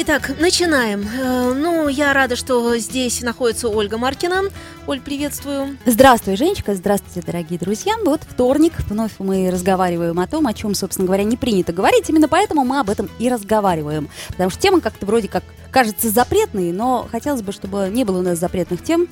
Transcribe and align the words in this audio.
Итак, 0.00 0.30
начинаем. 0.38 1.02
Э, 1.02 1.52
Ну, 1.54 1.88
я 1.88 2.12
рада, 2.12 2.36
что 2.36 2.76
здесь 2.78 3.20
находится 3.20 3.68
Ольга 3.68 3.98
Маркина. 3.98 4.42
Оль, 4.86 5.00
приветствую. 5.00 5.76
Здравствуй, 5.86 6.36
Женечка, 6.36 6.76
здравствуйте, 6.76 7.20
дорогие 7.26 7.58
друзья. 7.58 7.94
Вот 8.04 8.20
вторник, 8.22 8.74
вновь 8.88 9.10
мы 9.18 9.50
разговариваем 9.50 10.20
о 10.20 10.28
том, 10.28 10.46
о 10.46 10.54
чем, 10.54 10.76
собственно 10.76 11.06
говоря, 11.06 11.24
не 11.24 11.36
принято 11.36 11.72
говорить. 11.72 12.08
Именно 12.08 12.28
поэтому 12.28 12.64
мы 12.64 12.78
об 12.78 12.90
этом 12.90 13.10
и 13.18 13.28
разговариваем. 13.28 14.08
Потому 14.28 14.50
что 14.50 14.60
тема 14.60 14.80
как-то 14.80 15.04
вроде 15.04 15.26
как 15.26 15.42
кажется 15.72 16.10
запретной, 16.10 16.70
но 16.70 17.08
хотелось 17.10 17.42
бы, 17.42 17.50
чтобы 17.50 17.90
не 17.92 18.04
было 18.04 18.18
у 18.18 18.22
нас 18.22 18.38
запретных 18.38 18.84
тем, 18.84 19.08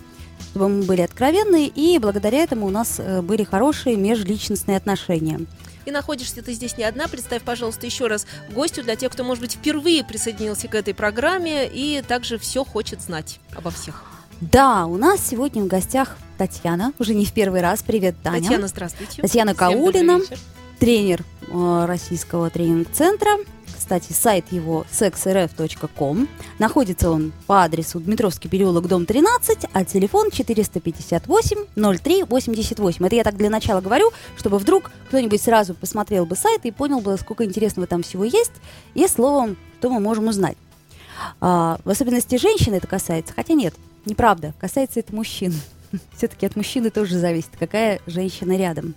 чтобы 0.53 0.69
мы 0.69 0.85
были 0.85 1.01
откровенны, 1.01 1.67
и 1.67 1.99
благодаря 1.99 2.39
этому 2.45 2.65
у 2.65 2.71
нас 2.71 3.01
э, 3.01 3.23
были 3.23 3.43
хорошие 3.43 3.97
межличностные 3.97 4.77
отношения. 4.77 5.41
И 5.87 5.91
находишься 5.91 6.43
ты 6.43 6.53
здесь 6.53 6.77
не 6.77 6.85
одна. 6.85 7.09
Представь, 7.09 7.43
пожалуйста, 7.43 7.87
еще 7.87 8.09
раз 8.09 8.27
гостю 8.51 8.83
для 8.83 8.97
тех, 8.97 9.13
кто, 9.13 9.25
может 9.25 9.41
быть, 9.41 9.53
впервые 9.55 10.05
присоединился 10.05 10.69
к 10.69 10.75
этой 10.75 10.93
программе 10.95 11.67
и 11.67 12.03
также 12.03 12.39
все 12.39 12.65
хочет 12.65 13.01
знать 13.01 13.41
обо 13.55 13.71
всех. 13.71 14.05
Да, 14.41 14.85
у 14.87 14.99
нас 14.99 15.21
сегодня 15.27 15.63
в 15.63 15.67
гостях 15.67 16.17
Татьяна, 16.37 16.93
уже 16.99 17.15
не 17.15 17.25
в 17.25 17.33
первый 17.33 17.63
раз. 17.63 17.83
Привет, 17.83 18.17
Таня. 18.23 18.43
Татьяна, 18.43 18.67
здравствуйте. 18.69 19.23
Татьяна 19.23 19.55
Всем 19.55 19.59
Каулина. 19.59 20.21
тренер 20.79 21.25
э, 21.49 21.85
российского 21.87 22.51
тренинг-центра. 22.51 23.39
Кстати, 23.87 24.13
сайт 24.13 24.51
его 24.51 24.85
sexrf.com. 24.91 26.29
Находится 26.59 27.09
он 27.09 27.33
по 27.47 27.63
адресу 27.63 28.01
Дмитровский 28.01 28.51
переулок, 28.51 28.89
дом 28.89 29.07
13, 29.07 29.67
а 29.73 29.85
телефон 29.85 30.31
458-03-88. 30.31 33.07
Это 33.07 33.15
я 33.15 33.23
так 33.23 33.37
для 33.37 33.49
начала 33.49 33.81
говорю, 33.81 34.11
чтобы 34.37 34.59
вдруг 34.59 34.91
кто-нибудь 35.07 35.41
сразу 35.41 35.75
посмотрел 35.75 36.27
бы 36.27 36.35
сайт 36.35 36.67
и 36.67 36.73
понял 36.73 36.99
бы, 36.99 37.17
сколько 37.17 37.45
интересного 37.45 37.87
там 37.87 38.03
всего 38.03 38.25
есть, 38.25 38.51
и 38.95 39.07
словом, 39.07 39.57
что 39.79 39.91
мы 39.91 40.01
можем 40.01 40.27
узнать. 40.27 40.57
А, 41.41 41.79
в 41.85 41.91
особенности 41.91 42.39
женщин 42.39 42.75
это 42.75 42.89
касается, 42.89 43.35
хотя 43.35 43.55
нет, 43.55 43.77
неправда, 44.05 44.53
касается 44.59 44.99
это 44.99 45.15
мужчин. 45.15 45.55
Все-таки 46.17 46.45
от 46.45 46.57
мужчины 46.57 46.91
тоже 46.91 47.21
зависит, 47.21 47.51
какая 47.57 48.01
женщина 48.09 48.57
рядом. 48.57 48.97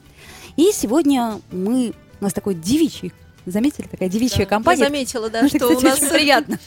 И 0.55 0.71
сегодня 0.73 1.39
мы, 1.51 1.93
у 2.19 2.23
нас 2.23 2.33
такой 2.33 2.55
девичий, 2.55 3.13
заметили, 3.45 3.87
такая 3.87 4.09
девичья 4.09 4.39
Да, 4.39 4.45
компания. 4.45 4.81
Я 4.81 4.85
заметила, 4.87 5.29
да, 5.29 5.39
это, 5.45 5.55
что 5.57 5.67
у 5.67 5.75
кстати, 5.75 5.85
нас 5.85 5.97
очень 6.01 6.09
приятно. 6.09 6.59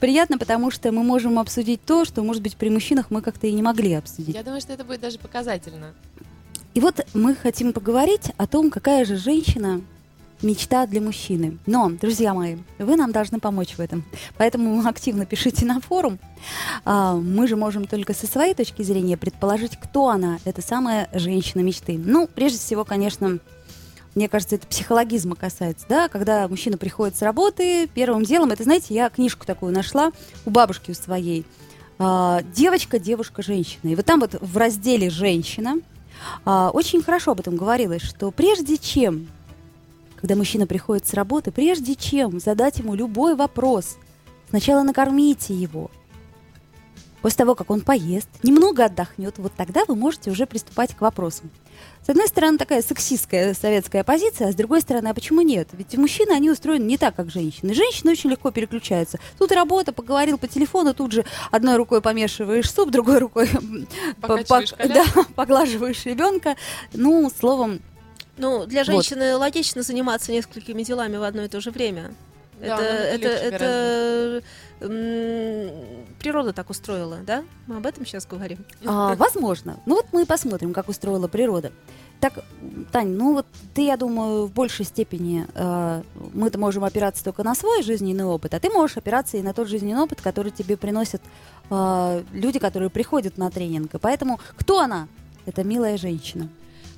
Приятно, 0.00 0.38
потому 0.38 0.70
что 0.70 0.90
мы 0.92 1.02
можем 1.02 1.38
обсудить 1.38 1.84
то, 1.84 2.04
что, 2.04 2.22
может 2.22 2.42
быть, 2.42 2.56
при 2.56 2.68
мужчинах 2.70 3.10
мы 3.10 3.22
как-то 3.22 3.46
и 3.46 3.52
не 3.52 3.62
могли 3.62 3.94
обсудить. 3.94 4.34
Я 4.34 4.42
думаю, 4.42 4.60
что 4.60 4.72
это 4.72 4.84
будет 4.84 5.00
даже 5.00 5.18
показательно. 5.18 5.94
И 6.74 6.80
вот 6.80 7.06
мы 7.14 7.34
хотим 7.34 7.72
поговорить 7.72 8.32
о 8.36 8.46
том, 8.46 8.70
какая 8.70 9.04
же 9.04 9.16
женщина 9.16 9.80
мечта 10.42 10.86
для 10.86 11.00
мужчины. 11.00 11.58
Но, 11.66 11.90
друзья 11.90 12.34
мои, 12.34 12.56
вы 12.78 12.96
нам 12.96 13.12
должны 13.12 13.40
помочь 13.40 13.74
в 13.76 13.80
этом. 13.80 14.04
Поэтому 14.36 14.86
активно 14.86 15.24
пишите 15.24 15.64
на 15.64 15.80
форум. 15.80 16.18
А, 16.84 17.14
Мы 17.14 17.48
же 17.48 17.56
можем 17.56 17.86
только 17.86 18.12
со 18.12 18.26
своей 18.26 18.54
точки 18.54 18.82
зрения 18.82 19.16
предположить, 19.16 19.78
кто 19.78 20.08
она, 20.08 20.38
эта 20.44 20.60
самая 20.60 21.08
женщина 21.14 21.62
мечты. 21.62 21.98
Ну, 21.98 22.28
прежде 22.28 22.58
всего, 22.58 22.84
конечно, 22.84 23.38
мне 24.16 24.28
кажется, 24.28 24.56
это 24.56 24.66
психологизма 24.66 25.36
касается, 25.36 25.86
да, 25.88 26.08
когда 26.08 26.48
мужчина 26.48 26.78
приходит 26.78 27.16
с 27.16 27.22
работы, 27.22 27.86
первым 27.94 28.24
делом, 28.24 28.50
это, 28.50 28.64
знаете, 28.64 28.94
я 28.94 29.10
книжку 29.10 29.46
такую 29.46 29.72
нашла 29.72 30.10
у 30.44 30.50
бабушки 30.50 30.90
у 30.90 30.94
своей, 30.94 31.46
А, 31.98 32.42
девочка, 32.54 32.98
девушка, 32.98 33.42
женщина. 33.42 33.90
И 33.90 33.94
вот 33.94 34.04
там 34.04 34.20
вот 34.20 34.36
в 34.40 34.56
разделе 34.56 35.08
«Женщина» 35.08 35.76
а, 36.44 36.70
очень 36.70 37.02
хорошо 37.02 37.32
об 37.32 37.40
этом 37.40 37.56
говорилось, 37.56 38.02
что 38.02 38.30
прежде 38.30 38.76
чем, 38.76 39.28
когда 40.16 40.34
мужчина 40.36 40.66
приходит 40.66 41.06
с 41.06 41.14
работы, 41.14 41.52
прежде 41.52 41.94
чем 41.94 42.38
задать 42.38 42.78
ему 42.78 42.94
любой 42.94 43.34
вопрос, 43.34 43.96
сначала 44.50 44.82
накормите 44.82 45.54
его. 45.54 45.90
После 47.22 47.38
того, 47.38 47.54
как 47.54 47.70
он 47.70 47.80
поест, 47.80 48.28
немного 48.42 48.84
отдохнет, 48.84 49.38
вот 49.38 49.52
тогда 49.56 49.84
вы 49.88 49.96
можете 49.96 50.30
уже 50.30 50.46
приступать 50.46 50.94
к 50.94 51.00
вопросам. 51.00 51.50
С 52.04 52.08
одной 52.08 52.28
стороны, 52.28 52.56
такая 52.56 52.82
сексистская 52.82 53.52
советская 53.54 54.04
позиция, 54.04 54.48
а 54.48 54.52
с 54.52 54.54
другой 54.54 54.80
стороны, 54.80 55.08
а 55.08 55.14
почему 55.14 55.40
нет? 55.40 55.68
Ведь 55.72 55.96
мужчины, 55.96 56.30
они 56.32 56.50
устроены 56.50 56.84
не 56.84 56.98
так, 56.98 57.16
как 57.16 57.30
женщины. 57.30 57.74
Женщины 57.74 58.12
очень 58.12 58.30
легко 58.30 58.50
переключаются. 58.52 59.18
Тут 59.38 59.50
работа, 59.52 59.92
поговорил 59.92 60.38
по 60.38 60.46
телефону, 60.46 60.94
тут 60.94 61.12
же 61.12 61.24
одной 61.50 61.76
рукой 61.76 62.00
помешиваешь 62.00 62.70
суп, 62.70 62.90
другой 62.90 63.18
рукой 63.18 63.48
по- 64.20 64.36
по- 64.44 64.62
да, 64.86 65.04
поглаживаешь 65.34 66.04
ребенка. 66.06 66.56
Ну, 66.92 67.30
словом, 67.36 67.80
Ну, 68.36 68.66
для 68.66 68.80
Вот. 68.84 68.86
женщины 68.86 69.36
логично 69.36 69.82
заниматься 69.82 70.30
несколькими 70.30 70.82
делами 70.84 71.16
в 71.16 71.22
одно 71.22 71.42
и 71.44 71.48
то 71.48 71.60
же 71.60 71.70
время. 71.70 72.12
Да, 72.60 72.78
это, 72.78 72.84
это, 72.84 73.28
легче 73.28 73.44
это 73.44 73.64
м, 73.64 74.42
природа 74.78 76.52
так 76.52 76.70
устроила, 76.70 77.18
да? 77.26 77.44
Мы 77.66 77.76
об 77.76 77.86
этом 77.86 78.04
сейчас 78.04 78.26
говорим. 78.26 78.58
А, 78.84 79.14
возможно. 79.14 79.80
Ну 79.86 79.96
вот 79.96 80.06
мы 80.12 80.22
и 80.22 80.26
посмотрим, 80.26 80.72
как 80.72 80.88
устроила 80.88 81.28
природа. 81.28 81.72
Так, 82.20 82.44
Тань, 82.92 83.08
ну 83.08 83.34
вот 83.34 83.46
ты, 83.74 83.86
я 83.86 83.96
думаю, 83.96 84.46
в 84.46 84.52
большей 84.52 84.86
степени 84.86 85.46
э, 85.54 86.02
мы-то 86.32 86.58
можем 86.58 86.84
опираться 86.84 87.22
только 87.22 87.42
на 87.42 87.54
свой 87.54 87.82
жизненный 87.82 88.24
опыт, 88.24 88.54
а 88.54 88.60
ты 88.60 88.70
можешь 88.70 88.96
опираться 88.96 89.36
и 89.36 89.42
на 89.42 89.52
тот 89.52 89.68
жизненный 89.68 90.00
опыт, 90.00 90.22
который 90.22 90.50
тебе 90.50 90.78
приносят 90.78 91.20
э, 91.68 92.22
люди, 92.32 92.58
которые 92.58 92.88
приходят 92.88 93.36
на 93.36 93.50
тренинг. 93.50 93.94
И 93.94 93.98
поэтому 93.98 94.40
кто 94.56 94.80
она? 94.80 95.08
Это 95.44 95.62
милая 95.62 95.98
женщина. 95.98 96.48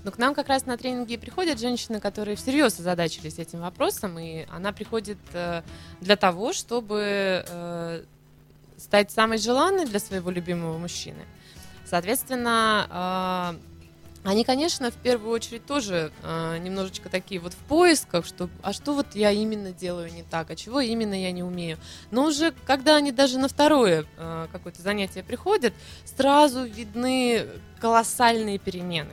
Но 0.08 0.12
к 0.12 0.16
нам 0.16 0.34
как 0.34 0.48
раз 0.48 0.64
на 0.64 0.78
тренинги 0.78 1.18
приходят 1.18 1.60
женщины, 1.60 2.00
которые 2.00 2.34
всерьез 2.34 2.80
озадачились 2.80 3.38
этим 3.38 3.60
вопросом, 3.60 4.18
и 4.18 4.46
она 4.48 4.72
приходит 4.72 5.18
э, 5.34 5.60
для 6.00 6.16
того, 6.16 6.54
чтобы 6.54 7.44
э, 7.46 8.04
стать 8.78 9.10
самой 9.10 9.36
желанной 9.36 9.84
для 9.84 9.98
своего 9.98 10.30
любимого 10.30 10.78
мужчины. 10.78 11.26
Соответственно, 11.84 13.58
э, 14.24 14.28
они, 14.30 14.44
конечно, 14.44 14.90
в 14.90 14.94
первую 14.94 15.30
очередь 15.30 15.66
тоже 15.66 16.10
немножечко 16.24 17.10
такие 17.10 17.38
вот 17.38 17.52
в 17.52 17.58
поисках, 17.68 18.24
что 18.24 18.48
а 18.62 18.72
что 18.72 18.94
вот 18.94 19.14
я 19.14 19.30
именно 19.30 19.72
делаю 19.72 20.10
не 20.10 20.22
так, 20.22 20.50
а 20.50 20.56
чего 20.56 20.80
именно 20.80 21.20
я 21.20 21.32
не 21.32 21.42
умею. 21.42 21.76
Но 22.10 22.24
уже 22.24 22.54
когда 22.66 22.96
они 22.96 23.12
даже 23.12 23.38
на 23.38 23.48
второе 23.48 24.06
какое-то 24.52 24.80
занятие 24.80 25.22
приходят, 25.22 25.74
сразу 26.04 26.64
видны 26.64 27.46
колоссальные 27.78 28.58
перемены. 28.58 29.12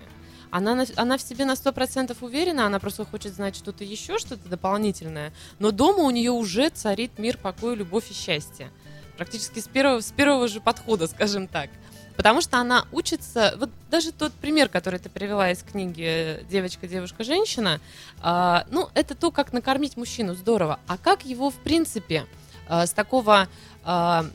Она, 0.56 0.74
на- 0.74 0.86
она 0.96 1.18
в 1.18 1.22
себе 1.22 1.44
на 1.44 1.56
100% 1.58 2.16
уверена, 2.22 2.66
она 2.66 2.80
просто 2.80 3.04
хочет 3.04 3.34
знать 3.34 3.58
что-то 3.58 3.84
еще, 3.84 4.18
что-то 4.18 4.48
дополнительное. 4.48 5.34
Но 5.60 5.72
дома 5.72 6.04
у 6.04 6.12
нее 6.12 6.32
уже 6.32 6.70
царит 6.70 7.20
мир, 7.20 7.38
покой, 7.38 7.76
любовь 7.76 8.10
и 8.10 8.14
счастье. 8.14 8.72
Практически 9.18 9.60
с 9.60 9.68
первого, 9.68 10.00
с 10.00 10.14
первого 10.14 10.48
же 10.48 10.62
подхода, 10.62 11.08
скажем 11.08 11.50
так. 11.50 11.70
Потому 12.16 12.40
что 12.40 12.58
она 12.58 12.88
учится, 12.94 13.56
вот 13.58 13.70
даже 13.92 14.14
тот 14.14 14.32
пример, 14.32 14.70
который 14.70 14.98
ты 14.98 15.10
привела 15.10 15.52
из 15.52 15.62
книги 15.62 16.40
«Девочка, 16.50 16.88
девушка, 16.88 17.26
женщина», 17.26 17.82
а, 18.22 18.66
ну, 18.72 18.88
это 18.94 19.14
то, 19.14 19.32
как 19.32 19.52
накормить 19.52 19.98
мужчину, 19.98 20.36
здорово. 20.36 20.80
А 20.88 20.98
как 20.98 21.26
его, 21.26 21.50
в 21.50 21.56
принципе, 21.56 22.28
а, 22.70 22.88
с 22.88 22.94
такого, 22.94 23.50
а, 23.84 24.26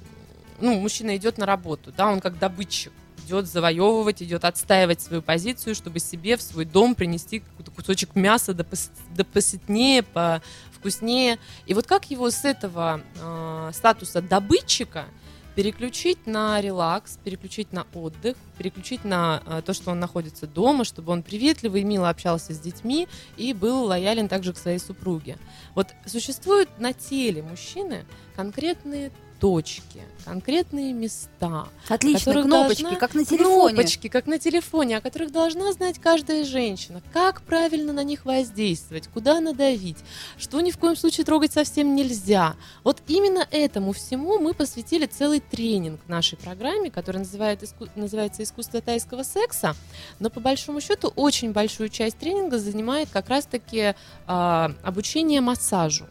ну, 0.60 0.78
мужчина 0.80 1.16
идет 1.16 1.38
на 1.38 1.46
работу, 1.46 1.94
да, 1.96 2.08
он 2.08 2.20
как 2.20 2.38
добытчик, 2.38 2.92
идет 3.30 3.46
завоевывать, 3.46 4.22
идет 4.22 4.44
отстаивать 4.44 5.00
свою 5.00 5.22
позицию, 5.22 5.74
чтобы 5.74 6.00
себе 6.00 6.36
в 6.36 6.42
свой 6.42 6.64
дом 6.64 6.94
принести 6.94 7.40
какой-то 7.40 7.70
кусочек 7.70 8.14
мяса 8.16 8.52
пос- 8.52 8.90
да 9.14 9.24
повкуснее. 10.70 11.38
И 11.66 11.74
вот 11.74 11.86
как 11.86 12.10
его 12.10 12.30
с 12.30 12.44
этого 12.44 13.00
э, 13.16 13.70
статуса 13.72 14.20
добытчика 14.20 15.06
переключить 15.54 16.26
на 16.26 16.60
релакс, 16.60 17.18
переключить 17.22 17.72
на 17.72 17.86
отдых, 17.92 18.36
переключить 18.56 19.04
на 19.04 19.42
э, 19.44 19.62
то, 19.64 19.74
что 19.74 19.90
он 19.90 20.00
находится 20.00 20.46
дома, 20.46 20.84
чтобы 20.84 21.12
он 21.12 21.22
приветливо 21.22 21.76
и 21.76 21.84
мило 21.84 22.08
общался 22.08 22.54
с 22.54 22.58
детьми 22.60 23.08
и 23.36 23.52
был 23.52 23.84
лоялен 23.84 24.28
также 24.28 24.52
к 24.52 24.58
своей 24.58 24.78
супруге. 24.78 25.38
Вот 25.74 25.88
существуют 26.06 26.78
на 26.78 26.92
теле 26.92 27.42
мужчины 27.42 28.04
конкретные 28.36 29.12
точки, 29.40 30.02
конкретные 30.26 30.92
места, 30.92 31.66
Отлично, 31.88 32.42
кнопочки, 32.42 32.82
должна- 32.82 32.98
как 33.00 33.14
на 33.14 33.24
телефоне. 33.24 33.74
Кнопочки, 33.74 34.08
как 34.08 34.26
на 34.26 34.38
телефоне, 34.38 34.98
о 34.98 35.00
которых 35.00 35.32
должна 35.32 35.72
знать 35.72 35.98
каждая 35.98 36.44
женщина. 36.44 37.00
Как 37.12 37.40
правильно 37.42 37.92
на 37.92 38.04
них 38.04 38.26
воздействовать, 38.26 39.08
куда 39.08 39.40
надавить, 39.40 39.96
что 40.38 40.60
ни 40.60 40.70
в 40.70 40.78
коем 40.78 40.94
случае 40.94 41.24
трогать 41.24 41.52
совсем 41.52 41.94
нельзя. 41.94 42.54
Вот 42.84 42.98
именно 43.08 43.46
этому 43.50 43.92
всему 43.92 44.38
мы 44.38 44.52
посвятили 44.52 45.06
целый 45.06 45.40
тренинг 45.40 46.00
в 46.04 46.08
нашей 46.10 46.36
программе, 46.36 46.90
который 46.90 47.18
называет 47.18 47.62
иску- 47.62 47.88
называется 47.96 48.42
«Искусство 48.42 48.80
тайского 48.82 49.22
секса». 49.22 49.74
Но 50.18 50.28
по 50.28 50.40
большому 50.40 50.80
счету 50.82 51.12
очень 51.16 51.52
большую 51.52 51.88
часть 51.88 52.18
тренинга 52.18 52.58
занимает 52.58 53.08
как 53.10 53.28
раз-таки 53.30 53.94
а, 54.26 54.72
обучение 54.82 55.40
массажу. 55.40 56.06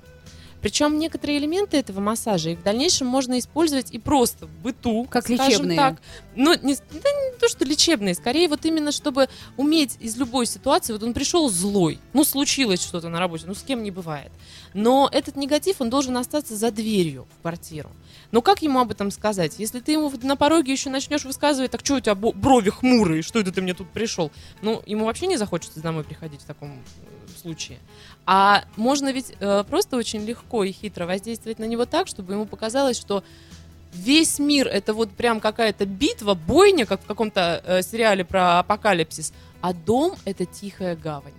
Причем 0.61 0.99
некоторые 0.99 1.39
элементы 1.39 1.77
этого 1.77 1.99
массажа 2.01 2.49
и 2.49 2.55
в 2.55 2.63
дальнейшем 2.63 3.07
можно 3.07 3.39
использовать 3.39 3.91
и 3.91 3.99
просто 3.99 4.45
в 4.45 4.51
быту, 4.61 5.05
Как 5.09 5.29
лечебные. 5.29 5.77
так. 5.77 6.01
Но 6.35 6.53
не, 6.55 6.75
с- 6.75 6.83
да 6.91 7.09
не 7.09 7.37
то, 7.39 7.47
что 7.47 7.63
лечебные, 7.65 8.13
скорее 8.13 8.47
вот 8.49 8.65
именно, 8.65 8.91
чтобы 8.91 9.29
уметь 9.57 9.95
из 9.99 10.17
любой 10.17 10.45
ситуации, 10.45 10.93
вот 10.93 11.03
он 11.03 11.13
пришел 11.13 11.49
злой, 11.49 11.99
ну 12.13 12.23
случилось 12.23 12.81
что-то 12.81 13.09
на 13.09 13.19
работе, 13.19 13.45
ну 13.47 13.55
с 13.55 13.61
кем 13.63 13.83
не 13.83 13.91
бывает. 13.91 14.31
Но 14.73 15.09
этот 15.11 15.35
негатив, 15.35 15.81
он 15.81 15.89
должен 15.89 16.15
остаться 16.17 16.55
за 16.55 16.71
дверью 16.71 17.27
в 17.37 17.41
квартиру. 17.41 17.89
Но 18.31 18.41
как 18.41 18.61
ему 18.61 18.79
об 18.79 18.91
этом 18.91 19.11
сказать? 19.11 19.55
Если 19.57 19.79
ты 19.79 19.93
ему 19.93 20.11
на 20.21 20.35
пороге 20.35 20.71
еще 20.71 20.89
начнешь 20.89 21.23
высказывать, 21.25 21.71
так 21.71 21.81
что 21.85 21.95
у 21.95 21.99
тебя 21.99 22.15
брови 22.15 22.69
хмурые, 22.69 23.21
что 23.23 23.39
это 23.39 23.51
ты 23.51 23.61
мне 23.61 23.73
тут 23.73 23.89
пришел? 23.89 24.31
Ну, 24.61 24.83
ему 24.85 25.05
вообще 25.05 25.25
не 25.27 25.37
захочется 25.37 25.79
домой 25.79 26.03
приходить 26.03 26.41
в 26.41 26.45
таком 26.45 26.77
случае. 27.37 27.79
А 28.25 28.63
можно 28.75 29.11
ведь 29.11 29.33
э, 29.39 29.63
просто 29.67 29.97
очень 29.97 30.23
легко 30.25 30.63
и 30.63 30.71
хитро 30.71 31.05
воздействовать 31.05 31.59
на 31.59 31.65
него 31.65 31.85
так, 31.85 32.07
чтобы 32.07 32.33
ему 32.33 32.45
показалось, 32.45 32.99
что 32.99 33.23
весь 33.93 34.39
мир 34.39 34.67
это 34.67 34.93
вот 34.93 35.11
прям 35.11 35.39
какая-то 35.39 35.85
битва, 35.85 36.33
бойня, 36.33 36.85
как 36.85 37.01
в 37.01 37.05
каком-то 37.05 37.61
э, 37.65 37.81
сериале 37.81 38.23
про 38.23 38.59
апокалипсис, 38.59 39.33
а 39.61 39.73
дом 39.73 40.15
это 40.25 40.45
тихая 40.45 40.95
гавань. 40.95 41.33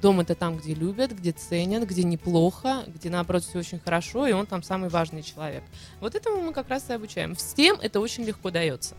Дом 0.00 0.20
это 0.20 0.36
там, 0.36 0.58
где 0.58 0.74
любят, 0.74 1.10
где 1.10 1.32
ценят, 1.32 1.82
где 1.88 2.04
неплохо, 2.04 2.84
где 2.86 3.10
наоборот 3.10 3.42
все 3.42 3.58
очень 3.58 3.80
хорошо, 3.80 4.28
и 4.28 4.32
он 4.32 4.46
там 4.46 4.62
самый 4.62 4.90
важный 4.90 5.24
человек. 5.24 5.64
Вот 6.00 6.14
этому 6.14 6.40
мы 6.40 6.52
как 6.52 6.68
раз 6.68 6.88
и 6.88 6.92
обучаем. 6.92 7.34
Всем 7.34 7.78
это 7.82 7.98
очень 7.98 8.24
легко 8.24 8.50
дается. 8.50 8.94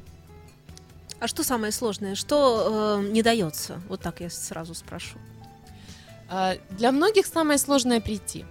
А 1.19 1.27
что 1.27 1.43
самое 1.43 1.71
сложное? 1.71 2.15
Что 2.15 2.99
э, 3.01 3.07
не 3.09 3.21
дается? 3.21 3.81
Вот 3.87 4.01
так 4.01 4.19
я 4.19 4.29
сразу 4.29 4.73
спрошу. 4.73 5.17
А, 6.29 6.55
Для 6.71 6.91
многих 6.91 7.25
самое 7.25 7.57
сложное 7.57 7.99
прийти. 8.01 8.45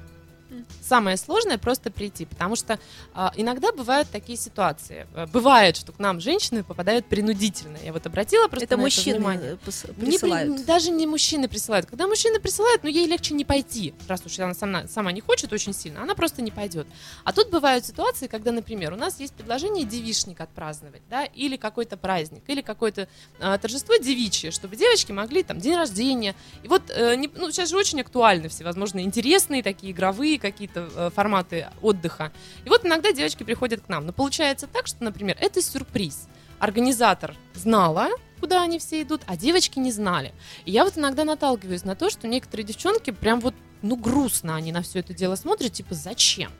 Самое 0.82 1.16
сложное 1.16 1.58
просто 1.58 1.90
прийти, 1.90 2.24
потому 2.24 2.56
что 2.56 2.78
а, 3.14 3.32
иногда 3.36 3.70
бывают 3.72 4.08
такие 4.10 4.38
ситуации. 4.38 5.06
Э, 5.14 5.26
Бывает, 5.26 5.76
что 5.76 5.92
к 5.92 5.98
нам 5.98 6.20
женщины 6.20 6.64
попадают 6.64 7.06
принудительно. 7.06 7.76
Я 7.84 7.92
вот 7.92 8.06
обратила 8.06 8.48
просто 8.48 8.64
это 8.64 8.76
на 8.76 8.82
мужчины 8.84 9.10
это 9.10 9.18
внимание. 9.18 9.52
э, 9.52 9.56
пос- 9.68 9.94
Не 10.00 10.06
присылают. 10.12 10.64
даже 10.64 10.90
не 10.90 11.06
мужчины 11.06 11.48
присылают. 11.48 11.86
Когда 11.86 12.06
мужчины 12.06 12.40
присылают, 12.40 12.82
ну 12.82 12.88
ей 12.88 13.06
легче 13.06 13.34
не 13.34 13.44
пойти, 13.44 13.92
раз 14.08 14.22
уж 14.24 14.38
она 14.38 14.54
сама, 14.54 14.86
сама 14.88 15.12
не 15.12 15.20
хочет 15.20 15.52
очень 15.52 15.74
сильно, 15.74 16.02
она 16.02 16.14
просто 16.14 16.40
не 16.40 16.50
пойдет. 16.50 16.86
А 17.24 17.32
тут 17.32 17.50
бывают 17.50 17.84
ситуации, 17.84 18.26
когда, 18.26 18.50
например, 18.52 18.94
у 18.94 18.96
нас 18.96 19.20
есть 19.20 19.34
предложение 19.34 19.84
девишник 19.84 20.40
отпраздновать, 20.40 21.02
да, 21.10 21.24
или 21.24 21.56
какой-то 21.56 21.96
праздник, 21.98 22.42
или 22.46 22.62
какое-то 22.62 23.08
а, 23.40 23.58
торжество 23.58 23.96
девичье, 23.96 24.50
чтобы 24.50 24.76
девочки 24.76 25.12
могли 25.12 25.42
там 25.42 25.58
день 25.60 25.76
рождения. 25.76 26.34
И 26.62 26.68
вот, 26.68 26.82
э, 26.88 27.14
не- 27.16 27.30
ну 27.34 27.50
сейчас 27.50 27.68
же 27.68 27.76
очень 27.76 28.00
актуальны 28.00 28.48
всевозможные 28.48 29.04
интересные 29.04 29.62
такие 29.62 29.92
игровые 29.92 30.37
какие-то 30.38 30.88
э, 30.94 31.10
форматы 31.14 31.68
отдыха. 31.82 32.32
И 32.64 32.68
вот 32.68 32.84
иногда 32.84 33.12
девочки 33.12 33.42
приходят 33.42 33.82
к 33.82 33.88
нам. 33.88 34.06
Но 34.06 34.12
получается 34.12 34.66
так, 34.66 34.86
что, 34.86 35.04
например, 35.04 35.36
это 35.40 35.60
сюрприз. 35.62 36.28
Организатор 36.58 37.34
знала, 37.54 38.08
куда 38.40 38.62
они 38.62 38.78
все 38.78 39.02
идут, 39.02 39.22
а 39.26 39.36
девочки 39.36 39.78
не 39.78 39.92
знали. 39.92 40.32
И 40.64 40.72
я 40.72 40.84
вот 40.84 40.98
иногда 40.98 41.24
наталкиваюсь 41.24 41.84
на 41.84 41.94
то, 41.94 42.10
что 42.10 42.26
некоторые 42.26 42.66
девчонки 42.66 43.10
прям 43.10 43.40
вот, 43.40 43.54
ну, 43.82 43.96
грустно 43.96 44.56
они 44.56 44.72
на 44.72 44.82
все 44.82 45.00
это 45.00 45.14
дело 45.14 45.36
смотрят, 45.36 45.72
типа, 45.72 45.94
зачем? 45.94 46.50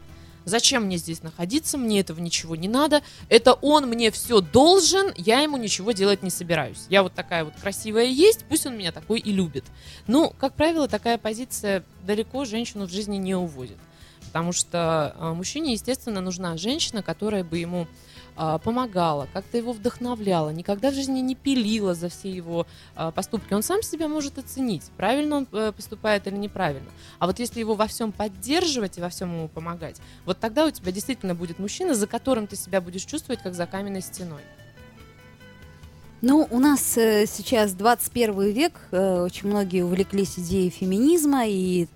Зачем 0.48 0.84
мне 0.84 0.96
здесь 0.96 1.22
находиться? 1.22 1.78
Мне 1.78 2.00
этого 2.00 2.20
ничего 2.20 2.56
не 2.56 2.68
надо. 2.68 3.02
Это 3.28 3.52
он 3.54 3.86
мне 3.86 4.10
все 4.10 4.40
должен, 4.40 5.12
я 5.16 5.40
ему 5.40 5.56
ничего 5.56 5.92
делать 5.92 6.22
не 6.22 6.30
собираюсь. 6.30 6.86
Я 6.88 7.02
вот 7.02 7.12
такая 7.14 7.44
вот 7.44 7.54
красивая 7.60 8.06
есть, 8.06 8.44
пусть 8.48 8.66
он 8.66 8.76
меня 8.76 8.92
такой 8.92 9.20
и 9.20 9.32
любит. 9.32 9.64
Ну, 10.06 10.32
как 10.38 10.54
правило, 10.54 10.88
такая 10.88 11.18
позиция 11.18 11.84
далеко 12.06 12.44
женщину 12.44 12.86
в 12.86 12.90
жизни 12.90 13.16
не 13.16 13.34
уводит. 13.34 13.76
Потому 14.28 14.52
что 14.52 15.14
а, 15.18 15.34
мужчине, 15.34 15.72
естественно, 15.72 16.20
нужна 16.20 16.56
женщина, 16.56 17.02
которая 17.02 17.44
бы 17.44 17.58
ему 17.58 17.88
а, 18.36 18.58
помогала, 18.58 19.26
как-то 19.32 19.56
его 19.56 19.72
вдохновляла, 19.72 20.50
никогда 20.50 20.90
в 20.90 20.94
жизни 20.94 21.20
не 21.20 21.34
пилила 21.34 21.94
за 21.94 22.08
все 22.08 22.30
его 22.30 22.66
а, 22.94 23.10
поступки. 23.10 23.52
Он 23.54 23.62
сам 23.62 23.82
себя 23.82 24.06
может 24.06 24.38
оценить, 24.38 24.84
правильно 24.96 25.38
он 25.38 25.48
э, 25.50 25.72
поступает 25.72 26.26
или 26.26 26.36
неправильно. 26.36 26.88
А 27.18 27.26
вот 27.26 27.38
если 27.40 27.58
его 27.58 27.74
во 27.74 27.88
всем 27.88 28.12
поддерживать 28.12 28.98
и 28.98 29.00
во 29.00 29.08
всем 29.08 29.34
ему 29.34 29.48
помогать, 29.48 30.00
вот 30.24 30.38
тогда 30.38 30.66
у 30.66 30.70
тебя 30.70 30.92
действительно 30.92 31.34
будет 31.34 31.58
мужчина, 31.58 31.94
за 31.94 32.06
которым 32.06 32.46
ты 32.46 32.54
себя 32.54 32.80
будешь 32.80 33.04
чувствовать, 33.04 33.42
как 33.42 33.54
за 33.54 33.66
каменной 33.66 34.02
стеной. 34.02 34.42
Ну, 36.20 36.48
у 36.50 36.58
нас 36.58 36.96
э, 36.96 37.26
сейчас 37.26 37.72
21 37.72 38.40
век, 38.50 38.72
э, 38.90 39.22
очень 39.22 39.48
многие 39.48 39.84
увлеклись 39.84 40.38
идеей 40.38 40.70
феминизма 40.70 41.46
и, 41.46 41.86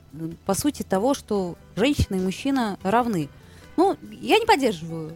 по 0.46 0.54
сути, 0.54 0.84
того, 0.84 1.14
что 1.14 1.56
женщина 1.74 2.16
и 2.16 2.20
мужчина 2.20 2.78
равны. 2.84 3.28
Ну, 3.76 3.96
я 4.20 4.38
не 4.38 4.46
поддерживаю 4.46 5.14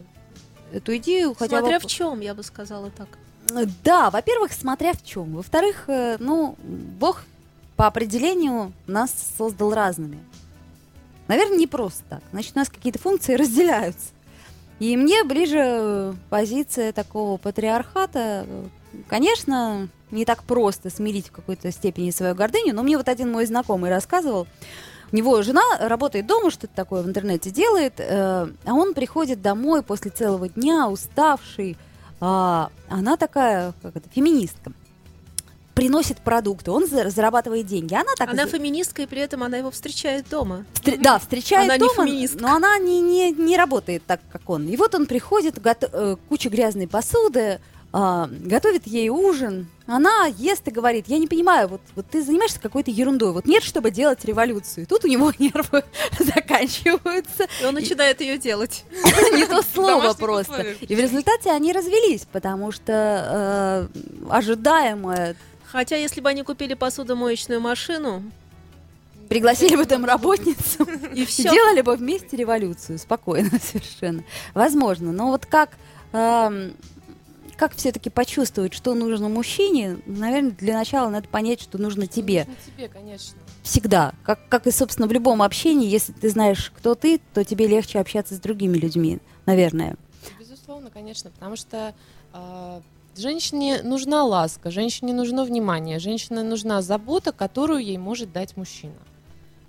эту 0.73 0.97
идею, 0.97 1.35
хотя 1.35 1.59
Смотря 1.59 1.79
бы... 1.79 1.87
в 1.87 1.89
чем, 1.89 2.19
я 2.19 2.33
бы 2.33 2.43
сказала 2.43 2.89
так. 2.91 3.07
Э, 3.53 3.65
Да, 3.83 4.09
во-первых, 4.09 4.51
смотря 4.51 4.91
в 4.91 5.03
чем. 5.03 5.35
Во-вторых, 5.35 5.85
э, 5.87 6.17
ну, 6.19 6.57
Бог 6.99 7.23
по 7.77 7.87
определению 7.87 8.73
нас 8.87 9.13
создал 9.37 9.73
разными. 9.73 10.19
Наверное, 11.29 11.57
не 11.57 11.67
просто 11.67 12.03
так. 12.09 12.23
Значит, 12.31 12.53
у 12.55 12.59
нас 12.59 12.69
какие-то 12.69 12.99
функции 12.99 13.33
разделяются. 13.35 14.09
И 14.79 14.95
мне 14.97 15.23
ближе 15.23 16.13
позиция 16.29 16.91
такого 16.91 17.37
патриархата. 17.37 18.45
Конечно, 19.07 19.87
не 20.11 20.25
так 20.25 20.43
просто 20.43 20.89
смирить 20.89 21.27
в 21.27 21.31
какой-то 21.31 21.71
степени 21.71 22.11
свою 22.11 22.35
гордыню, 22.35 22.73
но 22.73 22.83
мне 22.83 22.97
вот 22.97 23.09
один 23.09 23.31
мой 23.31 23.45
знакомый 23.45 23.89
рассказывал, 23.89 24.47
у 25.11 25.15
него 25.15 25.41
жена 25.41 25.61
работает 25.79 26.25
дома, 26.27 26.51
что-то 26.51 26.73
такое 26.75 27.01
в 27.01 27.07
интернете 27.07 27.49
делает, 27.49 27.93
э, 27.99 28.47
а 28.65 28.73
он 28.73 28.93
приходит 28.93 29.41
домой 29.41 29.81
после 29.83 30.11
целого 30.11 30.49
дня, 30.49 30.89
уставший, 30.89 31.77
а, 32.19 32.69
она 32.89 33.15
такая, 33.15 33.73
как 33.81 33.95
это, 33.95 34.09
феминистка. 34.09 34.71
Приносит 35.75 36.17
продукты, 36.21 36.71
он 36.71 36.87
за- 36.87 37.11
зарабатывает 37.11 37.67
деньги. 37.67 37.93
Она 37.93 38.15
так 38.17 38.29
Она 38.31 38.47
феминистка, 38.47 39.03
и 39.03 39.05
при 39.05 39.21
этом 39.21 39.43
она 39.43 39.57
его 39.57 39.69
встречает 39.69 40.27
дома. 40.27 40.65
встр- 40.73 40.97
да, 40.99 41.19
встречает 41.19 41.65
Она 41.65 41.75
не 41.77 41.79
дома, 41.87 42.07
феминистка. 42.07 42.41
но 42.41 42.55
она 42.55 42.77
не, 42.79 42.99
не, 42.99 43.31
не 43.31 43.55
работает 43.55 44.01
так, 44.07 44.19
как 44.31 44.49
он. 44.49 44.67
И 44.67 44.75
вот 44.75 44.95
он 44.95 45.05
приходит, 45.05 45.59
гото- 45.61 45.89
э, 45.93 46.15
куча 46.29 46.49
грязной 46.49 46.87
посуды, 46.87 47.59
а, 47.99 48.29
готовит 48.29 48.85
ей 48.85 49.09
ужин. 49.09 49.67
Она 49.87 50.27
ест 50.27 50.67
и 50.67 50.71
говорит, 50.71 51.05
я 51.07 51.17
не 51.17 51.25
понимаю, 51.25 51.67
вот, 51.67 51.81
вот 51.95 52.05
ты 52.07 52.21
занимаешься 52.21 52.59
какой-то 52.59 52.91
ерундой, 52.91 53.31
вот 53.31 53.47
нет, 53.47 53.63
чтобы 53.63 53.89
делать 53.89 54.23
революцию. 54.23 54.85
Тут 54.85 55.05
у 55.05 55.07
него 55.07 55.33
нервы 55.39 55.83
заканчиваются. 56.19 57.47
И 57.59 57.65
он 57.65 57.73
начинает 57.73 58.21
ее 58.21 58.37
делать. 58.37 58.83
Не 59.33 59.47
то 59.47 59.63
слово 59.73 60.13
просто. 60.13 60.61
И 60.61 60.95
в 60.95 60.99
результате 60.99 61.49
они 61.49 61.73
развелись, 61.73 62.27
потому 62.31 62.71
что 62.71 63.89
э, 63.91 64.29
ожидаемое 64.29 65.35
Хотя, 65.65 65.95
если 65.95 66.21
бы 66.21 66.29
они 66.29 66.43
купили 66.43 66.75
посудомоечную 66.75 67.59
машину, 67.59 68.21
пригласили 69.27 69.75
бы 69.75 69.85
там 69.85 70.05
работницу 70.05 70.87
и 71.13 71.21
и 71.23 71.25
все. 71.25 71.49
делали 71.49 71.81
бы 71.81 71.95
вместе 71.95 72.37
революцию, 72.37 72.99
спокойно 72.99 73.59
совершенно. 73.59 74.23
Возможно, 74.53 75.11
но 75.11 75.31
вот 75.31 75.47
как 75.47 75.71
эм, 76.13 76.73
как 77.57 77.75
все-таки 77.75 78.09
почувствовать, 78.09 78.73
что 78.73 78.93
нужно 78.93 79.27
мужчине, 79.29 79.97
наверное, 80.05 80.51
для 80.51 80.75
начала 80.75 81.09
надо 81.09 81.27
понять, 81.27 81.61
что 81.61 81.77
нужно 81.77 82.07
тебе. 82.07 82.45
Нужно 82.45 82.61
тебе, 82.65 82.87
конечно. 82.87 83.37
Всегда. 83.63 84.13
Как, 84.23 84.47
как 84.47 84.67
и, 84.67 84.71
собственно, 84.71 85.07
в 85.07 85.11
любом 85.11 85.41
общении, 85.41 85.89
если 85.89 86.13
ты 86.13 86.29
знаешь, 86.29 86.71
кто 86.75 86.95
ты, 86.95 87.19
то 87.33 87.43
тебе 87.43 87.67
легче 87.67 87.99
общаться 87.99 88.35
с 88.35 88.39
другими 88.39 88.77
людьми, 88.77 89.19
наверное. 89.45 89.97
Безусловно, 90.39 90.89
конечно, 90.91 91.31
потому 91.31 91.55
что 91.55 91.93
э, 92.33 92.81
женщине 93.15 93.81
нужна 93.83 94.23
ласка, 94.23 94.69
женщине 94.69 95.13
нужно 95.13 95.43
внимание, 95.43 95.99
женщине 95.99 96.43
нужна 96.43 96.81
забота, 96.81 97.31
которую 97.31 97.83
ей 97.83 97.97
может 97.97 98.31
дать 98.31 98.55
мужчина. 98.55 98.95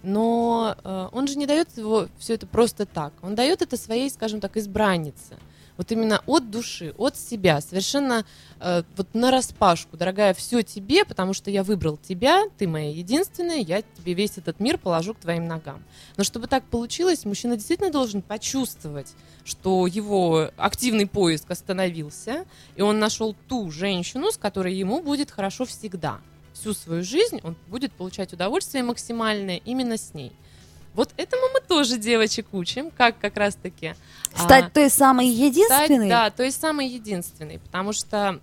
Но 0.02 0.76
э, 0.85 1.09
он 1.12 1.26
же 1.26 1.37
не 1.37 1.47
дает 1.47 1.76
его 1.76 2.07
все 2.18 2.35
это 2.35 2.47
просто 2.47 2.87
так. 2.87 3.12
Он 3.23 3.35
дает 3.35 3.62
это 3.62 3.76
своей, 3.76 4.11
скажем 4.11 4.40
так, 4.40 4.57
избраннице. 4.57 5.37
Вот 5.78 5.92
именно 5.92 6.20
от 6.26 6.50
души, 6.50 6.92
от 6.99 7.16
себя, 7.16 7.61
совершенно 7.61 8.26
э, 8.61 8.82
вот 8.97 9.14
на 9.14 9.30
распашку, 9.30 9.97
дорогая, 9.97 10.35
все 10.35 10.62
тебе, 10.62 11.04
потому 11.04 11.32
что 11.32 11.52
я 11.52 11.62
выбрал 11.62 11.97
тебя, 11.97 12.42
ты 12.58 12.66
моя 12.66 12.90
единственная, 12.90 13.58
я 13.58 13.82
тебе 13.82 14.14
весь 14.14 14.38
этот 14.38 14.58
мир 14.58 14.76
положу 14.76 15.14
к 15.14 15.20
твоим 15.20 15.47
ногам. 15.47 15.85
Но 16.16 16.25
чтобы 16.25 16.49
так 16.49 16.64
получилось, 16.64 17.25
мужчина 17.25 17.56
действительно 17.56 17.92
должен 17.92 18.23
почувствовать, 18.23 19.14
что 19.44 19.87
его 19.87 20.50
активный 20.56 21.06
поиск 21.06 21.49
остановился, 21.49 22.44
и 22.75 22.82
он 22.82 22.99
нашел 22.99 23.37
ту 23.47 23.70
женщину, 23.70 24.32
с 24.32 24.37
которой 24.37 24.75
ему 24.75 25.00
будет 25.00 25.30
хорошо 25.30 25.64
всегда. 25.64 26.18
Всю 26.54 26.75
свою 26.75 27.04
жизнь 27.04 27.38
он 27.44 27.54
будет 27.68 27.92
получать 27.92 28.32
удовольствие 28.32 28.82
максимальное 28.82 29.61
именно 29.64 29.97
с 29.97 30.12
ней. 30.12 30.32
Вот 30.95 31.12
этому 31.16 31.42
мы 31.54 31.61
тоже 31.61 31.99
девочек 31.99 32.47
учим, 32.52 32.90
как 32.90 33.18
как 33.18 33.37
раз-таки 33.37 33.95
а, 34.35 34.42
Стать 34.45 34.73
той 34.73 34.90
самой 34.90 35.26
стать, 35.33 35.47
единственной. 35.57 36.09
да, 36.09 36.30
то 36.30 36.42
есть 36.42 36.61
самый 36.61 36.88
единственный, 36.88 37.59
потому 37.61 37.92
что, 37.92 38.40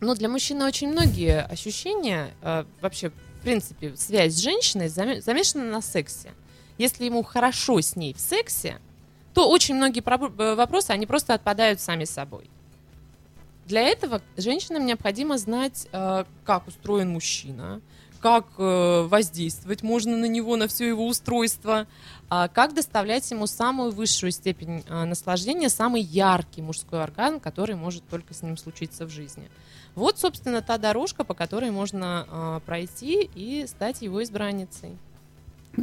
ну, 0.00 0.14
для 0.14 0.28
мужчины 0.28 0.64
очень 0.64 0.88
многие 0.90 1.40
ощущения, 1.42 2.30
э, 2.42 2.64
вообще, 2.80 3.10
в 3.10 3.42
принципе, 3.42 3.96
связь 3.96 4.34
с 4.34 4.38
женщиной 4.38 4.86
заме- 4.86 5.20
замешана 5.20 5.64
на 5.64 5.80
сексе. 5.82 6.30
если 6.78 7.04
ему 7.04 7.22
хорошо 7.22 7.80
с 7.80 7.96
ней 7.96 8.14
в 8.14 8.20
сексе, 8.20 8.78
то 9.34 9.50
очень 9.50 9.74
многие 9.74 10.00
э, 10.00 10.54
вопросы, 10.54 10.90
они 10.92 11.06
просто 11.06 11.34
отпадают 11.34 11.80
сами 11.80 12.04
собой. 12.04 12.48
Для 13.66 13.82
этого 13.82 14.20
женщинам 14.36 14.86
необходимо 14.86 15.38
знать, 15.38 15.86
э, 15.92 16.24
как 16.44 16.66
устроен 16.66 17.10
мужчина, 17.10 17.80
как 18.20 18.46
э, 18.58 19.06
воздействовать 19.08 19.82
можно 19.82 20.16
на 20.16 20.26
него, 20.26 20.56
на 20.56 20.68
все 20.68 20.86
его 20.86 21.06
устройство, 21.06 21.86
а 22.28 22.48
как 22.48 22.74
доставлять 22.74 23.30
ему 23.30 23.46
самую 23.46 23.90
высшую 23.90 24.30
степень 24.30 24.84
э, 24.86 25.04
наслаждения, 25.04 25.68
самый 25.68 26.02
яркий 26.02 26.62
мужской 26.62 27.02
орган, 27.02 27.40
который 27.40 27.74
может 27.74 28.04
только 28.08 28.34
с 28.34 28.42
ним 28.42 28.56
случиться 28.56 29.06
в 29.06 29.10
жизни. 29.10 29.50
Вот, 29.94 30.18
собственно, 30.18 30.62
та 30.62 30.78
дорожка, 30.78 31.24
по 31.24 31.34
которой 31.34 31.70
можно 31.70 32.26
э, 32.28 32.60
пройти 32.64 33.28
и 33.34 33.66
стать 33.66 34.02
его 34.02 34.22
избранницей. 34.22 34.96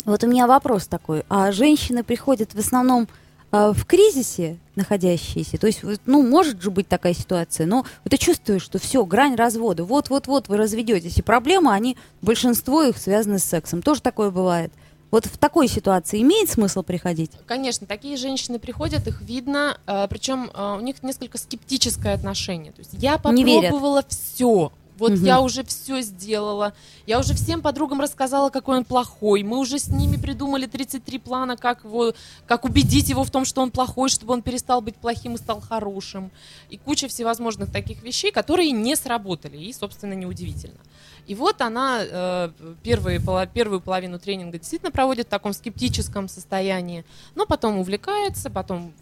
Вот 0.06 0.24
у 0.24 0.28
меня 0.28 0.48
вопрос 0.48 0.88
такой. 0.88 1.24
А 1.30 1.52
женщины 1.52 2.04
приходят 2.04 2.54
в 2.54 2.60
основном 2.60 3.08
в 3.52 3.86
кризисе 3.86 4.58
находящиеся? 4.76 5.58
То 5.58 5.68
есть, 5.68 5.82
ну, 6.06 6.22
может 6.28 6.62
же 6.62 6.72
быть 6.72 6.88
такая 6.88 7.14
ситуация, 7.14 7.66
но 7.66 7.86
ты 8.10 8.18
чувствуешь, 8.18 8.62
что 8.62 8.80
все, 8.80 9.06
грань 9.06 9.36
развода, 9.36 9.84
вот-вот-вот 9.84 10.48
вы 10.48 10.58
разведетесь, 10.58 11.18
и 11.18 11.22
проблемы, 11.22 11.72
они, 11.74 11.98
большинство 12.22 12.84
их 12.84 12.98
связаны 12.98 13.40
с 13.40 13.44
сексом. 13.44 13.82
Тоже 13.82 14.02
такое 14.02 14.32
бывает. 14.32 14.72
Вот 15.10 15.26
в 15.26 15.38
такой 15.38 15.68
ситуации 15.68 16.22
имеет 16.22 16.50
смысл 16.50 16.84
приходить? 16.84 17.32
Конечно, 17.46 17.88
такие 17.88 18.18
женщины 18.18 18.60
приходят, 18.60 19.08
их 19.08 19.22
видно, 19.22 19.78
э, 19.88 20.08
причем 20.10 20.52
э, 20.54 20.76
у 20.78 20.82
них 20.82 21.02
несколько 21.02 21.38
скептическое 21.38 22.14
отношение. 22.14 22.74
То 22.74 22.80
есть 22.80 22.92
я 22.94 23.18
попробовала 23.18 24.04
все. 24.10 24.72
Вот 24.98 25.12
Мгм. 25.12 25.24
я 25.26 25.42
уже 25.42 25.64
все 25.64 26.02
сделала. 26.02 26.74
Я 27.06 27.20
уже 27.20 27.34
всем 27.36 27.62
подругам 27.62 28.02
рассказала, 28.02 28.50
какой 28.50 28.78
он 28.78 28.86
плохой. 28.86 29.44
Мы 29.44 29.58
уже 29.60 29.78
с 29.80 29.90
ними 29.90 30.18
придумали 30.18 30.66
33 30.66 31.20
плана, 31.20 31.56
как, 31.56 31.84
его, 31.84 32.14
как 32.48 32.66
убедить 32.66 33.10
его 33.10 33.24
в 33.24 33.30
том, 33.32 33.46
что 33.46 33.62
он 33.62 33.70
плохой, 33.72 34.10
чтобы 34.10 34.34
он 34.34 34.42
перестал 34.42 34.82
быть 34.82 34.96
плохим 34.96 35.36
и 35.36 35.38
стал 35.38 35.62
хорошим. 35.62 36.32
И 36.70 36.78
куча 36.78 37.08
всевозможных 37.08 37.72
таких 37.72 38.02
вещей, 38.04 38.32
которые 38.32 38.72
не 38.72 38.96
сработали. 38.96 39.58
И, 39.58 39.72
собственно, 39.74 40.14
неудивительно. 40.14 40.80
И 41.28 41.36
вот 41.36 41.62
она 41.62 42.00
э, 42.02 42.50
первые, 42.84 43.20
пола- 43.20 43.46
первую 43.48 43.82
половину 43.82 44.18
тренинга 44.18 44.58
действительно 44.58 44.92
проводит 44.92 45.28
в 45.28 45.30
таком 45.30 45.54
скептическом 45.54 46.30
состоянии, 46.30 47.04
но 47.36 47.46
потом 47.46 47.78
увлекается, 47.78 48.50
потом 48.50 48.94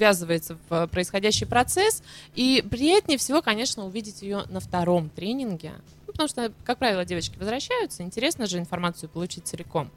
ввязывается 0.00 0.56
в 0.68 0.74
э, 0.74 0.86
происходящий 0.88 1.46
процесс. 1.46 2.02
И 2.34 2.64
приятнее 2.68 3.18
всего, 3.18 3.42
конечно, 3.42 3.84
увидеть 3.84 4.22
ее 4.22 4.44
на 4.48 4.60
втором 4.60 5.10
тренинге. 5.10 5.72
Ну, 6.06 6.12
потому 6.12 6.28
что, 6.28 6.52
как 6.64 6.78
правило, 6.78 7.04
девочки 7.04 7.38
возвращаются, 7.38 8.02
интересно 8.02 8.46
же 8.46 8.58
информацию 8.58 9.08
получить 9.08 9.46
целиком. 9.46 9.90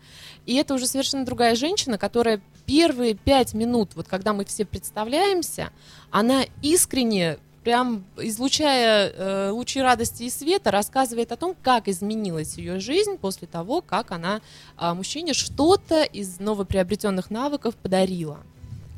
И 0.45 0.55
это 0.55 0.73
уже 0.73 0.85
совершенно 0.85 1.25
другая 1.25 1.55
женщина, 1.55 1.97
которая 1.97 2.41
первые 2.65 3.15
пять 3.15 3.53
минут, 3.53 3.91
вот 3.95 4.07
когда 4.07 4.33
мы 4.33 4.45
все 4.45 4.65
представляемся, 4.65 5.71
она 6.11 6.43
искренне 6.61 7.39
прям 7.63 8.03
излучая 8.17 9.09
э, 9.09 9.49
лучи 9.51 9.81
радости 9.81 10.23
и 10.23 10.29
света, 10.29 10.69
рассказывает 10.69 11.31
о 11.31 11.37
том, 11.37 11.55
как 11.61 11.87
изменилась 11.87 12.57
ее 12.57 12.79
жизнь 12.79 13.17
после 13.17 13.47
того, 13.47 13.81
как 13.81 14.11
она 14.11 14.41
а, 14.75 14.93
мужчине 14.93 15.33
что-то 15.33 16.03
из 16.03 16.39
новоприобретенных 16.39 17.29
навыков 17.29 17.75
подарила. 17.75 18.39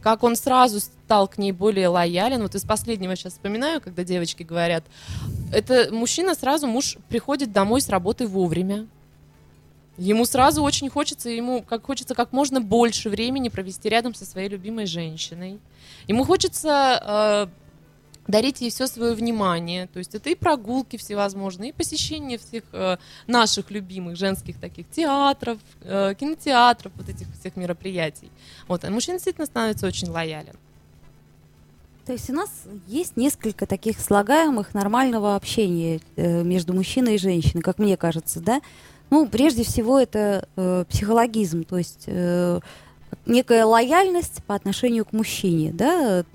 Как 0.05 0.21
он 0.21 0.35
сразу 0.35 0.81
стал 0.81 1.27
к 1.27 1.39
ней 1.39 1.51
более 1.51 1.88
лоялен. 1.88 2.43
Вот 2.43 2.53
из 2.53 2.62
последнего 2.62 3.15
сейчас 3.15 3.33
вспоминаю, 3.33 3.81
когда 3.81 4.03
девочки 4.03 4.43
говорят, 4.43 4.83
это 5.51 5.91
мужчина 5.91 6.35
сразу, 6.35 6.67
муж 6.67 6.97
приходит 7.09 7.51
домой 7.51 7.81
с 7.81 7.89
работы 7.89 8.27
вовремя. 8.27 8.85
Ему 9.97 10.25
сразу 10.25 10.62
очень 10.62 10.91
хочется, 10.91 11.31
ему 11.31 11.63
как 11.63 11.88
хочется 11.88 12.13
как 12.13 12.33
можно 12.33 12.62
больше 12.62 13.09
времени 13.09 13.50
провести 13.50 13.89
рядом 13.89 14.13
со 14.13 14.25
своей 14.25 14.47
любимой 14.47 14.85
женщиной. 14.85 15.57
Ему 16.07 16.24
хочется 16.24 17.50
э, 17.50 17.64
дарить 18.27 18.62
ей 18.62 18.70
все 18.70 18.88
свое 18.88 19.13
внимание. 19.13 19.88
То 19.88 20.00
есть 20.00 20.15
это 20.15 20.29
и 20.29 20.36
прогулки 20.36 20.98
всевозможные, 20.98 21.70
и 21.70 21.74
посещение 21.74 22.38
всех 22.38 22.63
э, 22.72 22.98
наших 23.27 23.72
любимых 23.72 24.15
женских 24.15 24.60
таких 24.60 24.89
театров, 24.89 25.60
э, 25.82 26.13
кинотеатров, 26.20 26.91
вот 26.96 27.10
этих 27.10 27.27
всех 27.39 27.55
мероприятий. 27.55 28.32
Вот, 28.67 28.84
а 28.84 28.89
мужчина 28.89 29.17
действительно 29.17 29.46
становится 29.46 29.88
очень 29.88 30.10
лоялен. 30.10 30.55
То 32.05 32.13
есть 32.13 32.29
у 32.29 32.34
нас 32.34 32.50
есть 32.88 33.17
несколько 33.17 33.65
таких 33.65 34.00
слагаемых 34.00 34.75
нормального 34.75 35.36
общения 35.36 36.00
э, 36.15 36.44
между 36.44 36.74
мужчиной 36.74 37.15
и 37.15 37.17
женщиной, 37.17 37.62
как 37.62 37.79
мне 37.79 37.98
кажется, 37.98 38.39
да? 38.39 38.62
Ну, 39.10 39.27
прежде 39.27 39.63
всего, 39.63 40.00
это 40.00 40.48
э, 40.55 40.86
психологизм, 40.88 41.63
то 41.63 41.77
есть 41.77 42.03
э, 42.05 42.60
некая 43.25 43.65
лояльность 43.65 44.44
по 44.46 44.53
отношению 44.53 45.05
к 45.05 45.13
мужчине, 45.13 45.72
да? 45.74 46.25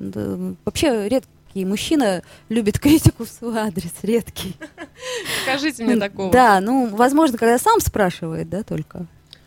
Вообще 0.65 1.09
редкий 1.50 1.64
мужчина 1.64 2.23
любит 2.49 2.78
критику 2.78 3.25
в 3.25 3.28
свой 3.28 3.57
адрес, 3.59 3.92
редкий. 4.02 4.54
Скажите 5.42 5.85
мне 5.85 5.97
такого. 5.97 6.30
Да, 6.33 6.61
ну, 6.61 6.88
возможно, 6.95 7.38
когда 7.38 7.59
сам 7.59 7.80
спрашивает, 7.80 8.49
да, 8.49 8.62
только. 8.62 9.07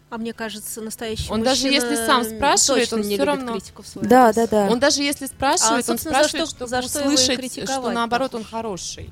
А 0.10 0.18
мне 0.18 0.34
кажется, 0.34 0.82
настоящий 0.82 1.32
Он 1.32 1.42
даже 1.42 1.68
если 1.70 1.96
сам 1.96 2.24
спрашивает, 2.24 2.84
точно 2.90 2.98
он 2.98 3.04
не 3.04 3.16
любит 3.18 3.26
равно- 3.28 3.54
критику 3.54 3.82
в 3.82 3.88
свой 3.88 4.06
Да, 4.06 4.28
адрес. 4.28 4.48
да, 4.50 4.66
да. 4.68 4.72
Он 4.72 4.80
даже 4.80 5.02
если 5.02 5.26
спрашивает, 5.26 5.90
он 5.90 5.98
собственно, 5.98 6.14
за 6.16 6.20
спрашивает, 6.20 6.48
что- 6.50 6.56
чтобы 6.58 6.70
за 6.70 6.82
что 6.84 7.00
его 7.00 7.12
и 7.12 7.14
услышать, 7.16 7.64
что 7.70 7.90
наоборот 7.92 8.36
он 8.36 8.44
хороший. 8.44 9.10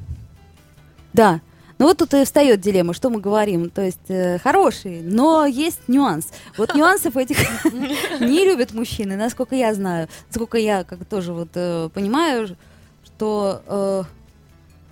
Да. 1.14 1.42
Ну 1.80 1.88
вот 1.88 1.98
тут 1.98 2.14
и 2.14 2.24
встает 2.24 2.62
дилемма, 2.62 2.94
что 2.94 3.10
мы 3.10 3.20
говорим. 3.20 3.72
То 3.72 3.82
есть 3.82 4.08
э, 4.10 4.38
хороший, 4.38 5.02
но 5.02 5.48
есть 5.48 5.80
нюанс. 5.88 6.28
Вот 6.56 6.76
нюансов 6.76 7.18
этих 7.18 7.40
не 8.22 8.46
любят 8.46 8.72
мужчины, 8.74 9.16
насколько 9.16 9.56
я 9.56 9.74
знаю. 9.74 10.08
Насколько 10.30 10.60
я 10.60 10.84
как 10.84 11.04
тоже 11.06 11.34
вот 11.34 11.50
э, 11.56 11.90
понимаю, 11.92 12.56
что 13.22 13.62
э, 13.68 14.04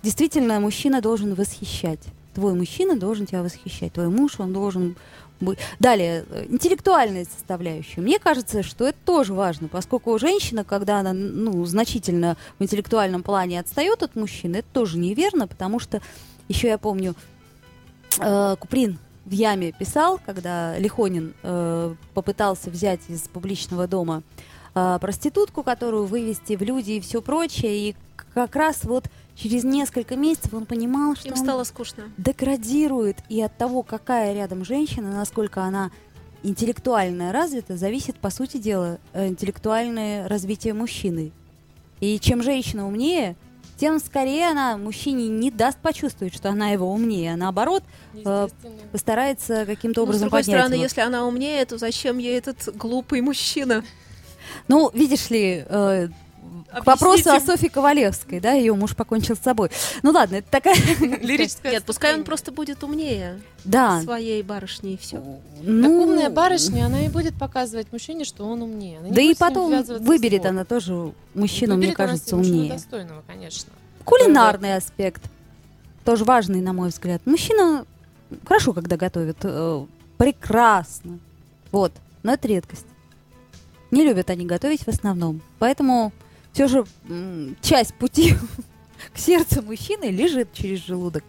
действительно 0.04 0.60
мужчина 0.60 1.00
должен 1.00 1.34
восхищать. 1.34 1.98
Твой 2.32 2.54
мужчина 2.54 2.96
должен 2.96 3.26
тебя 3.26 3.42
восхищать. 3.42 3.94
Твой 3.94 4.08
муж, 4.08 4.38
он 4.38 4.52
должен 4.52 4.94
быть... 5.40 5.58
Далее, 5.80 6.24
э, 6.30 6.46
интеллектуальная 6.48 7.24
составляющая. 7.24 8.00
Мне 8.00 8.20
кажется, 8.20 8.62
что 8.62 8.86
это 8.86 8.98
тоже 9.04 9.34
важно, 9.34 9.66
поскольку 9.66 10.16
женщина, 10.16 10.62
когда 10.62 11.00
она 11.00 11.12
ну, 11.12 11.64
значительно 11.64 12.36
в 12.60 12.62
интеллектуальном 12.62 13.24
плане 13.24 13.58
отстает 13.58 14.04
от 14.04 14.14
мужчины, 14.14 14.58
это 14.58 14.68
тоже 14.72 14.98
неверно, 14.98 15.48
потому 15.48 15.80
что 15.80 16.00
еще 16.46 16.68
я 16.68 16.78
помню, 16.78 17.16
э, 18.20 18.56
Куприн 18.60 19.00
в 19.24 19.32
яме 19.32 19.72
писал, 19.72 20.20
когда 20.24 20.78
Лихонин 20.78 21.34
э, 21.42 21.94
попытался 22.14 22.70
взять 22.70 23.00
из 23.08 23.22
публичного 23.22 23.88
дома 23.88 24.22
проститутку, 24.72 25.62
которую 25.62 26.06
вывести 26.06 26.56
в 26.56 26.62
люди 26.62 26.92
и 26.92 27.00
все 27.00 27.20
прочее, 27.22 27.90
и 27.90 27.96
как 28.34 28.54
раз 28.56 28.84
вот 28.84 29.06
через 29.34 29.64
несколько 29.64 30.16
месяцев 30.16 30.54
он 30.54 30.66
понимал, 30.66 31.16
что 31.16 31.28
Им 31.28 31.34
он 31.34 31.38
стало 31.40 31.64
скучно. 31.64 32.04
деградирует, 32.16 33.18
и 33.28 33.40
от 33.42 33.56
того, 33.56 33.82
какая 33.82 34.34
рядом 34.34 34.64
женщина, 34.64 35.10
насколько 35.12 35.62
она 35.62 35.90
интеллектуально 36.42 37.32
развита, 37.32 37.76
зависит, 37.76 38.16
по 38.16 38.30
сути 38.30 38.56
дела, 38.58 38.98
э, 39.12 39.28
интеллектуальное 39.28 40.28
развитие 40.28 40.74
мужчины. 40.74 41.32
И 42.00 42.18
чем 42.18 42.42
женщина 42.42 42.86
умнее, 42.86 43.36
тем 43.76 43.98
скорее 43.98 44.50
она 44.50 44.76
мужчине 44.76 45.28
не 45.28 45.50
даст 45.50 45.78
почувствовать, 45.78 46.34
что 46.34 46.50
она 46.50 46.70
его 46.70 46.90
умнее, 46.92 47.34
а 47.34 47.36
наоборот 47.36 47.82
Естественно. 48.12 48.72
постарается 48.92 49.66
каким-то 49.66 50.00
Но, 50.00 50.06
Ну, 50.06 50.12
с 50.12 50.16
образом 50.16 50.28
другой 50.28 50.40
поднять 50.40 50.56
стороны, 50.60 50.74
его. 50.74 50.82
если 50.84 51.00
она 51.00 51.26
умнее, 51.26 51.64
то 51.66 51.78
зачем 51.78 52.18
ей 52.18 52.38
этот 52.38 52.74
глупый 52.76 53.20
мужчина? 53.22 53.82
Ну, 54.68 54.90
видишь 54.94 55.30
ли, 55.30 55.64
э, 55.68 56.08
к 56.72 56.86
вопросу 56.86 57.30
о 57.30 57.34
мне. 57.34 57.40
Софье 57.40 57.68
Ковалевской, 57.70 58.38
да, 58.40 58.52
ее 58.52 58.74
муж 58.74 58.94
покончил 58.94 59.36
с 59.36 59.40
собой. 59.40 59.70
Ну 60.02 60.10
ладно, 60.12 60.36
это 60.36 60.50
такая... 60.50 60.74
Лирическое 61.00 61.72
Нет, 61.72 61.84
пускай 61.84 62.14
он 62.14 62.24
просто 62.24 62.52
будет 62.52 62.82
умнее 62.84 63.40
Да. 63.64 64.00
своей 64.02 64.42
барышни 64.42 64.92
и 64.92 64.96
все. 64.96 65.16
Так 65.16 65.24
Ну, 65.62 66.02
умная 66.02 66.30
барышня, 66.30 66.86
она 66.86 67.04
и 67.04 67.08
будет 67.08 67.34
показывать 67.34 67.88
мужчине, 67.92 68.24
что 68.24 68.44
он 68.44 68.62
умнее. 68.62 68.98
Она 69.00 69.08
Да 69.10 69.20
и 69.20 69.34
потом 69.34 69.82
выберет 69.82 70.46
она 70.46 70.64
тоже 70.64 71.12
мужчину, 71.34 71.76
мне 71.76 71.88
Выберет 71.88 72.00
она 72.00 72.08
кажется, 72.08 72.36
умнее. 72.36 72.72
достойного, 72.72 73.22
конечно. 73.26 73.72
Кулинарный 74.04 74.76
аспект. 74.76 75.22
Тоже 76.04 76.24
важный, 76.24 76.60
на 76.60 76.72
мой 76.72 76.88
взгляд. 76.88 77.20
Мужчина 77.26 77.84
хорошо, 78.46 78.72
когда 78.72 78.96
готовит. 78.96 79.36
э, 79.42 79.84
прекрасно. 80.16 81.18
Вот. 81.72 81.92
Но 82.22 82.32
это 82.32 82.48
редкость. 82.48 82.86
Не 83.90 84.04
любят 84.04 84.30
они 84.30 84.46
готовить 84.46 84.82
в 84.82 84.88
основном. 84.88 85.40
Поэтому 85.58 86.12
все 86.52 86.68
же 86.68 86.84
часть 87.62 87.94
пути 87.94 88.34
к 89.14 89.18
сердцу 89.18 89.62
мужчины 89.62 90.06
лежит 90.10 90.52
через 90.52 90.84
желудок. 90.84 91.24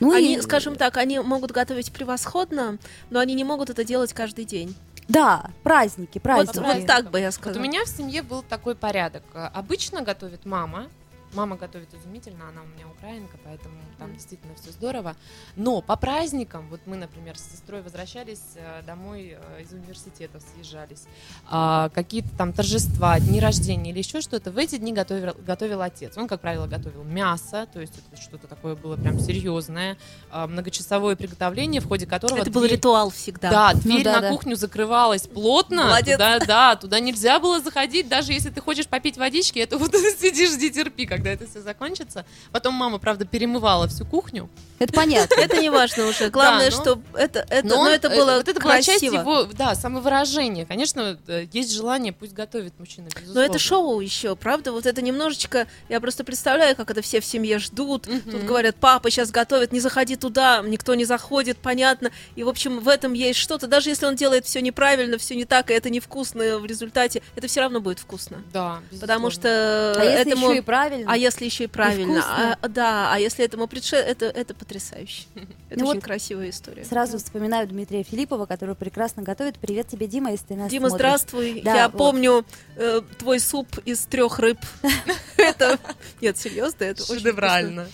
Ну 0.00 0.12
они, 0.12 0.34
и- 0.36 0.40
скажем 0.40 0.76
так, 0.76 0.96
они 0.96 1.18
могут 1.20 1.52
готовить 1.52 1.92
превосходно, 1.92 2.78
но 3.10 3.20
они 3.20 3.34
не 3.34 3.44
могут 3.44 3.70
это 3.70 3.84
делать 3.84 4.12
каждый 4.12 4.44
день. 4.44 4.74
Да, 5.06 5.50
праздники, 5.62 6.14
Вот, 6.14 6.22
праздники. 6.22 6.58
вот 6.78 6.86
так 6.86 7.10
бы 7.10 7.20
я 7.20 7.26
Вот 7.26 7.34
у 7.34 7.38
сказала. 7.38 7.62
меня 7.62 7.84
в 7.84 7.88
семье 7.88 8.22
был 8.22 8.42
такой 8.42 8.74
порядок. 8.74 9.22
Обычно 9.52 10.00
готовит 10.02 10.46
мама, 10.46 10.88
Мама 11.34 11.56
готовит 11.56 11.92
изумительно, 11.94 12.48
она 12.48 12.62
у 12.62 12.66
меня 12.66 12.86
украинка, 12.88 13.36
поэтому 13.44 13.74
там 13.98 14.12
действительно 14.14 14.54
все 14.54 14.70
здорово. 14.70 15.16
Но 15.56 15.80
по 15.80 15.96
праздникам, 15.96 16.66
вот 16.70 16.80
мы, 16.86 16.96
например, 16.96 17.36
с 17.36 17.42
сестрой 17.52 17.82
возвращались 17.82 18.40
э, 18.56 18.82
домой 18.86 19.36
э, 19.36 19.62
из 19.62 19.72
университета, 19.72 20.38
съезжались, 20.54 21.04
а, 21.50 21.88
какие-то 21.90 22.28
там 22.36 22.52
торжества, 22.52 23.18
дни 23.18 23.40
рождения 23.40 23.90
или 23.90 23.98
еще 23.98 24.20
что-то, 24.20 24.50
в 24.52 24.58
эти 24.58 24.76
дни 24.76 24.92
готовил, 24.92 25.34
готовил 25.46 25.82
отец. 25.82 26.16
Он, 26.16 26.28
как 26.28 26.40
правило, 26.40 26.66
готовил 26.66 27.02
мясо, 27.04 27.66
то 27.72 27.80
есть 27.80 27.94
это 28.12 28.20
что-то 28.20 28.46
такое 28.46 28.76
было 28.76 28.96
прям 28.96 29.18
серьезное, 29.18 29.96
а, 30.30 30.46
многочасовое 30.46 31.16
приготовление, 31.16 31.80
в 31.80 31.88
ходе 31.88 32.06
которого... 32.06 32.38
Это 32.38 32.50
был 32.50 32.62
дверь- 32.62 32.74
ритуал 32.76 33.10
всегда. 33.10 33.50
да, 33.50 33.70
Ну 33.74 33.80
дверь 33.80 34.04
да, 34.04 34.12
на 34.14 34.20
да. 34.22 34.28
кухню 34.30 34.56
закрывалась 34.56 35.26
плотно. 35.26 35.84
Молодец. 35.84 36.14
Туда, 36.14 36.38
да, 36.40 36.76
туда 36.76 37.00
нельзя 37.00 37.40
было 37.40 37.60
заходить, 37.60 38.08
даже 38.08 38.32
если 38.32 38.50
ты 38.50 38.60
хочешь 38.60 38.86
попить 38.86 39.16
водички, 39.16 39.58
это 39.58 39.78
вот 39.78 39.92
сидишь, 40.20 40.52
жди, 40.52 40.70
терпи, 40.70 41.06
когда 41.24 41.42
это 41.42 41.50
все 41.50 41.60
закончится. 41.60 42.26
Потом 42.52 42.74
мама, 42.74 42.98
правда, 42.98 43.24
перемывала 43.24 43.88
всю 43.88 44.04
кухню. 44.04 44.50
Это 44.78 44.92
понятно. 44.92 45.40
Это 45.40 45.56
не 45.58 45.70
важно 45.70 46.06
уже. 46.08 46.28
Главное, 46.30 46.70
но- 46.70 46.76
что 46.76 47.00
это, 47.14 47.46
это, 47.48 47.66
Но 47.66 47.88
это 47.88 48.08
э, 48.08 48.16
было 48.16 48.36
вот 48.36 48.48
это 48.48 48.60
была 48.60 48.82
часть 48.82 49.00
красиво. 49.00 49.20
его, 49.20 49.44
да, 49.44 49.74
самовыражения. 49.74 50.66
Конечно, 50.66 51.18
э, 51.26 51.46
есть 51.50 51.72
желание, 51.72 52.12
пусть 52.12 52.34
готовит 52.34 52.78
мужчина, 52.78 53.08
Но 53.26 53.40
это 53.40 53.58
шоу 53.58 54.00
еще, 54.00 54.36
правда? 54.36 54.72
Вот 54.72 54.84
это 54.84 55.00
немножечко, 55.00 55.66
я 55.88 55.98
просто 56.00 56.24
представляю, 56.24 56.76
как 56.76 56.90
это 56.90 57.00
все 57.00 57.20
в 57.20 57.24
семье 57.24 57.58
ждут. 57.58 58.02
Тут 58.02 58.44
говорят, 58.44 58.76
папа 58.76 59.10
сейчас 59.10 59.30
готовит, 59.30 59.72
не 59.72 59.80
заходи 59.80 60.16
туда, 60.16 60.62
никто 60.62 60.94
не 60.94 61.06
заходит, 61.06 61.56
понятно. 61.56 62.10
И, 62.36 62.42
в 62.42 62.48
общем, 62.50 62.80
в 62.80 62.88
этом 62.88 63.14
есть 63.14 63.38
что-то. 63.38 63.66
Даже 63.66 63.88
если 63.88 64.04
он 64.04 64.16
делает 64.16 64.44
все 64.44 64.60
неправильно, 64.60 65.16
все 65.16 65.34
не 65.36 65.46
так, 65.46 65.70
и 65.70 65.74
это 65.74 65.88
невкусно 65.88 66.58
в 66.58 66.66
результате, 66.66 67.22
это 67.34 67.46
все 67.46 67.60
равно 67.60 67.80
будет 67.80 67.98
вкусно. 67.98 68.42
Да, 68.52 68.80
Потому 69.00 69.30
что 69.30 69.94
А 69.96 70.04
если 70.04 70.32
этому... 70.32 70.48
еще 70.50 70.58
и 70.58 70.60
правильно? 70.60 71.13
А 71.14 71.16
если 71.16 71.44
еще 71.44 71.64
и 71.64 71.66
правильно, 71.68 72.20
вкусно. 72.20 72.58
а, 72.60 72.68
да, 72.68 73.12
а 73.14 73.18
если 73.18 73.44
этому 73.44 73.66
предше... 73.66 73.96
это, 73.96 74.26
это 74.26 74.54
потрясающе. 74.54 75.24
Это 75.70 75.80
Ну 75.82 75.86
очень 75.88 75.96
вот 75.98 76.04
красивая 76.04 76.50
история. 76.50 76.84
Сразу 76.84 77.18
вспоминаю 77.18 77.66
Дмитрия 77.68 78.02
Филиппова, 78.02 78.46
который 78.46 78.74
прекрасно 78.74 79.22
готовит. 79.22 79.58
Привет 79.58 79.88
тебе, 79.88 80.06
Дима, 80.06 80.30
если 80.30 80.46
ты 80.46 80.54
нас 80.56 80.70
Дима, 80.70 80.88
смотришь. 80.88 81.06
здравствуй. 81.06 81.62
Да, 81.64 81.74
Я 81.74 81.88
вот. 81.88 81.98
помню 81.98 82.44
э, 82.76 83.00
твой 83.18 83.40
суп 83.40 83.78
из 83.84 84.00
трех 84.06 84.38
рыб. 84.38 84.58
Это 85.36 85.78
нет, 86.20 86.36
серьезно, 86.38 86.84
это. 86.84 87.04
Шедеврально. 87.04 87.86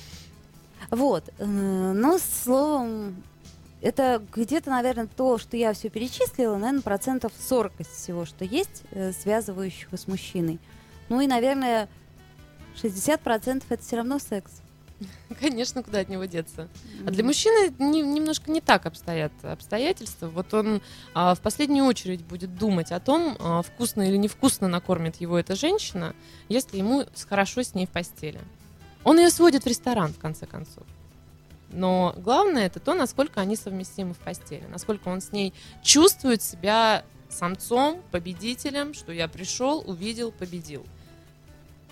Вот. 0.90 1.24
э, 1.38 1.44
Ну, 1.44 2.18
словом, 2.18 3.22
это 3.80 4.22
где-то, 4.34 4.70
наверное, 4.70 5.06
то, 5.06 5.38
что 5.38 5.56
я 5.56 5.72
все 5.72 5.88
перечислила, 5.88 6.56
наверное, 6.56 6.82
процентов 6.82 7.32
40 7.48 7.72
из 7.80 7.86
всего, 7.88 8.24
что 8.24 8.44
есть, 8.44 8.82
э, 8.90 9.12
связывающего 9.12 9.96
с 9.96 10.06
мужчиной. 10.06 10.58
Ну 11.08 11.20
и, 11.20 11.26
наверное, 11.26 11.88
60% 12.76 13.64
это 13.68 13.82
все 13.82 13.96
равно 13.96 14.18
секс. 14.18 14.62
Конечно, 15.40 15.82
куда 15.82 16.00
от 16.00 16.08
него 16.08 16.24
деться. 16.24 16.68
А 17.06 17.10
для 17.10 17.24
мужчины 17.24 17.72
не- 17.78 18.02
немножко 18.02 18.50
не 18.50 18.60
так 18.60 18.86
обстоят 18.86 19.32
обстоятельства. 19.42 20.28
Вот 20.28 20.52
он 20.54 20.82
а, 21.14 21.34
в 21.34 21.40
последнюю 21.40 21.86
очередь 21.86 22.22
будет 22.24 22.56
думать 22.56 22.92
о 22.92 23.00
том, 23.00 23.36
а, 23.38 23.62
вкусно 23.62 24.02
или 24.02 24.16
невкусно 24.16 24.68
накормит 24.68 25.16
его 25.20 25.38
эта 25.38 25.54
женщина, 25.54 26.14
если 26.48 26.78
ему 26.78 27.04
хорошо 27.28 27.62
с 27.62 27.74
ней 27.74 27.86
в 27.86 27.90
постели. 27.90 28.40
Он 29.04 29.18
ее 29.18 29.30
сводит 29.30 29.64
в 29.64 29.66
ресторан, 29.66 30.12
в 30.12 30.18
конце 30.18 30.46
концов. 30.46 30.84
Но 31.72 32.14
главное 32.18 32.66
это 32.66 32.80
то, 32.80 32.94
насколько 32.94 33.40
они 33.40 33.56
совместимы 33.56 34.12
в 34.14 34.18
постели, 34.18 34.64
насколько 34.68 35.08
он 35.08 35.20
с 35.20 35.32
ней 35.32 35.54
чувствует 35.82 36.42
себя 36.42 37.04
самцом, 37.28 38.02
победителем, 38.10 38.92
что 38.92 39.12
я 39.12 39.28
пришел, 39.28 39.82
увидел, 39.86 40.32
победил. 40.32 40.84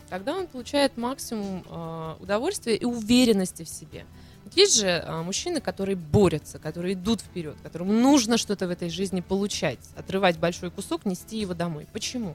Тогда 0.08 0.36
он 0.36 0.46
получает 0.46 0.96
максимум 0.96 1.64
э, 1.68 2.14
удовольствия 2.20 2.76
и 2.76 2.84
уверенности 2.84 3.62
в 3.62 3.68
себе. 3.68 4.06
Вот 4.44 4.56
есть 4.56 4.80
же 4.80 4.86
э, 4.86 5.22
мужчины, 5.22 5.60
которые 5.60 5.96
борются, 5.96 6.58
которые 6.58 6.94
идут 6.94 7.20
вперед, 7.20 7.56
которым 7.62 8.00
нужно 8.00 8.38
что-то 8.38 8.66
в 8.66 8.70
этой 8.70 8.88
жизни 8.88 9.20
получать, 9.20 9.78
отрывать 9.96 10.38
большой 10.38 10.70
кусок, 10.70 11.04
нести 11.04 11.38
его 11.38 11.52
домой. 11.52 11.86
Почему? 11.92 12.34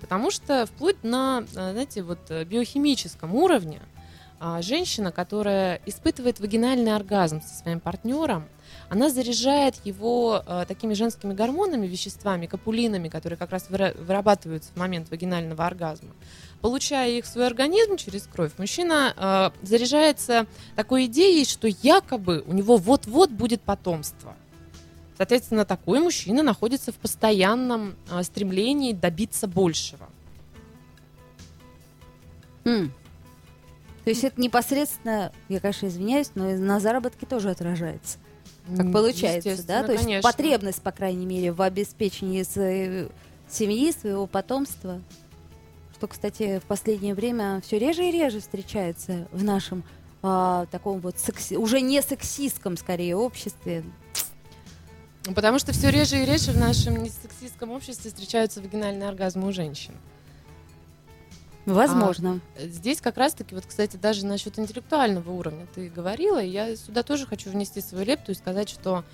Потому 0.00 0.32
что 0.32 0.66
вплоть 0.66 1.04
на, 1.04 1.44
э, 1.54 1.72
знаете, 1.72 2.02
вот 2.02 2.18
биохимическом 2.28 3.34
уровне 3.36 3.80
а, 4.40 4.60
женщина, 4.60 5.12
которая 5.12 5.80
испытывает 5.86 6.40
вагинальный 6.40 6.96
оргазм 6.96 7.40
со 7.42 7.54
своим 7.54 7.78
партнером, 7.78 8.48
она 8.88 9.08
заряжает 9.08 9.76
его 9.84 10.42
такими 10.66 10.94
женскими 10.94 11.32
гормонами, 11.32 11.86
веществами, 11.86 12.46
капулинами, 12.46 13.08
которые 13.08 13.36
как 13.36 13.52
раз 13.52 13.68
выра- 13.70 13.96
вырабатываются 14.02 14.72
в 14.72 14.76
момент 14.76 15.10
вагинального 15.10 15.64
оргазма. 15.64 16.10
Получая 16.62 17.10
их 17.10 17.24
в 17.24 17.28
свой 17.28 17.48
организм 17.48 17.96
через 17.96 18.22
кровь, 18.22 18.52
мужчина 18.56 19.12
э, 19.16 19.66
заряжается 19.66 20.46
такой 20.76 21.06
идеей, 21.06 21.44
что 21.44 21.66
якобы 21.66 22.44
у 22.46 22.52
него 22.52 22.76
вот-вот 22.76 23.30
будет 23.30 23.60
потомство. 23.62 24.36
Соответственно, 25.16 25.64
такой 25.64 25.98
мужчина 25.98 26.44
находится 26.44 26.92
в 26.92 26.94
постоянном 26.94 27.96
э, 28.08 28.22
стремлении 28.22 28.92
добиться 28.92 29.48
большего. 29.48 30.08
М. 32.64 32.92
То 34.04 34.10
есть 34.10 34.22
это 34.22 34.40
непосредственно, 34.40 35.32
я, 35.48 35.58
конечно, 35.58 35.86
извиняюсь, 35.86 36.30
но 36.36 36.48
на 36.56 36.78
заработке 36.78 37.26
тоже 37.26 37.50
отражается. 37.50 38.18
Как 38.76 38.92
получается, 38.92 39.66
да? 39.66 39.82
То 39.82 39.92
есть 39.92 40.04
конечно. 40.04 40.30
потребность, 40.30 40.80
по 40.80 40.92
крайней 40.92 41.26
мере, 41.26 41.50
в 41.50 41.60
обеспечении 41.60 42.44
своей 42.44 43.08
семьи, 43.48 43.92
своего 43.92 44.28
потомства. 44.28 45.00
Что, 46.02 46.08
кстати, 46.08 46.58
в 46.58 46.64
последнее 46.64 47.14
время 47.14 47.60
все 47.64 47.78
реже 47.78 48.08
и 48.08 48.10
реже 48.10 48.40
встречается 48.40 49.28
в 49.30 49.44
нашем 49.44 49.84
а, 50.20 50.66
таком 50.72 50.98
вот 50.98 51.14
секси- 51.14 51.54
уже 51.56 51.80
не 51.80 52.02
сексистском, 52.02 52.76
скорее, 52.76 53.14
обществе. 53.14 53.84
Потому 55.32 55.60
что 55.60 55.70
все 55.70 55.90
реже 55.90 56.20
и 56.20 56.24
реже 56.26 56.50
в 56.50 56.58
нашем 56.58 57.00
несексистском 57.04 57.70
обществе 57.70 58.10
встречаются 58.10 58.60
вагинальные 58.60 59.08
оргазмы 59.08 59.46
у 59.46 59.52
женщин. 59.52 59.94
Возможно. 61.66 62.40
Э, 62.56 62.66
Здесь 62.66 63.00
как 63.00 63.16
раз-таки, 63.16 63.54
вот, 63.54 63.64
кстати, 63.64 63.96
даже 63.96 64.26
насчет 64.26 64.58
интеллектуального 64.58 65.30
уровня 65.30 65.68
ты 65.72 65.88
говорила, 65.88 66.42
и 66.42 66.48
я 66.48 66.74
сюда 66.74 67.04
тоже 67.04 67.26
хочу 67.26 67.48
внести 67.48 67.80
свою 67.80 68.04
лепту 68.04 68.32
и 68.32 68.34
сказать, 68.34 68.68
что 68.68 69.04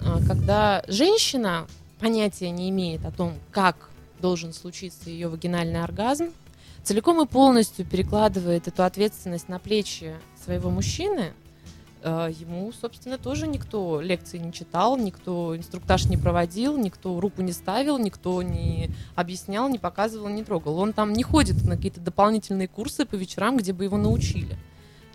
а, 0.00 0.18
когда 0.26 0.82
женщина 0.88 1.68
понятия 2.00 2.50
не 2.50 2.68
имеет 2.70 3.04
о 3.04 3.12
том, 3.12 3.34
как 3.52 3.91
должен 4.22 4.54
случиться 4.54 5.10
ее 5.10 5.28
вагинальный 5.28 5.82
оргазм, 5.82 6.30
целиком 6.82 7.20
и 7.22 7.26
полностью 7.26 7.84
перекладывает 7.84 8.68
эту 8.68 8.84
ответственность 8.84 9.50
на 9.50 9.58
плечи 9.58 10.14
своего 10.42 10.70
мужчины, 10.70 11.34
э, 12.02 12.30
ему, 12.40 12.72
собственно, 12.72 13.18
тоже 13.18 13.46
никто 13.46 14.00
лекции 14.00 14.38
не 14.38 14.52
читал, 14.52 14.96
никто 14.96 15.54
инструктаж 15.56 16.06
не 16.06 16.16
проводил, 16.16 16.78
никто 16.78 17.20
руку 17.20 17.42
не 17.42 17.52
ставил, 17.52 17.98
никто 17.98 18.42
не 18.42 18.90
объяснял, 19.14 19.68
не 19.68 19.78
показывал, 19.78 20.28
не 20.28 20.44
трогал. 20.44 20.78
Он 20.78 20.92
там 20.92 21.12
не 21.12 21.22
ходит 21.22 21.62
на 21.64 21.76
какие-то 21.76 22.00
дополнительные 22.00 22.68
курсы 22.68 23.04
по 23.04 23.16
вечерам, 23.16 23.58
где 23.58 23.72
бы 23.72 23.84
его 23.84 23.98
научили. 23.98 24.56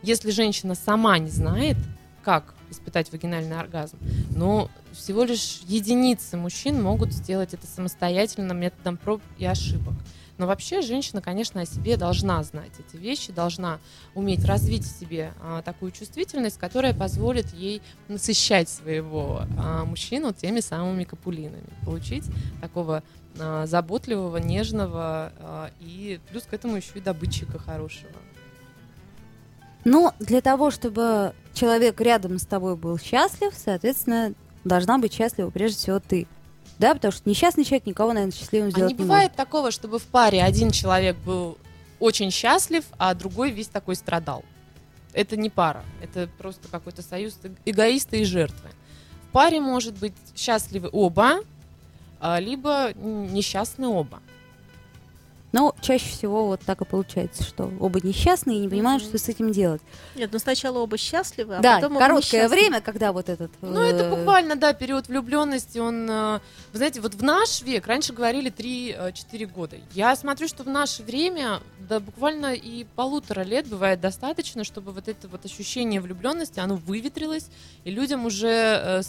Если 0.03 0.29
женщина 0.31 0.75
сама 0.75 1.17
не 1.17 1.31
знает, 1.31 1.77
как 2.23 2.53
испытать 2.69 3.11
вагинальный 3.11 3.59
оргазм, 3.59 3.97
но 4.35 4.69
всего 4.91 5.23
лишь 5.23 5.59
единицы 5.67 6.37
мужчин 6.37 6.81
могут 6.81 7.11
сделать 7.11 7.53
это 7.53 7.67
самостоятельно 7.67 8.53
методом 8.53 8.97
проб 8.97 9.21
и 9.37 9.45
ошибок. 9.45 9.93
Но 10.37 10.45
вообще 10.45 10.81
женщина, 10.81 11.21
конечно, 11.21 11.61
о 11.61 11.65
себе 11.65 11.97
должна 11.97 12.43
знать 12.43 12.71
эти 12.77 12.99
вещи, 12.99 13.31
должна 13.31 13.79
уметь 14.13 14.45
развить 14.45 14.83
в 14.83 14.99
себе 14.99 15.33
а, 15.41 15.61
такую 15.63 15.91
чувствительность, 15.91 16.59
которая 16.59 16.93
позволит 16.93 17.51
ей 17.53 17.81
насыщать 18.07 18.69
своего 18.69 19.41
а, 19.57 19.85
мужчину 19.85 20.33
теми 20.33 20.59
самыми 20.59 21.05
капулинами, 21.05 21.65
получить 21.83 22.25
такого 22.61 23.03
а, 23.39 23.65
заботливого, 23.65 24.37
нежного 24.37 25.33
а, 25.39 25.71
и 25.79 26.19
плюс 26.29 26.43
к 26.43 26.53
этому 26.53 26.75
еще 26.75 26.91
и 26.95 27.01
добытчика 27.01 27.57
хорошего. 27.57 28.13
Но 29.87 30.13
для 30.19 30.41
того, 30.41 30.69
чтобы 30.69 31.33
человек 31.53 32.01
рядом 32.01 32.39
с 32.39 32.45
тобой 32.45 32.75
был 32.75 32.99
счастлив, 32.99 33.53
соответственно, 33.55 34.33
должна 34.65 34.97
быть 34.97 35.13
счастлива 35.13 35.49
прежде 35.49 35.77
всего 35.77 36.01
ты. 36.01 36.27
Да, 36.77 36.93
потому 36.93 37.13
что 37.13 37.29
несчастный 37.29 37.63
человек 37.63 37.85
никого, 37.85 38.11
наверное, 38.11 38.35
счастливым 38.35 38.67
А 38.67 38.71
сделать 38.71 38.91
не 38.91 38.97
не 38.97 39.03
бывает 39.07 39.33
такого, 39.33 39.71
чтобы 39.71 39.99
в 39.99 40.03
паре 40.03 40.43
один 40.43 40.71
человек 40.71 41.15
был 41.25 41.57
очень 42.01 42.31
счастлив, 42.31 42.83
а 42.97 43.13
другой 43.13 43.51
весь 43.51 43.69
такой 43.69 43.95
страдал. 43.95 44.43
Это 45.13 45.37
не 45.37 45.49
пара, 45.49 45.85
это 46.03 46.29
просто 46.37 46.67
какой-то 46.67 47.01
союз 47.01 47.37
эгоиста 47.63 48.17
и 48.17 48.25
жертвы. 48.25 48.69
В 49.29 49.31
паре 49.31 49.61
может 49.61 49.97
быть 49.97 50.13
счастливы 50.35 50.89
оба, 50.91 51.39
а, 52.19 52.41
либо 52.41 52.91
несчастны 52.93 53.87
оба. 53.87 54.19
Но 55.53 55.73
чаще 55.81 56.09
всего 56.09 56.47
вот 56.47 56.59
так 56.61 56.81
и 56.81 56.85
получается, 56.85 57.41
что 57.43 57.71
оба 57.79 57.99
несчастные 58.01 58.57
и 58.57 58.59
не 58.59 58.67
понимают, 58.67 59.01
Мгм. 59.01 59.09
что 59.09 59.17
с 59.17 59.29
этим 59.29 59.51
делать. 59.53 59.81
Нет, 60.15 60.29
ну 60.33 60.39
сначала 60.39 60.79
оба 60.79 60.97
счастливы, 60.97 61.55
а 61.55 61.61
да, 61.61 61.75
потом 61.75 61.93
оба 61.93 62.01
короткое 62.01 62.25
несчастны. 62.43 62.49
время, 62.49 62.81
когда 62.81 63.13
вот 63.13 63.29
этот... 63.29 63.49
Ну, 63.61 63.79
это 63.81 64.03
э, 64.03 64.09
буквально, 64.09 64.57
да, 64.57 64.73
период 64.73 65.07
влюбленности, 65.07 65.77
он, 65.79 66.05
э, 66.09 66.39
вы 66.73 66.77
знаете, 66.77 66.99
вот 66.99 67.15
в 67.15 67.23
наш 67.23 67.61
век, 67.61 67.87
раньше 67.87 68.11
говорили 68.11 68.51
3-4 68.51 69.45
года. 69.45 69.77
Я 69.93 70.13
смотрю, 70.17 70.49
что 70.49 70.63
в 70.63 70.67
наше 70.69 71.01
время, 71.01 71.61
да, 71.79 72.01
буквально 72.01 72.53
и 72.53 72.83
полутора 72.83 73.41
лет 73.41 73.67
бывает 73.67 74.01
достаточно, 74.01 74.65
чтобы 74.65 74.91
вот 74.91 75.07
это 75.07 75.29
вот 75.29 75.45
ощущение 75.45 76.01
влюбленности, 76.01 76.59
оно 76.59 76.75
выветрилось, 76.75 77.47
и 77.85 77.89
людям 77.91 78.25
уже 78.25 78.49
э, 78.49 79.01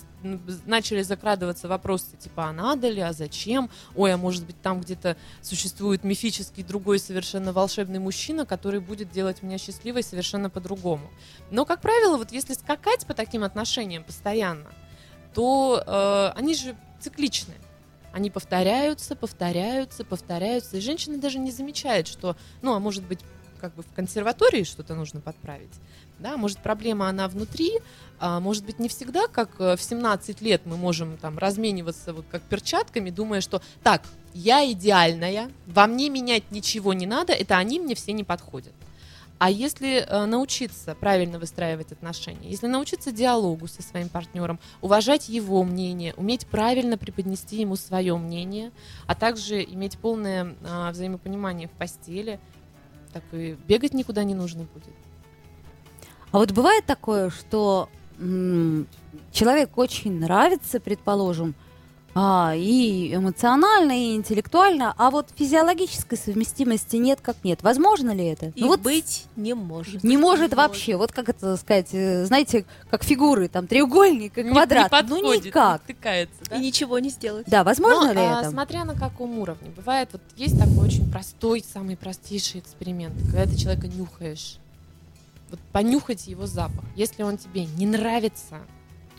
начали 0.67 1.03
закрадываться 1.03 1.67
вопросы, 1.67 2.07
типа, 2.19 2.45
а 2.51 2.53
надо 2.53 2.89
ли, 2.89 3.01
а 3.01 3.13
зачем, 3.13 3.69
ой, 3.97 4.13
а 4.15 4.17
может 4.17 4.47
быть 4.47 4.61
там 4.63 4.81
где-то 4.81 5.17
существует 5.43 6.05
мифический 6.05 6.38
другой 6.67 6.99
совершенно 6.99 7.53
волшебный 7.53 7.99
мужчина, 7.99 8.47
который 8.47 8.81
будет 8.81 9.11
делать 9.11 9.43
меня 9.43 9.59
счастливой 9.59 10.03
совершенно 10.03 10.51
по-другому. 10.51 11.11
Но, 11.51 11.65
как 11.65 11.81
правило, 11.81 12.17
вот 12.17 12.33
если 12.33 12.55
скакать 12.55 13.07
по 13.07 13.15
таким 13.15 13.45
отношениям 13.45 14.05
постоянно, 14.05 14.71
то 15.35 15.83
э, 15.87 16.39
они 16.39 16.55
же 16.55 16.77
цикличны. 17.01 17.55
Они 18.13 18.31
повторяются, 18.31 19.15
повторяются, 19.15 20.05
повторяются. 20.05 20.77
И 20.77 20.81
женщина 20.81 21.19
даже 21.19 21.39
не 21.39 21.51
замечает, 21.51 22.09
что, 22.09 22.37
ну, 22.63 22.75
а 22.75 22.79
может 22.79 23.05
быть, 23.05 23.21
как 23.61 23.75
бы 23.75 23.83
в 23.83 23.93
консерватории 23.93 24.65
что-то 24.65 24.95
нужно 24.95 25.21
подправить. 25.21 25.73
Да, 26.19 26.37
может, 26.37 26.59
проблема 26.59 27.09
она 27.09 27.29
внутри, 27.29 27.73
а 28.19 28.41
может 28.41 28.65
быть, 28.65 28.79
не 28.79 28.89
всегда, 28.89 29.29
как 29.29 29.51
э, 29.61 29.77
в 29.77 29.83
17 29.83 30.41
лет 30.41 30.63
мы 30.65 30.77
можем 30.77 31.17
там 31.17 31.39
размениваться 31.39 32.13
вот 32.13 32.25
как 32.31 32.43
перчатками, 32.43 33.11
думая, 33.11 33.41
что 33.41 33.63
так, 33.83 34.03
я 34.35 34.71
идеальная, 34.71 35.51
во 35.67 35.87
мне 35.87 36.09
менять 36.09 36.51
ничего 36.51 36.93
не 36.95 37.07
надо, 37.07 37.33
это 37.33 37.57
они 37.57 37.81
мне 37.81 37.95
все 37.95 38.13
не 38.13 38.25
подходят. 38.25 38.73
А 39.39 39.51
если 39.51 39.99
э, 39.99 40.27
научиться 40.27 40.97
правильно 40.97 41.39
выстраивать 41.39 41.93
отношения, 41.93 42.51
если 42.51 42.67
научиться 42.67 43.13
диалогу 43.13 43.69
со 43.69 43.83
своим 43.83 44.09
партнером, 44.09 44.59
уважать 44.81 45.29
его 45.29 45.63
мнение, 45.63 46.13
уметь 46.17 46.47
правильно 46.49 46.99
преподнести 46.99 47.61
ему 47.61 47.77
свое 47.77 48.17
мнение, 48.17 48.73
а 49.07 49.15
также 49.15 49.63
иметь 49.63 49.97
полное 49.99 50.57
э, 50.61 50.91
взаимопонимание 50.91 51.69
в 51.69 51.71
постели, 51.73 52.41
так 53.13 53.23
и 53.31 53.57
бегать 53.69 53.95
никуда 53.95 54.25
не 54.25 54.35
нужно 54.35 54.65
будет. 54.65 54.95
А 56.33 56.39
вот 56.39 56.51
бывает 56.51 56.85
такое, 56.85 57.31
что 57.31 57.89
человек 59.33 59.79
очень 59.79 60.19
нравится, 60.19 60.81
предположим, 60.81 61.55
а, 62.15 62.53
и 62.57 63.15
эмоционально, 63.15 63.93
и 63.93 64.17
интеллектуально, 64.17 64.95
а 64.97 65.11
вот 65.11 65.29
физиологической 65.37 66.19
совместимости 66.19 66.97
нет 66.97 67.21
как 67.21 67.37
нет. 67.45 67.63
Возможно 67.63 68.11
ли 68.13 68.25
это? 68.25 68.47
И 68.57 68.61
Ну 68.61 68.69
вот 68.69 68.81
быть 68.81 69.27
не 69.37 69.55
может. 69.55 70.03
не 70.03 70.17
может 70.17 70.51
Не 70.51 70.57
вообще. 70.57 70.97
Вот 70.97 71.13
как 71.13 71.29
это 71.29 71.57
сказать, 71.57 71.89
э, 71.93 72.25
знаете, 72.25 72.65
как 72.91 73.05
фигуры, 73.05 73.49
там 73.49 73.67
треугольник 73.67 74.37
Не- 74.37 74.51
квадрат. 74.53 74.91
Не, 74.91 74.99
ну 75.03 75.09
подходит, 75.21 75.45
никак. 75.45 75.83
не 75.89 75.95
втыкается, 75.95 76.37
да? 76.51 76.57
И 76.57 76.61
ничего 76.61 76.99
не 76.99 77.11
сделать. 77.11 77.47
Да, 77.47 77.63
возможно 77.63 78.07
Но, 78.07 78.13
ли 78.13 78.21
а, 78.27 78.41
это? 78.41 78.51
Смотря 78.51 78.85
на 78.85 78.95
каком 78.95 79.39
уровне. 79.39 79.71
Бывает, 79.77 80.09
вот 80.13 80.23
есть 80.37 80.59
такой 80.59 80.87
очень 80.87 81.09
простой, 81.11 81.65
самый 81.73 81.97
простейший 81.97 82.61
эксперимент, 82.61 83.15
когда 83.27 83.45
ты 83.45 83.57
человека 83.57 83.87
нюхаешь. 83.87 84.57
Вот 85.51 85.61
понюхать 85.73 86.27
его 86.27 86.47
запах. 86.47 86.85
Если 86.97 87.23
он 87.23 87.39
тебе 87.39 87.65
не 87.65 87.87
нравится, 87.87 88.57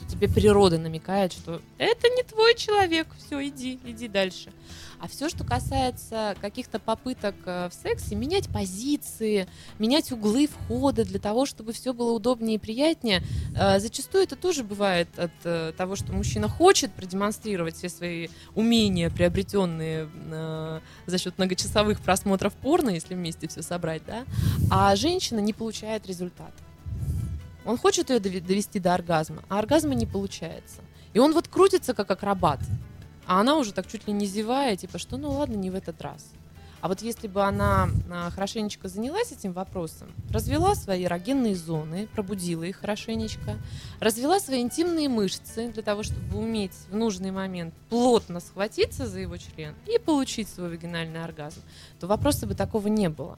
тебе 0.09 0.27
природа 0.27 0.77
намекает, 0.77 1.31
что 1.33 1.61
это 1.77 2.09
не 2.09 2.23
твой 2.23 2.55
человек, 2.55 3.07
все, 3.17 3.47
иди, 3.47 3.79
иди 3.85 4.07
дальше. 4.07 4.51
А 4.99 5.07
все, 5.07 5.29
что 5.29 5.45
касается 5.45 6.35
каких-то 6.41 6.77
попыток 6.77 7.35
э, 7.45 7.69
в 7.69 7.73
сексе, 7.73 8.15
менять 8.15 8.49
позиции, 8.49 9.47
менять 9.77 10.11
углы 10.11 10.47
входа 10.47 11.05
для 11.05 11.19
того, 11.19 11.45
чтобы 11.45 11.71
все 11.71 11.93
было 11.93 12.11
удобнее 12.11 12.55
и 12.55 12.57
приятнее, 12.59 13.23
э, 13.55 13.79
зачастую 13.79 14.25
это 14.25 14.35
тоже 14.35 14.63
бывает 14.63 15.07
от 15.17 15.31
э, 15.45 15.71
того, 15.77 15.95
что 15.95 16.11
мужчина 16.11 16.49
хочет 16.49 16.91
продемонстрировать 16.91 17.77
все 17.77 17.87
свои 17.87 18.27
умения, 18.55 19.09
приобретенные 19.09 20.09
за 21.05 21.17
счет 21.17 21.37
многочасовых 21.37 22.01
просмотров 22.01 22.53
порно, 22.53 22.89
если 22.89 23.13
вместе 23.15 23.47
все 23.47 23.61
собрать, 23.61 24.01
да, 24.05 24.25
а 24.69 24.95
женщина 24.95 25.39
не 25.39 25.53
получает 25.53 26.07
результат. 26.07 26.51
Он 27.65 27.77
хочет 27.77 28.09
ее 28.09 28.19
довести 28.19 28.79
до 28.79 28.93
оргазма, 28.93 29.43
а 29.49 29.59
оргазма 29.59 29.95
не 29.95 30.05
получается. 30.05 30.81
И 31.13 31.19
он 31.19 31.33
вот 31.33 31.47
крутится 31.47 31.93
как 31.93 32.09
акробат, 32.11 32.59
а 33.25 33.41
она 33.41 33.57
уже 33.57 33.73
так 33.73 33.87
чуть 33.87 34.07
ли 34.07 34.13
не 34.13 34.25
зевая, 34.25 34.75
типа, 34.75 34.97
что 34.97 35.17
ну 35.17 35.31
ладно, 35.31 35.55
не 35.55 35.69
в 35.69 35.75
этот 35.75 36.01
раз. 36.01 36.31
А 36.81 36.87
вот 36.87 37.01
если 37.01 37.27
бы 37.27 37.43
она 37.43 37.89
а, 38.09 38.29
хорошенечко 38.29 38.87
занялась 38.87 39.33
этим 39.33 39.51
вопросом, 39.51 40.09
развела 40.31 40.75
свои 40.75 41.03
эрогенные 41.05 41.55
зоны, 41.55 42.07
пробудила 42.13 42.63
их 42.63 42.77
хорошенечко, 42.77 43.57
развела 43.99 44.39
свои 44.39 44.61
интимные 44.61 45.09
мышцы 45.09 45.69
для 45.73 45.83
того, 45.83 46.03
чтобы 46.03 46.39
уметь 46.39 46.71
в 46.89 46.95
нужный 46.95 47.31
момент 47.31 47.73
плотно 47.89 48.39
схватиться 48.39 49.07
за 49.07 49.19
его 49.19 49.35
член 49.37 49.75
и 49.87 49.99
получить 49.99 50.47
свой 50.47 50.69
вагинальный 50.69 51.21
оргазм, 51.21 51.61
то 51.99 52.07
вопроса 52.07 52.47
бы 52.47 52.55
такого 52.55 52.87
не 52.87 53.09
было. 53.09 53.37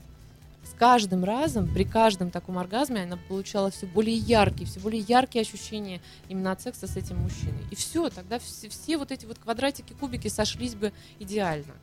Каждым 0.82 1.24
разом, 1.24 1.68
при 1.68 1.84
каждом 1.84 2.32
таком 2.32 2.58
оргазме 2.58 3.04
она 3.04 3.16
получала 3.28 3.70
все 3.70 3.86
более 3.86 4.16
яркие, 4.16 4.68
все 4.68 4.80
более 4.80 5.02
яркие 5.02 5.44
ощущения 5.44 6.02
именно 6.28 6.52
от 6.52 6.62
секса 6.62 6.88
с 6.88 6.98
этим 6.98 7.18
мужчиной. 7.18 7.64
И 7.70 7.76
все, 7.76 8.10
тогда 8.10 8.40
все, 8.40 8.68
все 8.68 8.98
вот 8.98 9.12
эти 9.12 9.28
вот 9.28 9.38
квадратики, 9.38 9.94
кубики 9.94 10.28
сошлись 10.28 10.74
бы 10.74 10.92
идеально. 11.20 11.76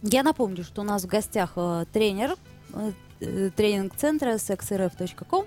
Я 0.00 0.22
напомню, 0.22 0.64
что 0.64 0.80
у 0.80 0.84
нас 0.84 1.04
в 1.04 1.08
гостях 1.08 1.52
э, 1.56 1.84
тренер 1.92 2.36
э, 2.72 2.92
э, 3.20 3.50
тренинг-центра 3.54 4.36
sexrf.com 4.36 5.44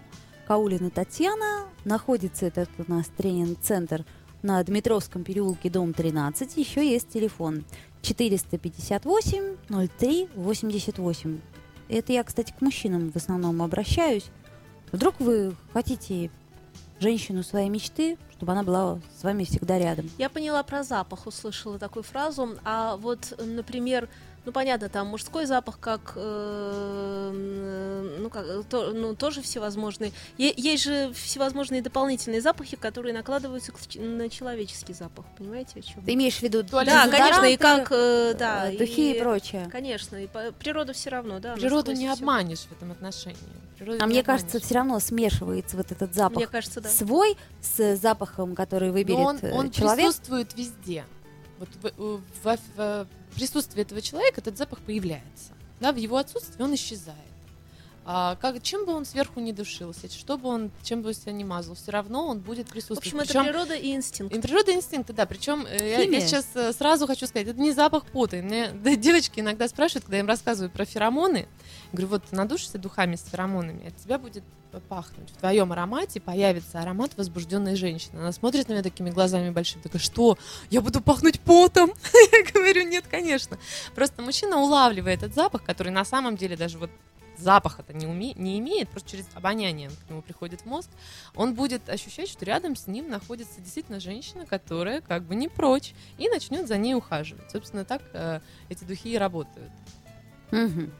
Каулина 0.47 0.91
Татьяна. 0.91 1.63
Находится 1.85 2.45
этот 2.45 2.69
у 2.77 2.85
нас 2.87 3.07
тренинг-центр 3.17 4.05
на 4.43 4.63
Дмитровском 4.63 5.23
переулке, 5.23 5.71
дом 5.71 5.91
13. 5.91 6.55
Еще 6.57 6.87
есть 6.87 7.09
телефон 7.09 7.65
458 8.03 9.87
03 9.97 10.29
88. 10.35 11.39
Это 11.89 12.13
я, 12.13 12.23
кстати, 12.23 12.53
к 12.57 12.61
мужчинам 12.61 13.11
в 13.11 13.15
основном 13.15 13.61
обращаюсь. 13.61 14.25
Вдруг 14.91 15.19
вы 15.19 15.55
хотите 15.73 16.31
женщину 16.99 17.43
своей 17.43 17.69
мечты, 17.69 18.17
чтобы 18.31 18.53
она 18.53 18.63
была 18.63 18.99
с 19.19 19.23
вами 19.23 19.43
всегда 19.43 19.77
рядом. 19.77 20.09
Я 20.17 20.29
поняла 20.29 20.63
про 20.63 20.83
запах, 20.83 21.27
услышала 21.27 21.77
такую 21.77 22.03
фразу. 22.03 22.57
А 22.63 22.97
вот, 22.97 23.33
например, 23.37 24.09
ну 24.45 24.51
понятно, 24.51 24.89
там 24.89 25.07
мужской 25.07 25.45
запах, 25.45 25.79
как, 25.79 26.13
э, 26.15 27.31
м, 27.33 28.23
ну, 28.23 28.29
как 28.29 28.45
то- 28.69 28.91
ну, 28.93 29.15
тоже 29.15 29.41
всевозможные. 29.41 30.11
Е- 30.37 30.53
есть 30.55 30.83
же 30.83 31.11
всевозможные 31.13 31.81
дополнительные 31.81 32.41
запахи, 32.41 32.75
которые 32.77 33.13
накладываются 33.13 33.71
к 33.71 33.77
на 33.95 34.29
человеческий 34.29 34.93
запах. 34.93 35.25
Понимаете, 35.37 35.79
о 35.79 35.81
чем? 35.81 36.03
Ты 36.03 36.13
имеешь 36.13 36.37
в 36.37 36.41
виду 36.43 36.63
Да, 36.63 37.07
конечно, 37.09 37.45
и 37.45 37.57
как, 37.57 37.87
э, 37.91 38.35
да, 38.37 38.71
э, 38.71 38.77
духи 38.77 39.15
и, 39.15 39.19
прочее? 39.19 39.67
Конечно, 39.71 40.15
и 40.17 40.27
по- 40.27 40.51
природа 40.51 40.93
все 40.93 41.09
равно, 41.09 41.39
да. 41.39 41.55
Природу 41.55 41.91
не 41.93 42.07
обманешь 42.07 42.59
в 42.61 42.71
этом 42.71 42.91
отношении. 42.91 43.37
Природу 43.77 43.97
А 44.01 44.05
не 44.05 44.11
мне 44.11 44.19
обманешь. 44.21 44.41
кажется, 44.43 44.59
все 44.65 44.75
равно 44.75 44.99
смешивается 44.99 45.75
вот 45.77 45.91
этот 45.91 46.13
запах 46.13 46.37
Мне 46.37 46.47
кажется, 46.47 46.81
да. 46.81 46.89
свой 46.89 47.37
с 47.61 47.97
запахом, 47.97 48.55
который 48.55 48.91
выберет 48.91 49.19
Но 49.19 49.25
он, 49.25 49.37
э, 49.41 49.51
он 49.51 49.71
человек. 49.71 49.97
присутствует 50.05 50.53
везде. 50.57 51.03
Вот 51.59 51.69
в, 51.81 51.91
в- 51.97 52.21
в- 52.43 52.59
в 52.77 53.07
присутствии 53.35 53.81
этого 53.81 54.01
человека 54.01 54.41
этот 54.41 54.57
запах 54.57 54.79
появляется. 54.79 55.53
Да, 55.79 55.91
в 55.91 55.97
его 55.97 56.17
отсутствии 56.17 56.61
он 56.63 56.73
исчезает. 56.75 57.19
А 58.07 58.35
как, 58.39 58.61
чем 58.61 58.85
бы 58.85 58.93
он 58.93 59.03
сверху 59.03 59.39
не 59.39 59.51
душился, 59.51 60.07
что 60.11 60.37
бы 60.37 60.47
он, 60.47 60.69
чем 60.83 61.01
бы 61.01 61.07
он 61.07 61.13
себя 61.15 61.31
не 61.31 61.43
мазал, 61.43 61.73
все 61.73 61.91
равно 61.91 62.27
он 62.27 62.39
будет 62.39 62.67
В 62.67 62.71
присутствовать. 62.71 63.03
общем, 63.07 63.19
это 63.19 63.27
Причем- 63.29 63.43
природа 63.45 63.73
и 63.73 63.95
инстинкт. 63.95 64.35
и 64.35 64.39
природа 64.39 64.71
и 64.71 64.75
инстинкты, 64.75 65.11
да. 65.13 65.25
Причем 65.25 65.65
э, 65.67 65.77
я, 65.89 66.01
я 66.03 66.21
сейчас 66.21 66.45
э, 66.53 66.71
сразу 66.73 67.07
хочу 67.07 67.25
сказать, 67.25 67.47
это 67.47 67.59
не 67.59 67.71
запах 67.71 68.05
пота. 68.05 68.37
Мне 68.37 68.69
да, 68.83 68.95
девочки 68.95 69.39
иногда 69.39 69.67
спрашивают, 69.67 70.03
когда 70.05 70.17
я 70.17 70.21
им 70.21 70.27
рассказываю 70.27 70.69
про 70.69 70.85
феромоны, 70.85 71.47
говорю, 71.93 72.09
вот 72.09 72.23
ты 72.25 72.35
надушишься 72.35 72.77
духами 72.77 73.15
с 73.15 73.23
феромонами, 73.23 73.87
от 73.87 73.95
тебя 73.97 74.19
будет 74.19 74.43
пахнуть. 74.79 75.29
В 75.31 75.37
твоем 75.37 75.71
аромате 75.71 76.19
появится 76.19 76.81
аромат 76.81 77.17
возбужденной 77.17 77.75
женщины. 77.75 78.19
Она 78.19 78.31
смотрит 78.31 78.67
на 78.67 78.73
меня 78.73 78.83
такими 78.83 79.09
глазами 79.09 79.49
большими, 79.49 79.81
такая, 79.81 80.01
что? 80.01 80.37
Я 80.69 80.81
буду 80.81 81.01
пахнуть 81.01 81.39
потом? 81.39 81.93
Я 82.31 82.51
говорю, 82.51 82.83
нет, 82.87 83.05
конечно. 83.09 83.57
Просто 83.95 84.21
мужчина 84.21 84.57
улавливает 84.57 85.23
этот 85.23 85.35
запах, 85.35 85.63
который 85.63 85.91
на 85.91 86.05
самом 86.05 86.37
деле 86.37 86.55
даже 86.57 86.77
вот 86.77 86.89
запаха-то 87.37 87.93
не, 87.93 88.05
уме- 88.05 88.37
не 88.37 88.59
имеет, 88.59 88.89
просто 88.89 89.11
через 89.11 89.27
обоняние 89.33 89.89
он 89.89 89.95
к 89.95 90.09
нему 90.09 90.21
приходит 90.21 90.61
в 90.61 90.65
мозг, 90.65 90.89
он 91.35 91.53
будет 91.53 91.89
ощущать, 91.89 92.29
что 92.29 92.45
рядом 92.45 92.75
с 92.75 92.87
ним 92.87 93.09
находится 93.09 93.59
действительно 93.61 93.99
женщина, 93.99 94.45
которая 94.45 95.01
как 95.01 95.23
бы 95.23 95.35
не 95.35 95.47
прочь, 95.47 95.93
и 96.17 96.29
начнет 96.29 96.67
за 96.67 96.77
ней 96.77 96.95
ухаживать. 96.95 97.51
Собственно, 97.51 97.85
так 97.85 98.01
э, 98.13 98.39
эти 98.69 98.83
духи 98.83 99.09
и 99.13 99.17
работают. 99.17 99.71
Мгм. 100.51 100.93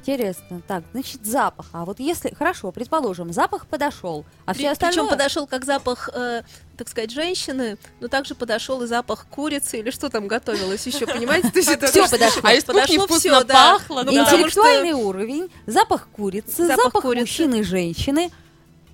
Интересно. 0.00 0.62
Так, 0.66 0.84
значит, 0.92 1.24
запах. 1.26 1.66
А 1.72 1.84
вот 1.84 2.00
если, 2.00 2.32
хорошо, 2.34 2.72
предположим, 2.72 3.32
запах 3.32 3.66
подошел, 3.66 4.24
а 4.46 4.54
все 4.54 4.70
остальное... 4.70 5.04
Причем 5.04 5.08
подошел 5.10 5.46
как 5.46 5.64
запах, 5.64 6.08
э, 6.14 6.42
так 6.76 6.88
сказать, 6.88 7.10
женщины, 7.10 7.76
но 8.00 8.08
также 8.08 8.34
подошел 8.34 8.82
и 8.82 8.86
запах 8.86 9.26
курицы 9.26 9.78
или 9.78 9.90
что 9.90 10.08
там 10.08 10.26
готовилось 10.26 10.86
еще, 10.86 11.06
понимаете? 11.12 11.50
То 11.50 11.58
есть 11.58 11.70
это 11.70 11.88
Всё 11.88 12.00
тоже- 12.06 12.12
подошло. 12.12 12.40
А 12.44 12.54
из 12.54 12.64
подошло 12.64 13.06
да. 13.44 13.78
пахло, 13.78 14.02
Ну, 14.04 14.12
Интеллектуальный 14.12 14.92
уровень, 14.92 15.50
запах 15.66 16.08
курицы, 16.08 16.66
Запах 16.66 17.04
мужчины 17.04 17.60
и 17.60 17.62
женщины, 17.62 18.30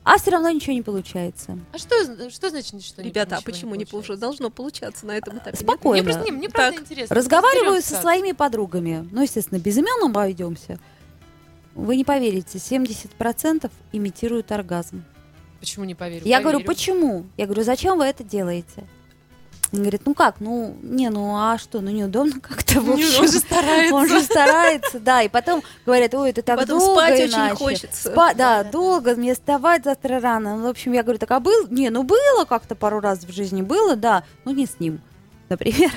а 0.03 0.19
все 0.19 0.33
равно 0.33 0.51
ничего 0.51 0.73
не 0.75 0.83
получается. 0.83 1.59
А 1.73 1.79
что, 1.79 2.29
что 2.29 2.51
значит, 2.51 2.83
что 2.85 3.01
Ребята, 3.03 3.37
а 3.37 3.41
почему 3.41 3.71
не 3.75 3.85
получается? 3.87 3.91
получилось? 3.93 4.21
Должно 4.21 4.51
получаться 4.51 5.07
на 5.07 5.13
этом 5.13 5.39
этапе. 5.39 5.53
нет? 5.53 5.61
Спокойно. 5.61 6.03
Мне 6.03 6.13
просто 6.13 6.31
не, 6.31 6.37
мне 6.37 6.49
правда 6.51 6.73
Так. 6.79 6.81
интересно. 6.87 7.17
Разговариваю 7.17 7.81
со 7.83 7.95
своими 7.97 8.33
подругами, 8.33 9.09
ну, 9.13 9.23
естественно, 9.23 9.59
без 9.59 9.77
имен 9.79 10.05
обойдемся. 10.05 10.79
Вы 11.75 11.97
не 11.97 12.05
поверите, 12.05 12.59
70% 12.59 13.71
имитируют 13.93 14.53
оргазм. 14.53 15.05
Почему 15.61 15.85
не 15.85 15.95
поверю? 15.95 16.23
Я 16.25 16.41
говорю, 16.41 16.59
Поверю. 16.59 16.69
почему? 16.69 17.27
Я 17.37 17.47
говорю, 17.47 17.63
зачем 17.65 17.99
вы 17.99 18.05
это 18.05 18.23
делаете? 18.23 18.85
Он 19.73 19.81
говорит, 19.81 20.03
ну 20.05 20.15
как, 20.15 20.39
ну, 20.39 20.77
не, 20.83 21.11
ну 21.11 21.35
а 21.37 21.59
что, 21.59 21.81
ну 21.81 21.91
неудобно 21.91 22.39
как-то, 22.41 22.81
в 22.81 22.87
Не, 22.97 23.03
общем. 23.03 23.23
он 23.23 23.27
же 23.33 23.39
старается. 23.41 23.95
Он 23.95 24.09
же 24.09 24.21
старается, 24.21 25.01
да, 25.01 25.23
и 25.23 25.29
потом 25.29 25.63
говорят, 25.85 26.15
ой, 26.15 26.31
это 26.31 26.43
так 26.43 26.61
Потом 26.61 26.79
долго 26.79 27.01
спать 27.01 27.21
очень 27.21 27.35
иначе. 27.35 27.55
хочется. 27.57 28.09
Спа- 28.13 28.37
да, 28.37 28.63
долго, 28.63 29.17
мне 29.17 29.35
вставать 29.35 29.83
завтра 29.85 30.21
рано. 30.21 30.57
Ну, 30.59 30.65
В 30.65 30.67
общем, 30.69 30.93
я 30.93 31.03
говорю, 31.03 31.19
так 31.19 31.31
а 31.33 31.41
был? 31.41 31.67
Не, 31.69 31.91
ну 31.91 32.05
было 32.05 32.45
как-то 32.45 32.77
пару 32.77 33.01
раз 33.01 33.25
в 33.25 33.33
жизни, 33.33 33.63
было, 33.63 33.97
да, 33.97 34.23
но 34.45 34.53
не 34.53 34.67
с 34.67 34.79
ним, 34.79 35.01
например. 35.49 35.91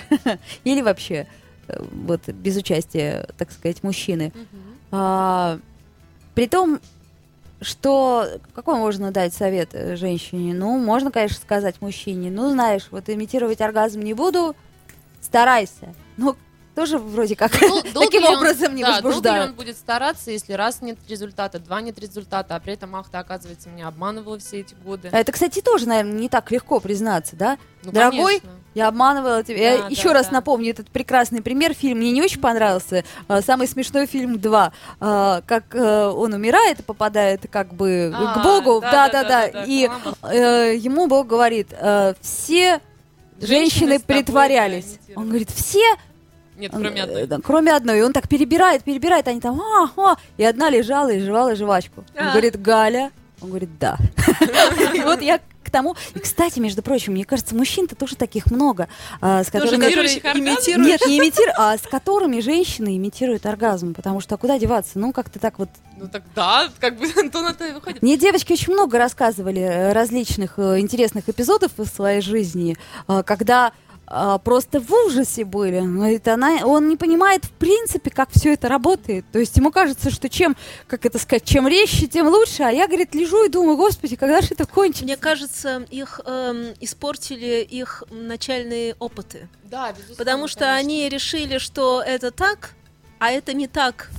Или 0.63 0.81
вообще, 0.81 1.27
э, 1.67 1.79
вот, 1.91 2.27
без 2.29 2.55
участия, 2.57 3.27
так 3.37 3.51
сказать, 3.51 3.83
мужчины. 3.83 4.31
Мгм. 4.33 4.66
А, 4.91 5.59
при 6.35 6.47
том, 6.47 6.79
что 7.61 8.27
какой 8.53 8.77
можно 8.77 9.11
дать 9.11 9.33
совет 9.33 9.69
э, 9.73 9.95
женщине? 9.95 10.53
Ну, 10.53 10.77
можно, 10.77 11.11
конечно, 11.11 11.37
сказать 11.37 11.81
мужчине, 11.81 12.29
ну, 12.29 12.51
знаешь, 12.51 12.87
вот 12.91 13.09
имитировать 13.09 13.61
оргазм 13.61 14.01
не 14.01 14.13
буду, 14.13 14.55
старайся. 15.21 15.93
Ну, 16.17 16.35
тоже 16.77 16.99
вроде 16.99 17.35
как 17.35 17.59
Дол- 17.59 17.81
долго 17.93 17.99
таким 18.05 18.21
ли 18.21 18.27
он- 18.27 18.37
образом 18.37 18.75
не 18.75 18.83
да, 18.83 18.91
долго 19.01 19.05
возбуждают. 19.07 19.49
он 19.49 19.55
будет 19.55 19.75
стараться, 19.77 20.29
если 20.29 20.53
раз 20.53 20.79
нет 20.83 20.99
результата, 21.09 21.57
два 21.57 21.81
нет 21.81 21.97
результата, 21.97 22.55
а 22.55 22.59
при 22.59 22.73
этом 22.73 22.95
ах, 22.95 23.09
ты, 23.09 23.17
оказывается, 23.17 23.67
меня 23.69 23.87
обманывала 23.87 24.37
все 24.37 24.59
эти 24.59 24.75
годы. 24.85 25.09
Это, 25.11 25.31
кстати, 25.31 25.59
тоже, 25.59 25.87
наверное, 25.87 26.13
не 26.19 26.29
так 26.29 26.51
легко 26.51 26.79
признаться, 26.79 27.35
да? 27.35 27.57
Ну, 27.83 27.91
дорогой, 27.91 28.39
конечно. 28.41 28.49
Я 28.75 28.89
обманывала 28.89 29.43
тебя. 29.43 29.71
Я 29.73 29.77
Да, 29.79 29.87
еще 29.87 30.09
да, 30.09 30.13
раз 30.15 30.27
да. 30.27 30.33
напомню 30.33 30.69
этот 30.69 30.87
прекрасный 30.91 31.41
пример. 31.41 31.73
Фильм 31.73 31.97
мне 31.97 32.11
не 32.11 32.21
очень 32.21 32.39
понравился. 32.39 33.03
А, 33.27 33.41
Самый 33.41 33.67
смешной 33.67 34.05
фильм 34.05 34.37
2. 34.39 34.71
А, 34.99 35.41
Как 35.47 35.73
э, 35.73 36.05
он 36.05 36.31
умирает 36.33 36.81
и 36.81 36.83
попадает 36.83 37.41
как 37.49 37.73
бы 37.73 38.13
А, 38.15 38.35
к 38.39 38.43
Богу. 38.43 38.81
да, 38.81 38.91
Да, 38.91 39.09
да, 39.09 39.23
да, 39.23 39.29
да. 39.29 39.47
да, 39.47 39.51
да, 39.61 39.63
И 39.65 39.89
э, 40.31 40.75
ему 40.77 41.07
Бог 41.07 41.25
говорит, 41.25 41.69
э, 41.71 42.13
все 42.21 42.79
Женщины 43.39 43.97
женщины 43.97 43.99
притворялись. 43.99 44.97
Он 45.15 45.27
говорит, 45.29 45.49
все, 45.51 45.83
Нет, 46.57 46.71
кроме 46.71 46.99
э, 46.99 47.03
одной. 47.03 47.27
да, 47.27 47.39
кроме 47.43 47.73
одной. 47.73 47.99
И 47.99 48.01
он 48.01 48.13
так 48.13 48.27
перебирает, 48.27 48.83
перебирает, 48.83 49.27
они 49.27 49.39
там, 49.39 49.61
а, 49.61 49.89
а, 49.97 50.15
и 50.37 50.43
одна 50.43 50.69
лежала 50.69 51.09
и 51.09 51.19
жевала 51.19 51.55
жвачку. 51.55 52.03
Он 52.19 52.27
А. 52.27 52.31
говорит, 52.31 52.61
Галя. 52.61 53.11
Он 53.41 53.49
говорит, 53.49 53.69
да. 53.79 53.97
И 54.95 55.01
вот 55.01 55.21
я 55.21 55.39
к 55.63 55.69
тому. 55.69 55.95
И, 56.15 56.19
кстати, 56.19 56.59
между 56.59 56.81
прочим, 56.81 57.11
мне 57.13 57.25
кажется, 57.25 57.53
мужчин-то 57.53 57.93
тоже 57.95 58.15
таких 58.15 58.49
много, 58.49 58.87
а, 59.21 59.43
с 59.43 59.47
Тоже, 59.47 59.65
которыми... 59.77 59.83
которые 59.83 60.07
имитирующих 60.15 60.25
оргазм? 60.25 60.47
имитируют. 60.47 60.87
Нет, 60.87 61.01
не 61.07 61.19
имитируют, 61.19 61.55
а 61.59 61.77
с 61.77 61.81
которыми 61.81 62.39
женщины 62.39 62.95
имитируют 62.97 63.45
оргазм, 63.45 63.93
потому 63.93 64.21
что 64.21 64.35
а 64.35 64.37
куда 64.37 64.57
деваться? 64.57 64.97
Ну, 64.97 65.11
как-то 65.11 65.39
так 65.39 65.59
вот. 65.59 65.69
Ну 65.97 66.07
так 66.07 66.23
да, 66.33 66.69
как 66.79 66.97
бы 66.97 67.05
Антон 67.17 67.47
это 67.47 67.67
и 67.67 67.73
выходит. 67.73 68.01
Мне 68.01 68.17
девочки 68.17 68.53
очень 68.53 68.73
много 68.73 68.97
рассказывали 68.97 69.61
э, 69.61 69.91
различных 69.91 70.53
э, 70.57 70.79
интересных 70.79 71.27
эпизодов 71.29 71.77
из 71.79 71.91
своей 71.91 72.21
жизни, 72.21 72.77
когда 73.25 73.73
э, 74.09 74.39
просто 74.43 74.79
в 74.79 74.91
ужасе 74.91 75.45
были. 75.45 75.79
Говорит, 75.79 76.27
она, 76.27 76.65
он 76.65 76.87
не 76.89 76.97
понимает, 76.97 77.45
в 77.45 77.51
принципе, 77.51 78.09
как 78.09 78.29
все 78.31 78.53
это 78.53 78.67
работает. 78.67 79.25
То 79.31 79.39
есть 79.39 79.55
ему 79.57 79.71
кажется, 79.71 80.09
что 80.09 80.29
чем, 80.29 80.55
как 80.87 81.05
это 81.05 81.19
сказать, 81.19 81.43
чем 81.43 81.67
резче, 81.67 82.07
тем 82.07 82.27
лучше. 82.27 82.63
А 82.63 82.69
я, 82.69 82.87
говорит, 82.87 83.13
лежу 83.15 83.45
и 83.45 83.49
думаю, 83.49 83.77
господи, 83.77 84.15
когда 84.15 84.41
же 84.41 84.49
это 84.51 84.65
кончится? 84.65 85.03
Мне 85.03 85.17
кажется, 85.17 85.85
их 85.89 86.21
эм, 86.25 86.73
испортили 86.79 87.61
их 87.61 88.03
начальные 88.09 88.95
опыты. 88.99 89.47
Да, 89.63 89.91
безусловно. 89.91 90.15
Потому 90.17 90.47
что 90.47 90.59
конечно. 90.61 90.77
они 90.77 91.09
решили, 91.09 91.57
что 91.57 92.01
это 92.01 92.31
так, 92.31 92.71
а 93.19 93.31
это 93.31 93.53
не 93.53 93.67
так. 93.67 94.09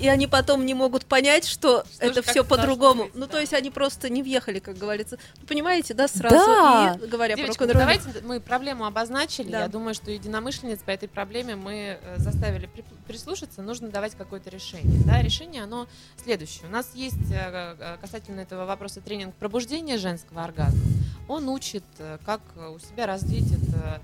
И 0.00 0.08
они 0.08 0.26
потом 0.26 0.64
не 0.64 0.72
могут 0.72 1.04
понять, 1.04 1.46
что, 1.46 1.84
Что 1.94 2.06
это 2.06 2.22
все 2.22 2.42
по-другому. 2.42 3.10
ну, 3.12 3.26
да. 3.26 3.32
то 3.32 3.38
есть 3.38 3.52
они 3.52 3.70
просто 3.70 4.08
не 4.08 4.22
въехали, 4.22 4.58
как 4.58 4.78
говорится. 4.78 5.18
Ну, 5.40 5.46
понимаете, 5.46 5.92
да, 5.92 6.08
сразу. 6.08 6.36
Да. 6.36 6.98
И 7.02 7.06
говоря 7.06 7.36
Девочки, 7.36 7.58
про 7.58 7.66
ну 7.66 7.72
рок-н-ролл. 7.74 7.98
давайте 7.98 8.26
мы 8.26 8.40
проблему 8.40 8.86
обозначили. 8.86 9.50
Да. 9.50 9.60
Я 9.60 9.68
думаю, 9.68 9.94
что 9.94 10.10
единомышленниц 10.10 10.78
по 10.78 10.90
этой 10.90 11.06
проблеме 11.08 11.54
мы 11.54 11.98
э, 12.02 12.14
заставили 12.16 12.64
при- 12.66 12.84
прислушаться. 13.06 13.60
Нужно 13.60 13.88
давать 13.88 14.14
какое-то 14.14 14.48
решение. 14.48 15.02
Да, 15.04 15.20
решение, 15.20 15.64
оно 15.64 15.86
следующее. 16.22 16.66
У 16.66 16.70
нас 16.70 16.92
есть 16.94 17.30
э, 17.30 17.76
э, 17.78 17.96
касательно 18.00 18.40
этого 18.40 18.64
вопроса 18.64 19.02
тренинг 19.02 19.34
пробуждения 19.34 19.98
женского 19.98 20.42
оргазма. 20.44 20.80
Он 21.28 21.48
учит, 21.50 21.84
как 22.24 22.40
у 22.56 22.78
себя 22.80 23.06
развить 23.06 23.52
это 23.52 24.00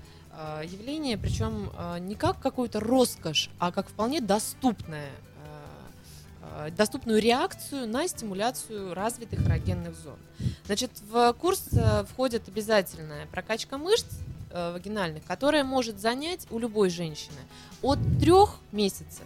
явление, 0.63 1.17
причем 1.17 1.71
не 2.07 2.15
как 2.15 2.39
какую-то 2.39 2.79
роскошь, 2.79 3.49
а 3.59 3.71
как 3.71 3.89
вполне 3.89 4.21
доступное 4.21 5.09
доступную 6.75 7.21
реакцию 7.21 7.87
на 7.87 8.07
стимуляцию 8.07 8.93
развитых 8.93 9.45
эрогенных 9.45 9.95
зон. 9.95 10.17
Значит, 10.65 10.91
в 11.09 11.33
курс 11.33 11.63
э, 11.71 12.05
входит 12.11 12.47
обязательная 12.47 13.25
прокачка 13.27 13.77
мышц 13.77 14.05
э, 14.51 14.73
вагинальных, 14.73 15.23
которая 15.25 15.63
может 15.63 15.99
занять 15.99 16.47
у 16.49 16.59
любой 16.59 16.89
женщины 16.89 17.39
от 17.81 17.99
трех 18.19 18.57
месяцев 18.71 19.25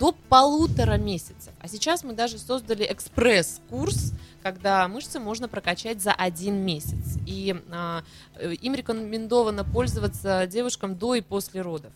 до 0.00 0.12
полутора 0.30 0.96
месяцев. 0.96 1.52
А 1.60 1.68
сейчас 1.68 2.02
мы 2.04 2.14
даже 2.14 2.38
создали 2.38 2.86
экспресс-курс, 2.90 4.12
когда 4.42 4.88
мышцы 4.88 5.20
можно 5.20 5.46
прокачать 5.46 6.00
за 6.00 6.12
один 6.12 6.54
месяц. 6.64 7.18
И 7.26 7.54
а, 7.70 8.02
э, 8.36 8.54
им 8.54 8.74
рекомендовано 8.74 9.62
пользоваться 9.62 10.46
девушкам 10.46 10.96
до 10.96 11.16
и 11.16 11.20
после 11.20 11.60
родов. 11.60 11.92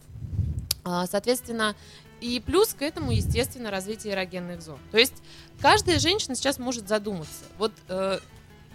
А, 0.84 1.06
Соответственно, 1.06 1.74
и 2.24 2.40
плюс 2.40 2.72
к 2.72 2.80
этому, 2.80 3.12
естественно, 3.12 3.70
развитие 3.70 4.14
эрогенных 4.14 4.62
зон. 4.62 4.78
То 4.90 4.96
есть 4.96 5.12
каждая 5.60 5.98
женщина 5.98 6.34
сейчас 6.34 6.58
может 6.58 6.88
задуматься. 6.88 7.44
Вот 7.58 7.72
э, 7.88 8.18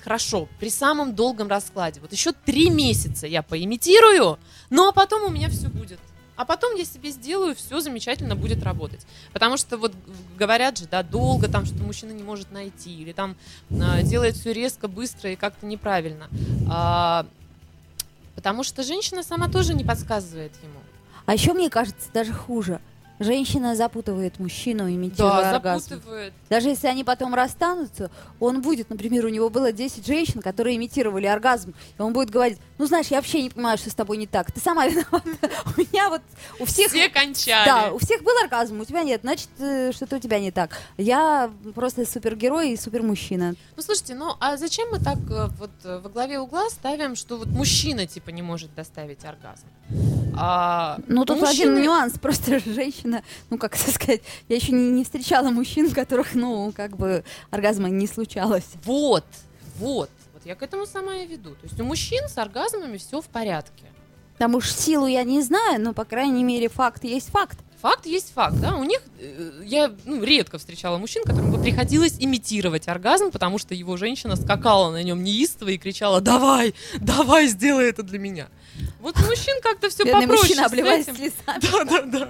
хорошо, 0.03 0.47
при 0.59 0.69
самом 0.69 1.15
долгом 1.15 1.47
раскладе, 1.47 1.99
вот 1.99 2.11
еще 2.11 2.31
три 2.31 2.69
месяца 2.69 3.25
я 3.25 3.41
поимитирую, 3.41 4.37
ну 4.69 4.87
а 4.87 4.91
потом 4.91 5.23
у 5.23 5.29
меня 5.29 5.49
все 5.49 5.67
будет. 5.67 5.99
А 6.35 6.45
потом 6.45 6.75
я 6.75 6.85
себе 6.85 7.09
сделаю, 7.09 7.55
все 7.55 7.79
замечательно 7.81 8.35
будет 8.35 8.63
работать. 8.63 9.05
Потому 9.33 9.57
что 9.57 9.77
вот 9.77 9.93
говорят 10.37 10.77
же, 10.77 10.85
да, 10.85 11.01
долго 11.01 11.47
там, 11.47 11.65
что 11.65 11.83
мужчина 11.83 12.11
не 12.11 12.23
может 12.23 12.51
найти, 12.51 12.95
или 12.95 13.13
там 13.13 13.35
а, 13.71 14.03
делает 14.03 14.37
все 14.37 14.53
резко, 14.53 14.87
быстро 14.87 15.31
и 15.31 15.35
как-то 15.35 15.65
неправильно. 15.65 16.29
А, 16.69 17.25
потому 18.35 18.63
что 18.63 18.83
женщина 18.83 19.23
сама 19.23 19.49
тоже 19.49 19.73
не 19.73 19.83
подсказывает 19.83 20.53
ему. 20.63 20.79
А 21.25 21.33
еще, 21.33 21.53
мне 21.53 21.69
кажется, 21.69 22.09
даже 22.13 22.31
хуже. 22.31 22.79
Женщина 23.19 23.75
запутывает 23.75 24.39
мужчину, 24.39 24.89
имитируя 24.89 25.41
Да, 25.41 25.55
оргазм. 25.55 25.89
запутывает. 25.89 26.33
Даже 26.49 26.69
если 26.69 26.87
они 26.87 27.03
потом 27.03 27.35
расстанутся, 27.35 28.09
он 28.39 28.61
будет, 28.61 28.89
например, 28.89 29.25
у 29.25 29.29
него 29.29 29.49
было 29.49 29.73
10 29.73 30.05
женщин, 30.07 30.41
которые 30.41 30.77
имитировали 30.77 31.25
оргазм, 31.25 31.73
и 31.97 32.01
он 32.01 32.13
будет 32.13 32.29
говорить, 32.29 32.57
ну, 32.77 32.85
знаешь, 32.85 33.07
я 33.07 33.17
вообще 33.17 33.41
не 33.43 33.49
понимаю, 33.49 33.77
что 33.77 33.89
с 33.89 33.93
тобой 33.93 34.15
не 34.15 34.25
так, 34.25 34.51
ты 34.53 34.61
сама 34.61 34.87
виновата. 34.87 35.21
У 35.75 35.81
меня 35.81 36.09
вот 36.09 36.21
у 36.59 36.65
всех... 36.65 36.89
Все 36.91 37.09
кончали. 37.09 37.65
Да, 37.67 37.91
у 37.91 37.97
всех 37.97 38.23
был 38.23 38.33
оргазм, 38.41 38.79
у 38.79 38.85
тебя 38.85 39.03
нет, 39.03 39.19
значит, 39.21 39.49
э, 39.59 39.91
что-то 39.91 40.15
у 40.15 40.19
тебя 40.19 40.39
не 40.39 40.51
так. 40.51 40.77
Я 40.97 41.51
просто 41.75 42.05
супергерой 42.05 42.71
и 42.71 42.77
супермужчина. 42.77 43.55
Ну, 43.75 43.83
слушайте, 43.83 44.15
ну, 44.15 44.35
а 44.39 44.55
зачем 44.55 44.89
мы 44.91 44.99
так 44.99 45.17
э, 45.29 45.47
вот 45.59 45.71
э, 45.83 45.99
во 46.01 46.09
главе 46.09 46.39
угла 46.39 46.69
ставим, 46.69 47.17
что 47.17 47.35
вот 47.37 47.47
мужчина, 47.47 48.07
типа, 48.07 48.29
не 48.29 48.41
может 48.41 48.73
доставить 48.75 49.25
оргазм? 49.25 49.65
А, 50.41 50.99
Ну, 51.07 51.25
тут 51.25 51.41
мужчины- 51.41 51.49
один 51.73 51.81
нюанс, 51.81 52.13
просто 52.21 52.59
женщина, 52.59 53.08
ну, 53.49 53.57
как 53.57 53.75
это 53.75 53.91
сказать, 53.93 54.21
я 54.47 54.55
еще 54.55 54.71
не, 54.71 54.89
не 54.91 55.03
встречала 55.03 55.49
мужчин, 55.49 55.87
у 55.87 55.91
которых, 55.91 56.35
ну, 56.35 56.71
как 56.75 56.97
бы 56.97 57.23
оргазма 57.49 57.89
не 57.89 58.07
случалось. 58.07 58.67
Вот, 58.83 59.25
вот. 59.77 60.09
Вот 60.33 60.45
я 60.45 60.55
к 60.55 60.63
этому 60.63 60.85
сама 60.85 61.17
и 61.17 61.27
веду. 61.27 61.51
То 61.51 61.63
есть 61.63 61.79
у 61.79 61.83
мужчин 61.83 62.27
с 62.29 62.37
оргазмами 62.37 62.97
все 62.97 63.21
в 63.21 63.25
порядке. 63.25 63.83
Там 64.37 64.55
уж 64.55 64.71
силу 64.71 65.05
я 65.05 65.23
не 65.23 65.41
знаю, 65.41 65.81
но, 65.81 65.93
по 65.93 66.05
крайней 66.05 66.45
мере, 66.45 66.69
факт 66.69 67.03
есть 67.03 67.29
факт. 67.29 67.59
Факт 67.81 68.05
есть 68.05 68.33
факт, 68.33 68.55
да. 68.59 68.75
У 68.75 68.83
них 68.83 69.01
э, 69.19 69.63
я 69.65 69.93
ну, 70.05 70.23
редко 70.23 70.57
встречала 70.57 70.97
мужчин, 70.97 71.23
которым 71.23 71.51
бы 71.51 71.61
приходилось 71.61 72.15
имитировать 72.19 72.87
оргазм, 72.87 73.31
потому 73.31 73.57
что 73.57 73.73
его 73.73 73.95
женщина 73.95 74.35
скакала 74.35 74.91
на 74.91 75.01
нем 75.01 75.23
неистово 75.23 75.69
и 75.69 75.77
кричала: 75.77 76.19
"Давай, 76.19 76.73
давай, 76.99 77.47
сделай 77.47 77.89
это 77.89 78.03
для 78.03 78.19
меня". 78.19 78.47
Вот 78.99 79.17
у 79.17 79.21
мужчин 79.25 79.61
как-то 79.61 79.89
все 79.89 80.03
Бедный 80.03 80.27
попроще. 80.27 80.41
мужчина 80.41 80.65
обливаясь 80.65 81.05
слезами. 81.05 81.31
Да, 81.71 81.83
да, 81.83 82.01
да. 82.01 82.29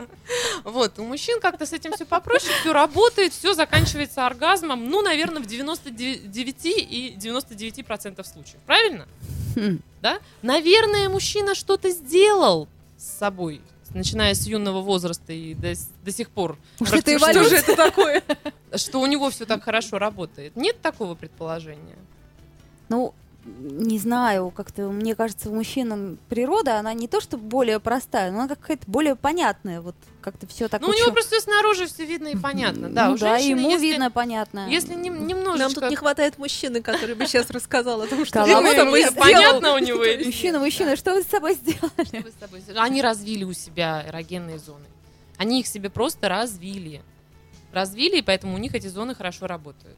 Вот, 0.63 0.99
у 0.99 1.03
мужчин 1.03 1.39
как-то 1.39 1.65
с 1.65 1.73
этим 1.73 1.93
все 1.93 2.05
попроще, 2.05 2.51
все 2.61 2.73
работает, 2.73 3.33
все 3.33 3.53
заканчивается 3.53 4.25
оргазмом, 4.25 4.89
ну, 4.89 5.01
наверное, 5.01 5.41
в 5.41 5.45
99 5.45 6.65
и 6.65 7.15
99% 7.19 8.23
случаев. 8.23 8.59
Правильно? 8.65 9.07
Хм. 9.55 9.79
Да? 10.01 10.19
Наверное, 10.41 11.09
мужчина 11.09 11.55
что-то 11.55 11.89
сделал 11.89 12.67
с 12.97 13.17
собой, 13.17 13.61
начиная 13.93 14.33
с 14.33 14.45
юного 14.45 14.81
возраста 14.81 15.33
и 15.33 15.53
до, 15.55 15.73
до 16.03 16.11
сих 16.11 16.29
пор. 16.29 16.57
Уж 16.79 16.91
это 16.93 17.17
Что 17.17 17.43
же 17.43 17.55
это 17.55 17.75
такое? 17.75 18.23
Что 18.75 19.01
у 19.01 19.05
него 19.07 19.29
все 19.29 19.45
так 19.45 19.63
хорошо 19.63 19.97
работает. 19.97 20.55
Нет 20.55 20.81
такого 20.81 21.15
предположения? 21.15 21.97
Ну, 22.89 23.13
не 23.59 23.99
знаю, 23.99 24.51
как-то, 24.51 24.89
мне 24.89 25.15
кажется, 25.15 25.49
у 25.49 25.55
мужчин 25.55 26.17
природа, 26.29 26.77
она 26.79 26.93
не 26.93 27.07
то, 27.07 27.21
что 27.21 27.37
более 27.37 27.79
простая, 27.79 28.31
но 28.31 28.39
она 28.41 28.47
какая-то 28.55 28.83
более 28.87 29.15
понятная. 29.15 29.81
Вот 29.81 29.95
как-то 30.21 30.47
все 30.47 30.67
так 30.67 30.81
Ну, 30.81 30.87
у 30.87 30.91
вот 30.91 30.97
него 30.99 31.11
просто 31.11 31.39
снаружи 31.41 31.87
все 31.87 32.05
видно 32.05 32.27
и 32.27 32.35
понятно. 32.37 32.89
Да, 32.89 33.07
ну 33.07 33.13
у 33.13 33.17
да, 33.17 33.37
женщины, 33.37 33.59
ему 33.59 33.69
если- 33.71 33.85
видно, 33.87 34.11
понятно. 34.11 34.67
Если 34.69 34.93
Нам 34.93 35.27
немножечко... 35.27 35.81
тут 35.81 35.89
не 35.89 35.95
хватает 35.95 36.37
мужчины, 36.37 36.81
который 36.81 37.15
бы 37.15 37.25
сейчас 37.25 37.49
рассказал 37.49 38.01
о 38.01 38.07
том, 38.07 38.25
что 38.25 38.43
он 38.43 38.65
с 38.65 38.75
тобой 38.75 39.05
понятно 39.15 39.73
у 39.75 39.79
него 39.79 40.03
или 40.03 40.25
Мужчина, 40.25 40.59
мужчина, 40.59 40.95
что 40.95 41.13
вы 41.13 41.23
с 41.23 41.27
собой 41.27 41.53
сделали? 41.55 42.05
Что 42.05 42.17
вы 42.21 42.29
с 42.29 42.33
тобой 42.39 42.59
сделали? 42.61 42.85
Они 42.85 43.01
развили 43.01 43.43
у 43.43 43.53
себя 43.53 44.03
эрогенные 44.07 44.59
зоны. 44.59 44.85
Они 45.37 45.61
их 45.61 45.67
себе 45.67 45.89
просто 45.89 46.27
развили. 46.29 47.01
Развили, 47.71 48.17
и 48.17 48.21
поэтому 48.21 48.55
у 48.55 48.57
них 48.57 48.73
эти 48.75 48.87
зоны 48.87 49.13
хорошо 49.15 49.47
работают. 49.47 49.97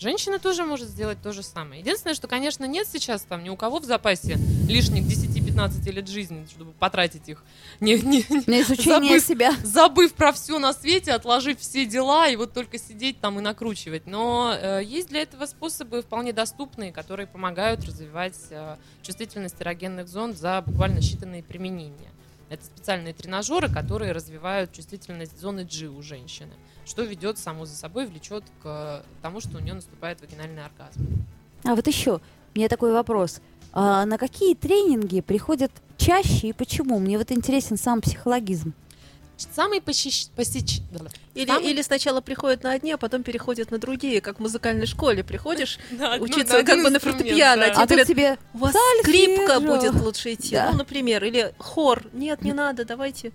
Женщина 0.00 0.38
тоже 0.38 0.64
может 0.64 0.88
сделать 0.88 1.18
то 1.22 1.30
же 1.32 1.42
самое. 1.42 1.82
Единственное, 1.82 2.14
что, 2.14 2.26
конечно, 2.26 2.64
нет 2.64 2.88
сейчас 2.90 3.22
там 3.22 3.44
ни 3.44 3.50
у 3.50 3.56
кого 3.56 3.80
в 3.80 3.84
запасе 3.84 4.38
лишних 4.66 5.04
10-15 5.04 5.90
лет 5.90 6.08
жизни, 6.08 6.46
чтобы 6.50 6.72
потратить 6.72 7.28
их, 7.28 7.44
не, 7.80 7.94
не- 8.00 8.24
не- 8.30 8.42
На 8.46 8.62
изучение 8.62 9.20
Забыв. 9.20 9.24
себя. 9.24 9.52
забыв 9.62 10.14
про 10.14 10.32
все 10.32 10.58
на 10.58 10.72
свете, 10.72 11.12
отложив 11.12 11.60
все 11.60 11.84
дела 11.84 12.28
и 12.28 12.36
вот 12.36 12.54
только 12.54 12.78
сидеть 12.78 13.20
там 13.20 13.38
и 13.38 13.42
накручивать. 13.42 14.06
Но 14.06 14.54
э, 14.58 14.80
есть 14.82 15.08
для 15.08 15.20
этого 15.20 15.44
способы 15.44 16.00
вполне 16.00 16.32
доступные, 16.32 16.92
которые 16.92 17.26
помогают 17.26 17.84
развивать 17.84 18.38
э, 18.50 18.76
чувствительность 19.02 19.56
эрогенных 19.60 20.08
зон 20.08 20.32
за 20.34 20.62
буквально 20.66 21.00
считанные 21.00 21.42
применения. 21.42 22.10
Это 22.48 22.64
специальные 22.64 23.12
тренажеры, 23.12 23.68
которые 23.68 24.12
развивают 24.12 24.72
чувствительность 24.72 25.38
зоны 25.38 25.64
G 25.64 25.86
у 25.88 26.00
женщины, 26.02 26.52
что 26.86 27.02
ведет 27.02 27.38
само 27.38 27.66
за 27.66 27.74
собой, 27.76 28.06
влечет 28.06 28.44
к 28.62 29.02
тому, 29.22 29.40
что 29.40 29.58
у 29.58 29.60
нее 29.60 29.74
наступает 29.74 30.20
вагинальный 30.20 30.64
оргазм. 30.64 31.24
А 31.64 31.74
вот 31.74 31.86
еще, 31.86 32.14
у 32.54 32.58
меня 32.58 32.68
такой 32.68 32.92
вопрос. 32.92 33.40
А 33.72 34.04
на 34.06 34.18
какие 34.18 34.54
тренинги 34.54 35.20
приходят 35.20 35.70
чаще 35.96 36.48
и 36.48 36.52
почему? 36.52 36.98
Мне 36.98 37.18
вот 37.18 37.30
интересен 37.30 37.76
сам 37.76 38.00
психологизм. 38.00 38.72
Самый 39.54 39.78
посещ- 39.80 40.28
посеч- 40.36 40.82
Или, 41.34 41.46
Самый- 41.46 41.70
или 41.70 41.80
сначала 41.80 42.20
приходят 42.20 42.62
на 42.62 42.72
одни, 42.72 42.92
а 42.92 42.98
потом 42.98 43.22
переходят 43.22 43.70
на 43.70 43.78
другие, 43.78 44.20
как 44.20 44.36
в 44.36 44.40
музыкальной 44.40 44.84
школе. 44.86 45.24
Приходишь, 45.24 45.78
ну, 45.92 46.16
учиться 46.20 46.58
на 46.58 46.62
как 46.64 46.82
бы 46.82 46.90
на 46.90 46.98
фортепиано, 46.98 47.66
да. 47.68 47.72
а 47.74 47.82
А 47.82 47.86
говорят, 47.86 48.06
тебе 48.06 48.36
у 48.52 48.58
вас 48.58 48.74
скрипка 49.02 49.60
будет 49.60 49.94
лучше 49.94 50.34
идти, 50.34 50.56
Да. 50.56 50.70
ну, 50.72 50.78
например, 50.78 51.24
или 51.24 51.54
хор. 51.56 52.02
Нет, 52.12 52.42
не 52.42 52.52
надо, 52.52 52.84
давайте. 52.84 53.32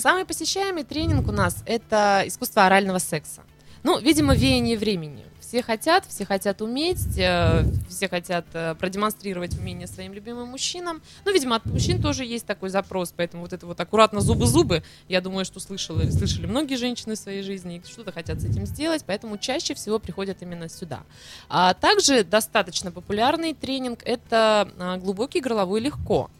Самый 0.00 0.24
посещаемый 0.24 0.84
тренинг 0.84 1.28
у 1.28 1.32
нас 1.32 1.62
это 1.66 2.22
искусство 2.24 2.64
орального 2.64 2.96
секса. 2.96 3.42
Ну, 3.82 3.98
видимо, 3.98 4.34
веяние 4.34 4.78
времени. 4.78 5.22
Все 5.40 5.62
хотят, 5.62 6.06
все 6.06 6.24
хотят 6.24 6.62
уметь, 6.62 7.18
э, 7.18 7.64
все 7.86 8.08
хотят 8.08 8.46
э, 8.54 8.74
продемонстрировать 8.76 9.58
умение 9.58 9.86
своим 9.86 10.14
любимым 10.14 10.48
мужчинам. 10.48 11.02
Ну, 11.26 11.34
видимо, 11.34 11.56
от 11.56 11.66
мужчин 11.66 12.00
тоже 12.00 12.24
есть 12.24 12.46
такой 12.46 12.70
запрос, 12.70 13.12
поэтому 13.14 13.42
вот 13.42 13.52
это 13.52 13.66
вот 13.66 13.78
аккуратно 13.78 14.22
зубы-зубы, 14.22 14.82
я 15.08 15.20
думаю, 15.20 15.44
что 15.44 15.60
слышали, 15.60 16.08
слышали 16.08 16.46
многие 16.46 16.76
женщины 16.76 17.14
в 17.14 17.18
своей 17.18 17.42
жизни, 17.42 17.82
что-то 17.86 18.10
хотят 18.10 18.40
с 18.40 18.44
этим 18.46 18.64
сделать, 18.64 19.04
поэтому 19.06 19.36
чаще 19.36 19.74
всего 19.74 19.98
приходят 19.98 20.38
именно 20.40 20.70
сюда. 20.70 21.02
А 21.50 21.74
также 21.74 22.24
достаточно 22.24 22.90
популярный 22.90 23.52
тренинг– 23.52 24.00
это 24.06 24.72
а, 24.78 24.96
глубокий 24.96 25.40
горловой 25.40 25.80
легко. 25.80 26.30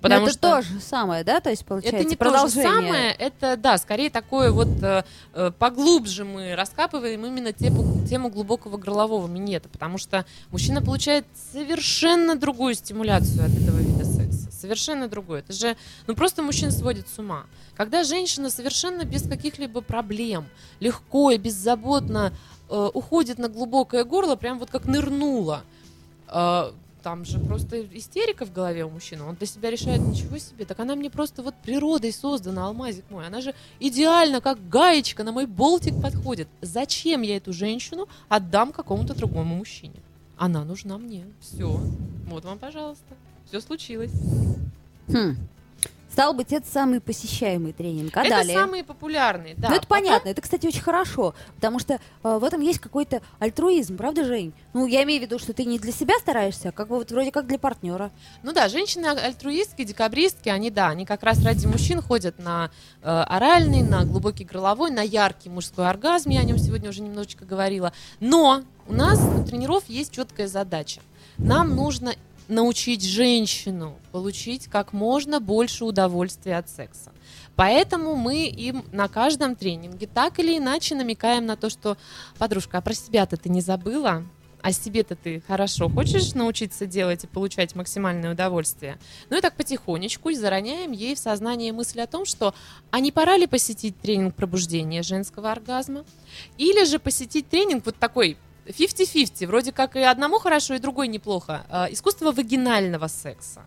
Потому 0.00 0.26
это 0.26 0.32
что... 0.32 0.40
то 0.56 0.62
же 0.62 0.80
самое, 0.80 1.24
да? 1.24 1.40
То 1.40 1.50
есть, 1.50 1.64
получается, 1.64 2.00
Это 2.00 2.08
не 2.08 2.16
то 2.16 2.24
же 2.24 2.30
продолжение. 2.30 2.72
самое, 2.72 3.12
это, 3.12 3.56
да, 3.56 3.76
скорее 3.76 4.08
такое 4.08 4.50
вот 4.50 4.68
э, 4.82 5.04
э, 5.34 5.52
поглубже 5.58 6.24
мы 6.24 6.54
раскапываем 6.56 7.24
именно 7.26 7.52
тему, 7.52 8.06
тему 8.06 8.30
глубокого 8.30 8.78
горлового 8.78 9.26
минета, 9.26 9.68
потому 9.68 9.98
что 9.98 10.24
мужчина 10.50 10.80
получает 10.80 11.26
совершенно 11.52 12.34
другую 12.34 12.74
стимуляцию 12.74 13.44
от 13.44 13.50
этого 13.50 13.76
вида 13.76 14.04
секса, 14.04 14.50
совершенно 14.50 15.06
другую. 15.06 15.40
Это 15.40 15.52
же, 15.52 15.76
ну 16.06 16.14
просто 16.14 16.42
мужчин 16.42 16.70
сводит 16.70 17.06
с 17.08 17.18
ума. 17.18 17.44
Когда 17.76 18.02
женщина 18.02 18.48
совершенно 18.48 19.04
без 19.04 19.22
каких-либо 19.28 19.82
проблем, 19.82 20.46
легко 20.80 21.30
и 21.30 21.36
беззаботно 21.36 22.32
э, 22.70 22.90
уходит 22.94 23.38
на 23.38 23.48
глубокое 23.48 24.04
горло, 24.04 24.36
прям 24.36 24.58
вот 24.58 24.70
как 24.70 24.86
нырнула, 24.86 25.62
э, 26.28 26.72
там 27.02 27.24
же 27.24 27.38
просто 27.38 27.82
истерика 27.96 28.44
в 28.44 28.52
голове 28.52 28.84
у 28.84 28.90
мужчины. 28.90 29.24
Он 29.24 29.34
для 29.34 29.46
себя 29.46 29.70
решает, 29.70 30.00
ничего 30.00 30.38
себе, 30.38 30.64
так 30.64 30.78
она 30.80 30.94
мне 30.94 31.10
просто 31.10 31.42
вот 31.42 31.54
природой 31.62 32.12
создана, 32.12 32.66
алмазик 32.66 33.04
мой. 33.10 33.26
Она 33.26 33.40
же 33.40 33.54
идеально, 33.78 34.40
как 34.40 34.68
гаечка, 34.68 35.24
на 35.24 35.32
мой 35.32 35.46
болтик 35.46 36.00
подходит. 36.00 36.48
Зачем 36.60 37.22
я 37.22 37.36
эту 37.36 37.52
женщину 37.52 38.08
отдам 38.28 38.72
какому-то 38.72 39.14
другому 39.14 39.56
мужчине? 39.56 39.96
Она 40.36 40.64
нужна 40.64 40.96
мне. 40.98 41.26
Все. 41.40 41.80
Вот 42.26 42.44
вам, 42.44 42.58
пожалуйста. 42.58 43.14
Все 43.46 43.60
случилось. 43.60 44.12
Хм. 45.08 45.36
Стал 46.20 46.34
быть, 46.34 46.52
это 46.52 46.66
самый 46.70 47.00
посещаемый 47.00 47.72
тренинг. 47.72 48.14
А 48.14 48.20
это 48.20 48.28
далее? 48.28 48.54
самые 48.54 48.84
популярные, 48.84 49.54
да. 49.56 49.70
ну, 49.70 49.76
это 49.76 49.86
Потом- 49.86 50.04
понятно. 50.04 50.28
Это, 50.28 50.42
кстати, 50.42 50.66
очень 50.66 50.82
хорошо, 50.82 51.34
потому 51.54 51.78
что 51.78 51.94
э, 51.94 51.98
в 52.22 52.44
этом 52.44 52.60
есть 52.60 52.78
какой-то 52.78 53.22
альтруизм, 53.38 53.96
правда, 53.96 54.26
Жень? 54.26 54.52
Ну, 54.74 54.84
я 54.84 55.02
имею 55.04 55.22
в 55.22 55.24
виду, 55.24 55.38
что 55.38 55.54
ты 55.54 55.64
не 55.64 55.78
для 55.78 55.92
себя 55.92 56.12
стараешься, 56.18 56.68
а 56.68 56.72
как 56.72 56.88
бы 56.88 56.96
вот 56.96 57.10
вроде 57.10 57.32
как 57.32 57.46
для 57.46 57.58
партнера. 57.58 58.10
Ну 58.42 58.52
да, 58.52 58.68
женщины 58.68 59.06
альтруистки, 59.06 59.84
декабристки, 59.84 60.50
они, 60.50 60.70
да, 60.70 60.88
они 60.88 61.06
как 61.06 61.22
раз 61.22 61.42
ради 61.42 61.64
мужчин 61.66 62.02
ходят 62.02 62.38
на 62.38 62.70
э, 63.00 63.08
оральный, 63.08 63.80
на 63.80 64.04
глубокий 64.04 64.44
горловой, 64.44 64.90
на 64.90 65.00
яркий 65.00 65.48
мужской 65.48 65.88
оргазм, 65.88 66.28
я 66.28 66.40
о 66.40 66.44
нем 66.44 66.58
сегодня 66.58 66.90
уже 66.90 67.00
немножечко 67.00 67.46
говорила. 67.46 67.94
Но 68.20 68.64
у 68.86 68.92
нас 68.92 69.18
у 69.22 69.42
тренеров 69.42 69.84
есть 69.88 70.12
четкая 70.12 70.48
задача. 70.48 71.00
Нам 71.38 71.74
нужно 71.74 72.12
научить 72.50 73.04
женщину 73.04 73.98
получить 74.12 74.66
как 74.66 74.92
можно 74.92 75.40
больше 75.40 75.84
удовольствия 75.84 76.58
от 76.58 76.68
секса. 76.68 77.12
Поэтому 77.56 78.16
мы 78.16 78.46
им 78.46 78.84
на 78.92 79.08
каждом 79.08 79.54
тренинге 79.54 80.06
так 80.06 80.38
или 80.38 80.58
иначе 80.58 80.94
намекаем 80.94 81.46
на 81.46 81.56
то, 81.56 81.70
что 81.70 81.96
подружка, 82.38 82.78
а 82.78 82.80
про 82.80 82.94
себя-то 82.94 83.36
ты 83.36 83.48
не 83.48 83.60
забыла? 83.60 84.24
А 84.62 84.72
себе-то 84.72 85.16
ты 85.16 85.42
хорошо 85.46 85.88
хочешь 85.88 86.34
научиться 86.34 86.84
делать 86.84 87.24
и 87.24 87.26
получать 87.26 87.74
максимальное 87.74 88.32
удовольствие? 88.32 88.98
Ну 89.30 89.38
и 89.38 89.40
так 89.40 89.56
потихонечку 89.56 90.32
зароняем 90.32 90.92
ей 90.92 91.14
в 91.14 91.18
сознание 91.18 91.72
мысль 91.72 92.00
о 92.00 92.06
том, 92.06 92.26
что 92.26 92.54
а 92.90 93.00
не 93.00 93.10
пора 93.10 93.38
ли 93.38 93.46
посетить 93.46 93.98
тренинг 94.00 94.34
пробуждения 94.34 95.02
женского 95.02 95.50
оргазма? 95.50 96.04
Или 96.58 96.84
же 96.84 96.98
посетить 96.98 97.48
тренинг 97.48 97.86
вот 97.86 97.96
такой 97.96 98.36
50-50, 98.70 99.46
вроде 99.46 99.72
как 99.72 99.96
и 99.96 100.00
одному 100.00 100.38
хорошо, 100.38 100.74
и 100.74 100.78
другой 100.78 101.08
неплохо. 101.08 101.64
э, 101.68 101.92
Искусство 101.92 102.32
вагинального 102.32 103.08
секса. 103.08 103.62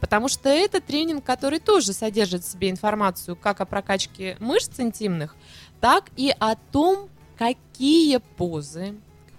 Потому 0.00 0.28
что 0.28 0.48
это 0.48 0.80
тренинг, 0.80 1.24
который 1.24 1.58
тоже 1.58 1.92
содержит 1.92 2.44
в 2.44 2.50
себе 2.50 2.70
информацию 2.70 3.36
как 3.36 3.60
о 3.60 3.64
прокачке 3.64 4.36
мышц 4.40 4.78
интимных, 4.78 5.36
так 5.80 6.10
и 6.16 6.34
о 6.38 6.54
том, 6.72 7.08
какие 7.38 8.18
позы 8.36 8.94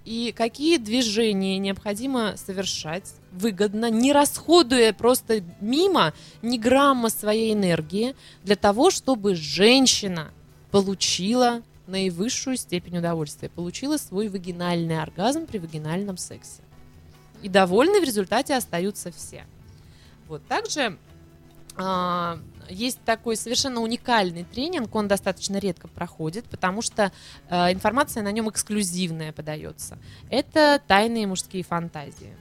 и 0.05 0.33
какие 0.35 0.77
движения 0.77 1.57
необходимо 1.57 2.35
совершать 2.37 3.13
выгодно, 3.31 3.89
не 3.89 4.13
расходуя 4.13 4.93
просто 4.93 5.43
мимо 5.59 6.13
ни 6.41 6.57
грамма 6.57 7.09
своей 7.09 7.53
энергии 7.53 8.15
для 8.43 8.55
того, 8.55 8.89
чтобы 8.89 9.35
женщина 9.35 10.31
получила 10.71 11.61
наивысшую 11.87 12.57
степень 12.57 12.97
удовольствия, 12.97 13.49
получила 13.49 13.97
свой 13.97 14.29
вагинальный 14.29 15.01
оргазм 15.01 15.45
при 15.45 15.57
вагинальном 15.57 16.17
сексе. 16.17 16.61
И 17.41 17.49
довольны 17.49 18.01
в 18.01 18.03
результате 18.03 18.55
остаются 18.55 19.11
все. 19.11 19.45
Вот 20.27 20.45
также 20.47 20.97
а, 21.77 22.39
есть 22.69 22.99
такой 23.05 23.35
совершенно 23.35 23.81
уникальный 23.81 24.43
тренинг, 24.43 24.93
он 24.95 25.07
достаточно 25.07 25.57
редко 25.57 25.87
проходит, 25.87 26.45
потому 26.45 26.81
что 26.81 27.11
а, 27.49 27.71
информация 27.71 28.23
на 28.23 28.31
нем 28.31 28.49
эксклюзивная 28.49 29.31
подается. 29.31 29.97
Это 30.29 30.81
тайные 30.87 31.27
мужские 31.27 31.63
фантазии. 31.63 32.35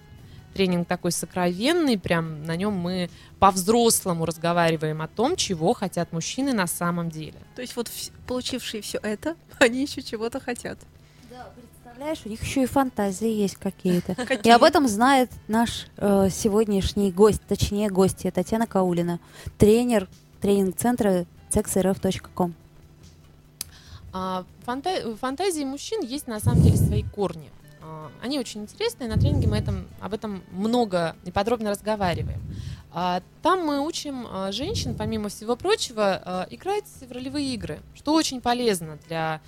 Тренинг 0.55 0.89
такой 0.89 1.13
сокровенный, 1.13 1.99
прям 1.99 2.45
на 2.45 2.57
нем 2.57 2.73
мы 2.73 3.11
по-взрослому 3.39 4.25
разговариваем 4.25 5.03
о 5.03 5.09
том, 5.09 5.37
чего 5.37 5.75
хотят 5.75 6.13
мужчины 6.13 6.55
на 6.55 6.67
самом 6.67 7.11
деле. 7.11 7.39
То 7.55 7.61
есть 7.61 7.77
вот 7.77 7.91
получившие 8.27 8.83
все 8.83 8.99
это, 9.03 9.37
они 9.59 9.83
еще 9.83 10.03
чего-то 10.03 10.41
хотят. 10.41 10.79
Да. 11.31 11.49
Представляешь, 11.57 12.19
у 12.25 12.29
них 12.29 12.43
еще 12.43 12.63
и 12.65 12.67
фантазии 12.67 13.29
есть 13.31 13.57
какие-то. 13.57 14.13
И 14.45 14.51
об 14.51 14.63
этом 14.63 14.87
знает 14.89 15.31
наш 15.49 15.87
э, 15.97 16.29
сегодняшний 16.31 17.11
гость, 17.11 17.43
точнее 17.49 17.89
гостья 17.89 18.31
Татьяна 18.31 18.67
Каулина, 18.67 19.19
тренер 19.59 20.09
тренинг-центра 20.43 21.25
sexrf.com. 21.51 22.55
А, 24.13 24.45
фанта- 24.67 25.17
фантазии 25.17 25.65
мужчин 25.65 26.03
есть 26.03 26.27
на 26.27 26.41
самом 26.41 26.63
деле 26.63 26.77
свои 26.77 27.03
корни. 27.03 27.51
А, 27.83 28.11
Они 28.23 28.39
очень 28.39 28.63
интересные, 28.63 29.09
на 29.09 29.17
тренинге 29.17 29.47
мы 29.49 29.57
этом, 29.59 29.87
об 30.01 30.13
этом 30.15 30.43
много 30.53 31.17
и 31.25 31.31
подробно 31.31 31.71
разговариваем. 31.71 32.41
А, 32.99 33.21
Там 33.43 33.67
мы 33.67 33.87
учим 33.87 34.27
а, 34.27 34.51
женщин, 34.53 34.95
помимо 34.95 35.29
всего 35.29 35.55
прочего, 35.55 36.23
а, 36.25 36.47
играть 36.49 36.87
в 37.07 37.13
ролевые 37.13 37.53
игры, 37.53 37.81
что 37.95 38.15
очень 38.15 38.41
полезно 38.41 38.99
для 39.07 39.41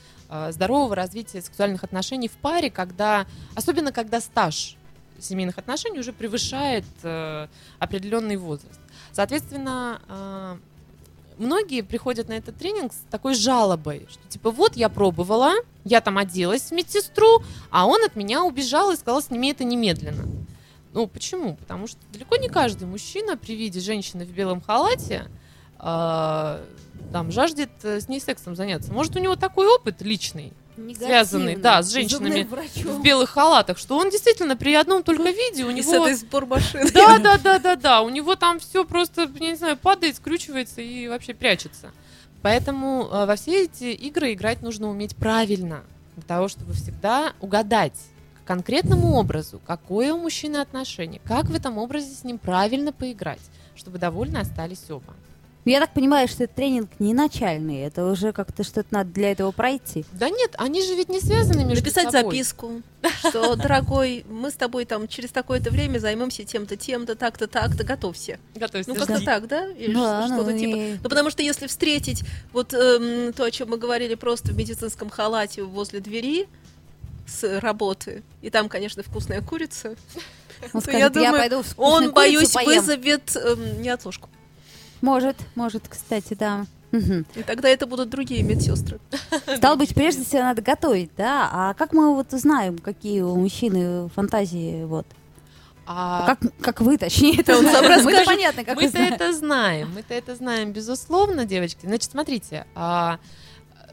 здорового 0.51 0.95
развития 0.95 1.41
сексуальных 1.41 1.85
отношений 1.85 2.29
в 2.29 2.33
паре, 2.33 2.71
когда, 2.71 3.27
особенно 3.55 3.93
когда 3.93 4.21
стаж 4.21 4.77
семейных 5.19 5.57
отношений 5.57 6.01
уже 6.01 6.13
превышает 6.13 6.85
э, 7.03 7.49
определенный 7.79 8.37
возраст. 8.37 8.79
Соответственно, 9.11 10.61
многие 11.39 11.81
приходят 11.81 12.29
на 12.29 12.35
этот 12.35 12.59
тренинг 12.59 12.93
с 12.93 13.01
такой 13.11 13.35
жалобой, 13.35 14.07
что 14.11 14.21
типа 14.29 14.51
вот 14.51 14.77
я 14.77 14.91
пробовала, 14.91 15.55
я 15.85 16.03
там 16.03 16.19
оделась 16.19 16.65
в 16.65 16.73
медсестру, 16.73 17.43
а 17.71 17.87
он 17.87 18.05
от 18.05 18.15
меня 18.15 18.45
убежал 18.45 18.91
и 18.91 18.97
сказал, 18.97 19.23
сними 19.23 19.53
это 19.53 19.65
немедленно. 19.65 20.27
Ну, 20.93 21.07
почему? 21.07 21.57
Потому 21.57 21.86
что 21.86 21.99
далеко 22.12 22.36
не 22.36 22.49
каждый 22.49 22.84
мужчина 22.84 23.36
при 23.36 23.55
виде 23.55 23.80
женщины 23.80 24.24
в 24.24 24.30
белом 24.30 24.61
халате 24.61 25.28
а, 25.78 26.61
там 27.12 27.30
жаждет 27.30 27.70
э, 27.82 28.01
с 28.01 28.09
ней 28.09 28.20
сексом 28.20 28.57
заняться. 28.57 28.93
Может, 28.93 29.16
у 29.16 29.18
него 29.18 29.36
такой 29.36 29.66
опыт 29.66 30.03
личный, 30.03 30.53
Связанный, 30.97 31.57
да, 31.57 31.82
с 31.82 31.91
женщинами 31.91 32.47
в 32.84 33.03
белых 33.03 33.30
халатах, 33.30 33.78
что 33.78 33.97
он 33.97 34.11
действительно 34.11 34.57
при 34.57 34.74
одном 34.74 35.03
только 35.03 35.30
виде 35.30 35.64
у 35.64 35.70
И 35.70 35.82
с 35.82 35.86
него... 35.86 36.07
этой. 36.07 36.28
Да, 36.95 37.18
да, 37.18 37.39
да, 37.39 37.59
да, 37.59 37.76
да. 37.76 38.03
У 38.03 38.09
него 38.11 38.36
там 38.36 38.61
все 38.61 38.84
просто, 38.84 39.28
я 39.41 39.51
не 39.51 39.57
знаю, 39.57 39.76
падает, 39.76 40.16
скручивается 40.16 40.80
и 40.80 41.09
вообще 41.09 41.34
прячется. 41.34 41.91
Поэтому 42.43 43.09
э, 43.11 43.26
во 43.26 43.34
все 43.34 43.64
эти 43.64 43.93
игры 43.93 44.32
играть 44.32 44.62
нужно 44.62 44.89
уметь 44.89 45.16
правильно, 45.16 45.82
для 46.14 46.22
того, 46.24 46.49
чтобы 46.49 46.74
всегда 46.74 47.32
угадать 47.41 47.99
конкретному 48.49 49.15
образу, 49.17 49.61
какое 49.67 50.13
у 50.15 50.19
мужчины 50.19 50.57
отношение, 50.57 51.21
как 51.25 51.45
в 51.51 51.55
этом 51.55 51.77
образе 51.77 52.13
с 52.15 52.25
ним 52.25 52.39
правильно 52.39 52.93
поиграть, 52.93 53.43
чтобы 53.77 53.99
довольны 53.99 54.39
остались 54.39 54.91
оба. 54.91 55.15
Я 55.67 55.81
так 55.81 55.93
понимаю, 55.93 56.29
что 56.29 56.45
этот 56.45 56.57
тренинг 56.57 56.89
не 56.99 57.13
начальный, 57.13 57.81
это 57.81 58.07
уже 58.11 58.33
как-то 58.33 58.65
что-то 58.65 58.87
надо 58.91 59.11
для 59.11 59.33
этого 59.33 59.51
пройти. 59.53 60.07
Да 60.13 60.31
нет, 60.31 60.55
они 60.57 60.81
же 60.83 60.95
ведь 60.95 61.11
не 61.11 61.21
связаны 61.21 61.63
между 61.63 61.85
Написать 61.85 62.11
собой. 62.11 62.37
записку, 62.37 62.81
что, 63.19 63.55
дорогой, 63.55 64.25
мы 64.31 64.51
с 64.51 64.55
тобой 64.55 64.87
там 64.87 65.07
через 65.09 65.31
такое-то 65.31 65.71
время 65.71 65.99
займемся 65.99 66.43
тем-то, 66.45 66.77
тем-то, 66.79 67.17
так-то, 67.17 67.49
так-то, 67.49 67.85
готовься. 67.85 68.39
Готовься 68.55 68.89
Ну, 68.89 68.97
как-то 68.97 69.23
так, 69.23 69.47
да? 69.47 69.69
Или 69.73 69.93
Да, 69.93 70.23
ш- 70.27 70.35
что-то 70.35 70.53
ну 70.53 70.59
типа. 70.59 70.77
и- 70.77 70.93
Ну, 71.03 71.09
потому 71.11 71.29
что 71.29 71.43
если 71.43 71.67
встретить 71.67 72.23
вот 72.55 72.73
эм, 72.73 73.35
то, 73.35 73.45
о 73.45 73.51
чем 73.51 73.69
мы 73.69 73.77
говорили, 73.77 74.15
просто 74.15 74.53
в 74.53 74.57
медицинском 74.57 75.11
халате 75.11 75.65
возле 75.65 76.01
двери 76.01 76.49
с 77.29 77.61
работы, 77.61 78.22
и 78.41 78.51
там, 78.51 78.68
конечно, 78.68 79.03
вкусная 79.03 79.43
курица, 79.43 79.97
Он 80.72 80.81
то 80.81 80.81
скажет, 80.81 81.01
я 81.01 81.11
думаю, 81.11 81.39
пойду 81.39 81.62
он, 81.76 82.12
боюсь, 82.12 82.53
поем». 82.53 82.81
вызовет 82.81 83.37
эм, 83.37 83.83
неотложку. 83.83 84.29
Может, 85.01 85.37
может, 85.55 85.87
кстати, 85.89 86.35
да. 86.35 86.66
Мгм. 86.91 87.26
И 87.35 87.43
тогда 87.43 87.68
это 87.68 87.87
будут 87.87 88.09
другие 88.09 88.43
медсестры. 88.43 88.99
Стало 89.57 89.76
быть, 89.76 89.95
прежде 89.95 90.24
всего 90.24 90.43
надо 90.43 90.62
готовить, 90.62 91.11
да? 91.16 91.49
А 91.53 91.74
как 91.74 91.93
мы 91.93 92.14
вот 92.14 92.33
узнаем, 92.33 92.79
какие 92.79 93.20
у 93.20 93.37
мужчины 93.37 94.09
фантазии, 94.09 94.85
вот? 94.85 95.07
А 95.91 96.26
Как, 96.26 96.41
как 96.61 96.81
вы, 96.83 96.99
точнее, 96.99 97.41
это 97.41 97.57
Он 97.57 97.64
сам 97.64 97.83
Мы-то 97.83 97.89
расскажет. 97.89 98.26
понятно, 98.26 98.64
как 98.64 98.76
Мы-то 98.76 98.99
это 98.99 99.33
знаем, 99.33 99.91
мы-то 99.95 100.12
это 100.12 100.35
знаем, 100.35 100.72
безусловно, 100.72 101.47
девочки. 101.47 101.87
Значит, 101.87 102.11
смотрите, 102.11 102.66
а, 102.74 103.18
э, 103.74 103.93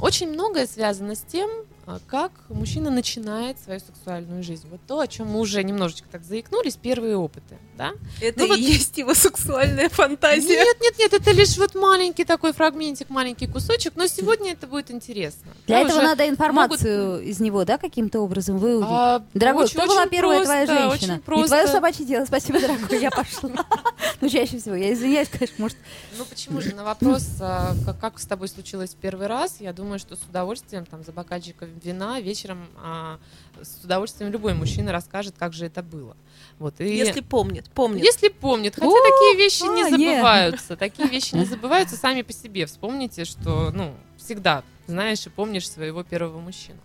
очень 0.00 0.28
многое 0.28 0.68
связано 0.68 1.16
с 1.16 1.22
тем, 1.22 1.50
а, 1.50 1.64
как 2.08 2.32
мужчина 2.48 2.90
начинает 2.90 3.60
свою 3.60 3.78
сексуальную 3.80 4.42
жизнь. 4.42 4.66
Вот 4.70 4.80
то, 4.86 4.98
о 5.00 5.06
чем 5.06 5.28
мы 5.28 5.40
уже 5.40 5.62
немножечко 5.62 6.08
так 6.10 6.24
заикнулись, 6.24 6.74
первые 6.76 7.16
опыты, 7.16 7.56
да? 7.78 7.92
Это 8.20 8.40
Ну 8.40 8.46
и 8.46 8.48
вот- 8.48 8.58
есть 8.58 8.98
его 8.98 9.14
сексуальная 9.14 9.88
фантазия. 9.88 10.48
Нет, 10.64 10.76
нет, 10.82 10.94
нет, 10.98 11.12
это 11.12 11.30
лишь 11.32 11.56
вот 11.58 11.74
маленький 11.74 12.24
такой 12.24 12.52
фрагментик, 12.52 13.08
маленький 13.08 13.46
кусочек, 13.46 13.92
но 13.96 14.06
сегодня 14.08 14.52
это 14.52 14.66
будет 14.66 14.90
интересно. 14.90 15.52
Для 15.66 15.82
Да, 15.82 15.88
этого 15.88 16.02
надо 16.02 16.28
информацию 16.28 17.22
из 17.22 17.38
него, 17.40 17.64
да, 17.64 17.78
каким-то 17.78 18.20
образом 18.20 18.58
выудить. 18.58 18.88
а, 18.90 19.22
Дорогой, 19.34 19.64
очень- 19.64 19.78
кто 19.78 19.86
была 19.86 20.06
первая 20.06 20.38
просто, 20.38 20.64
твоя 20.64 20.66
женщина? 20.66 20.92
очень 20.94 21.12
Не 21.14 21.20
просто. 21.20 21.46
твое 21.48 21.66
собачье 21.68 22.04
дело, 22.04 22.24
спасибо, 22.26 22.60
дорогой, 22.60 23.00
я 23.00 23.10
пошла. 23.10 23.50
Ну, 24.20 24.28
чаще 24.30 24.58
всего, 24.58 24.74
я 24.74 24.92
извиняюсь, 24.94 25.28
конечно, 25.28 25.54
может... 25.58 25.76
Ну 26.16 26.24
почему 26.24 26.60
же? 26.62 26.74
На 26.74 26.84
вопрос, 26.84 27.26
а, 27.40 27.74
как, 27.84 28.00
как 28.00 28.18
с 28.18 28.24
тобой 28.26 28.48
случилось 28.48 28.90
в 28.90 28.96
первый 28.96 29.26
раз, 29.26 29.56
я 29.60 29.72
думаю, 29.72 29.98
что 29.98 30.16
с 30.16 30.20
удовольствием, 30.28 30.86
там, 30.86 31.04
за 31.04 31.12
бокальчиком 31.12 31.68
вина 31.82 32.20
вечером 32.20 32.66
а, 32.76 33.18
с 33.62 33.84
удовольствием 33.84 34.30
любой 34.32 34.54
мужчина 34.54 34.92
расскажет, 34.92 35.34
как 35.38 35.52
же 35.52 35.66
это 35.66 35.82
было. 35.82 36.16
Вот, 36.58 36.80
и 36.80 36.96
Если 36.96 37.20
помнит, 37.20 37.70
помнит. 37.70 38.04
если 38.04 38.28
помнит, 38.28 38.74
хотя 38.74 38.86
О, 38.86 38.92
такие 38.92 39.36
вещи 39.36 39.62
а, 39.62 39.74
не 39.74 39.90
забываются, 39.90 40.76
такие 40.76 41.08
вещи 41.08 41.34
не 41.34 41.44
забываются 41.46 41.96
сами 41.96 42.22
по 42.22 42.32
себе. 42.32 42.66
Вспомните, 42.66 43.24
что, 43.24 43.70
ну, 43.72 43.94
всегда 44.16 44.62
знаешь 44.86 45.26
и 45.26 45.30
помнишь 45.30 45.68
своего 45.68 46.02
первого 46.02 46.40
мужчину. 46.40 46.78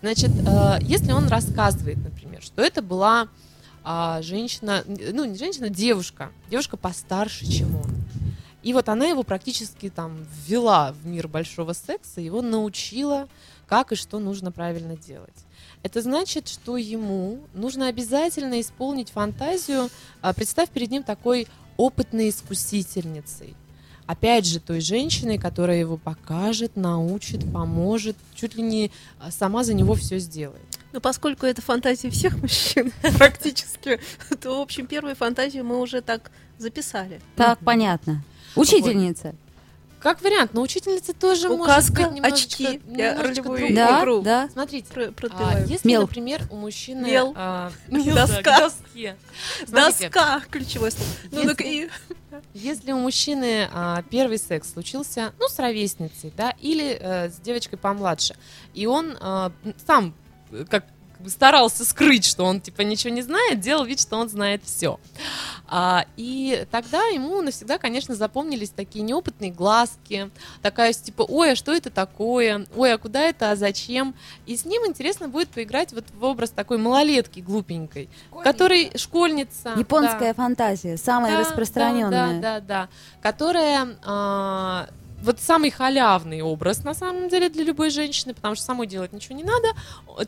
Значит, 0.00 0.30
э, 0.30 0.78
если 0.82 1.12
он 1.12 1.28
рассказывает, 1.28 1.98
например, 1.98 2.42
что 2.42 2.62
это 2.62 2.82
была 2.82 3.28
а, 3.84 4.22
женщина, 4.22 4.82
ну, 4.86 5.24
не 5.24 5.36
женщина, 5.36 5.68
девушка, 5.68 6.30
девушка 6.50 6.76
постарше, 6.76 7.46
чем 7.46 7.76
он. 7.76 7.90
И 8.62 8.72
вот 8.72 8.88
она 8.88 9.04
его 9.06 9.22
практически 9.22 9.90
там 9.90 10.26
ввела 10.46 10.92
в 10.92 11.06
мир 11.06 11.28
большого 11.28 11.74
секса, 11.74 12.22
его 12.22 12.40
научила, 12.40 13.28
как 13.68 13.92
и 13.92 13.96
что 13.96 14.18
нужно 14.18 14.52
правильно 14.52 14.96
делать. 14.96 15.34
Это 15.82 16.00
значит, 16.00 16.48
что 16.48 16.76
ему 16.76 17.40
нужно 17.52 17.88
обязательно 17.88 18.60
исполнить 18.60 19.10
фантазию, 19.10 19.90
а, 20.22 20.32
представь 20.32 20.70
перед 20.70 20.90
ним 20.90 21.02
такой 21.02 21.46
опытной 21.76 22.30
искусительницей. 22.30 23.54
Опять 24.06 24.46
же, 24.46 24.60
той 24.60 24.80
женщиной, 24.80 25.38
которая 25.38 25.78
его 25.78 25.96
покажет, 25.96 26.76
научит, 26.76 27.50
поможет, 27.50 28.16
чуть 28.34 28.54
ли 28.54 28.62
не 28.62 28.90
а, 29.18 29.30
сама 29.30 29.64
за 29.64 29.74
него 29.74 29.94
все 29.94 30.18
сделает. 30.18 30.62
Но 30.92 31.00
поскольку 31.00 31.46
это 31.46 31.60
фантазия 31.62 32.10
всех 32.10 32.36
мужчин 32.42 32.92
практически, 33.18 33.98
то, 34.40 34.58
в 34.58 34.60
общем, 34.60 34.86
первую 34.86 35.16
фантазию 35.16 35.64
мы 35.64 35.80
уже 35.80 36.02
так 36.02 36.30
записали. 36.58 37.20
Так, 37.36 37.58
понятно. 37.60 38.22
Учительница. 38.56 39.34
Как 40.04 40.20
вариант, 40.20 40.52
но 40.52 40.60
учительница 40.60 41.14
тоже 41.14 41.48
Указка, 41.48 42.02
может 42.02 42.12
быть 42.12 42.16
немножечко, 42.16 42.62
очки 42.62 42.80
немножечко 42.84 43.22
ролевой 43.22 43.58
другой. 43.58 43.72
Да, 43.72 44.00
игру. 44.02 44.20
да. 44.20 44.48
Смотрите, 44.52 44.86
Про- 44.92 45.28
а, 45.30 45.60
если, 45.60 45.88
Мел. 45.88 46.02
например, 46.02 46.42
у 46.50 46.56
мужчины... 46.56 47.06
Мел. 47.06 47.32
а, 47.34 47.72
Доска. 47.88 48.42
к 48.42 48.44
доске. 48.44 49.16
Смотрите, 49.66 50.10
Доска, 50.10 50.42
ключевое 50.50 50.90
слово. 50.90 51.08
Ну, 51.32 51.44
так 51.44 51.62
и... 51.62 51.88
Если 52.52 52.92
у 52.92 52.98
мужчины 52.98 53.66
а, 53.72 54.02
первый 54.10 54.36
секс 54.36 54.74
случился, 54.74 55.32
ну, 55.38 55.48
с 55.48 55.58
ровесницей, 55.58 56.34
да, 56.36 56.52
или 56.60 56.98
э, 57.00 57.30
с 57.30 57.36
девочкой 57.36 57.78
помладше, 57.78 58.36
и 58.74 58.84
он 58.84 59.16
а, 59.22 59.52
сам 59.86 60.14
э, 60.50 60.66
как 60.68 60.84
бы 61.24 61.30
старался 61.30 61.84
скрыть, 61.84 62.24
что 62.24 62.44
он 62.44 62.60
типа 62.60 62.82
ничего 62.82 63.12
не 63.12 63.22
знает, 63.22 63.60
делал 63.60 63.84
вид, 63.84 64.00
что 64.00 64.16
он 64.16 64.28
знает 64.28 64.62
все. 64.64 65.00
и 66.16 66.66
тогда 66.70 67.04
ему 67.06 67.40
навсегда, 67.42 67.78
конечно, 67.78 68.14
запомнились 68.14 68.70
такие 68.70 69.02
неопытные 69.02 69.50
глазки, 69.50 70.30
такая 70.62 70.92
типа, 70.92 71.22
ой, 71.22 71.52
а 71.52 71.56
что 71.56 71.72
это 71.72 71.90
такое, 71.90 72.66
ой, 72.76 72.92
а 72.92 72.98
куда 72.98 73.20
это, 73.22 73.50
а 73.50 73.56
зачем? 73.56 74.14
И 74.46 74.56
с 74.56 74.64
ним 74.64 74.86
интересно 74.86 75.28
будет 75.28 75.48
поиграть 75.48 75.92
вот 75.92 76.04
в 76.14 76.24
образ 76.24 76.50
такой 76.50 76.78
малолетки 76.78 77.40
глупенькой, 77.40 78.08
который 78.42 78.92
школьница. 78.96 79.74
Японская 79.76 80.34
да. 80.34 80.42
фантазия, 80.42 80.96
самая 80.96 81.32
Да, 81.32 81.40
распространенная. 81.40 82.40
Да, 82.40 82.60
да, 82.60 82.60
да, 82.60 82.88
которая 83.22 83.96
а, 84.04 84.88
вот 85.24 85.40
самый 85.40 85.70
халявный 85.70 86.42
образ 86.42 86.84
на 86.84 86.94
самом 86.94 87.28
деле 87.28 87.48
для 87.48 87.64
любой 87.64 87.90
женщины, 87.90 88.34
потому 88.34 88.54
что 88.54 88.64
самой 88.64 88.86
делать 88.86 89.12
ничего 89.12 89.36
не 89.36 89.42
надо, 89.42 89.68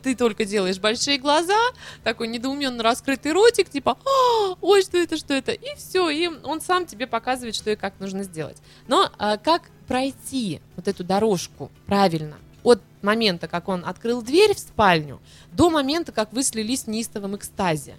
ты 0.01 0.15
только 0.15 0.43
делаешь 0.43 0.79
большие 0.79 1.19
глаза, 1.19 1.57
такой 2.03 2.27
недоуменно 2.27 2.83
раскрытый 2.83 3.31
ротик, 3.31 3.69
типа, 3.69 3.97
«А, 4.03 4.55
ой, 4.61 4.81
что 4.81 4.97
это, 4.97 5.17
что 5.17 5.33
это, 5.33 5.51
и 5.51 5.75
все, 5.77 6.09
и 6.09 6.27
он 6.27 6.61
сам 6.61 6.85
тебе 6.85 7.07
показывает, 7.07 7.55
что 7.55 7.69
и 7.69 7.75
как 7.75 7.93
нужно 7.99 8.23
сделать. 8.23 8.57
Но 8.87 9.09
а, 9.17 9.37
как 9.37 9.63
пройти 9.87 10.61
вот 10.75 10.87
эту 10.87 11.03
дорожку 11.03 11.71
правильно? 11.85 12.37
От 12.63 12.81
момента, 13.01 13.47
как 13.47 13.69
он 13.69 13.85
открыл 13.85 14.21
дверь 14.21 14.53
в 14.53 14.59
спальню, 14.59 15.21
до 15.53 15.69
момента, 15.69 16.11
как 16.11 16.33
вы 16.33 16.43
слились 16.43 16.83
в 16.83 16.87
неистовом 16.87 17.35
экстазе. 17.35 17.95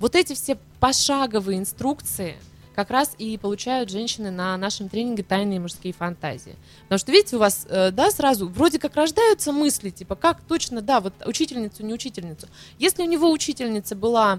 Вот 0.00 0.16
эти 0.16 0.32
все 0.34 0.58
пошаговые 0.80 1.58
инструкции, 1.58 2.36
как 2.78 2.90
раз 2.90 3.16
и 3.18 3.36
получают 3.38 3.90
женщины 3.90 4.30
на 4.30 4.56
нашем 4.56 4.88
тренинге 4.88 5.24
«Тайные 5.24 5.58
мужские 5.58 5.92
фантазии». 5.92 6.54
Потому 6.82 7.00
что, 7.00 7.10
видите, 7.10 7.34
у 7.34 7.40
вас, 7.40 7.66
э, 7.68 7.90
да, 7.90 8.08
сразу 8.12 8.46
вроде 8.46 8.78
как 8.78 8.94
рождаются 8.94 9.50
мысли, 9.50 9.90
типа, 9.90 10.14
как 10.14 10.40
точно, 10.42 10.80
да, 10.80 11.00
вот 11.00 11.12
учительницу, 11.26 11.84
не 11.84 11.92
учительницу. 11.92 12.46
Если 12.78 13.02
у 13.02 13.06
него 13.06 13.32
учительница 13.32 13.96
была 13.96 14.38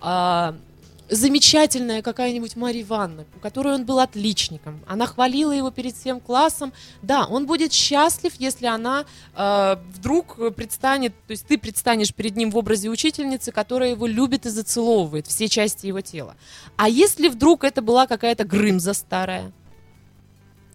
а, 0.00 0.54
замечательная 1.10 2.02
какая-нибудь 2.02 2.56
Марья 2.56 2.82
Ивановна, 2.82 3.26
у 3.36 3.40
которой 3.40 3.74
он 3.74 3.84
был 3.84 4.00
отличником. 4.00 4.80
Она 4.86 5.06
хвалила 5.06 5.52
его 5.52 5.70
перед 5.70 5.96
всем 5.96 6.20
классом. 6.20 6.72
Да, 7.02 7.26
он 7.26 7.46
будет 7.46 7.72
счастлив, 7.72 8.32
если 8.38 8.66
она 8.66 9.04
э, 9.34 9.76
вдруг 9.94 10.36
предстанет, 10.54 11.12
то 11.26 11.32
есть 11.32 11.46
ты 11.46 11.58
предстанешь 11.58 12.14
перед 12.14 12.36
ним 12.36 12.50
в 12.50 12.56
образе 12.56 12.88
учительницы, 12.88 13.52
которая 13.52 13.90
его 13.90 14.06
любит 14.06 14.46
и 14.46 14.50
зацеловывает 14.50 15.26
все 15.26 15.48
части 15.48 15.86
его 15.86 16.00
тела. 16.00 16.36
А 16.76 16.88
если 16.88 17.28
вдруг 17.28 17.64
это 17.64 17.82
была 17.82 18.06
какая-то 18.06 18.44
Грымза 18.44 18.94
старая, 18.94 19.52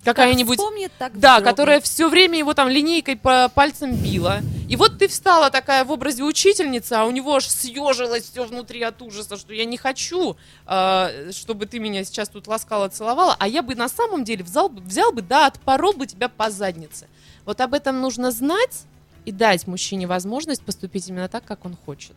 какая-нибудь... 0.06 0.58
Вспомнит, 0.58 0.92
так 0.98 1.20
Да, 1.20 1.36
вздрогнет. 1.38 1.50
которая 1.50 1.82
все 1.82 2.08
время 2.10 2.38
его 2.38 2.54
там 2.54 2.70
линейкой 2.70 3.18
по 3.18 3.50
пальцам 3.50 3.94
била. 3.96 4.40
И 4.70 4.76
вот 4.78 4.98
ты 4.98 5.08
встала 5.08 5.50
такая 5.52 5.84
в 5.84 5.92
образе 5.92 6.24
учительницы, 6.24 6.94
а 6.94 7.06
у 7.06 7.12
него 7.12 7.36
аж 7.36 7.48
съежилось 7.48 8.24
все 8.24 8.46
внутри 8.46 8.82
от 8.84 9.02
ужаса, 9.02 9.36
что 9.38 9.54
я 9.54 9.66
не 9.66 9.78
хочу, 9.78 10.38
э, 10.68 11.32
чтобы 11.34 11.66
ты 11.66 11.80
меня 11.80 12.04
сейчас 12.06 12.30
тут 12.30 12.48
ласкала, 12.48 12.88
целовала, 12.90 13.36
а 13.38 13.48
я 13.48 13.62
бы 13.62 13.76
на 13.76 13.90
самом 13.90 14.24
деле 14.24 14.44
взял, 14.44 14.70
бы- 14.70 14.82
взял 14.82 15.12
бы, 15.12 15.22
да, 15.22 15.48
отпорол 15.48 15.94
бы 15.94 16.08
тебя 16.08 16.30
по 16.30 16.50
заднице. 16.50 17.08
Вот 17.46 17.60
об 17.62 17.74
этом 17.74 18.00
нужно 18.02 18.32
знать 18.32 18.84
и 19.26 19.32
дать 19.32 19.68
мужчине 19.68 20.08
возможность 20.08 20.64
поступить 20.64 21.08
именно 21.10 21.28
так, 21.28 21.44
как 21.46 21.66
он 21.66 21.76
хочет. 21.86 22.16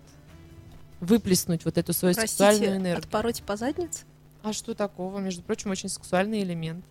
Выплеснуть 1.01 1.65
вот 1.65 1.79
эту 1.79 1.93
свою 1.93 2.15
сексуальную 2.15 2.59
Простите, 2.61 2.77
энергию. 2.81 2.99
отпороть 2.99 3.43
по 3.43 3.57
заднице? 3.57 4.05
А 4.43 4.53
что 4.53 4.75
такого? 4.75 5.19
Между 5.19 5.43
прочим, 5.43 5.71
очень 5.71 5.89
сексуальный 5.89 6.43
элемент. 6.43 6.85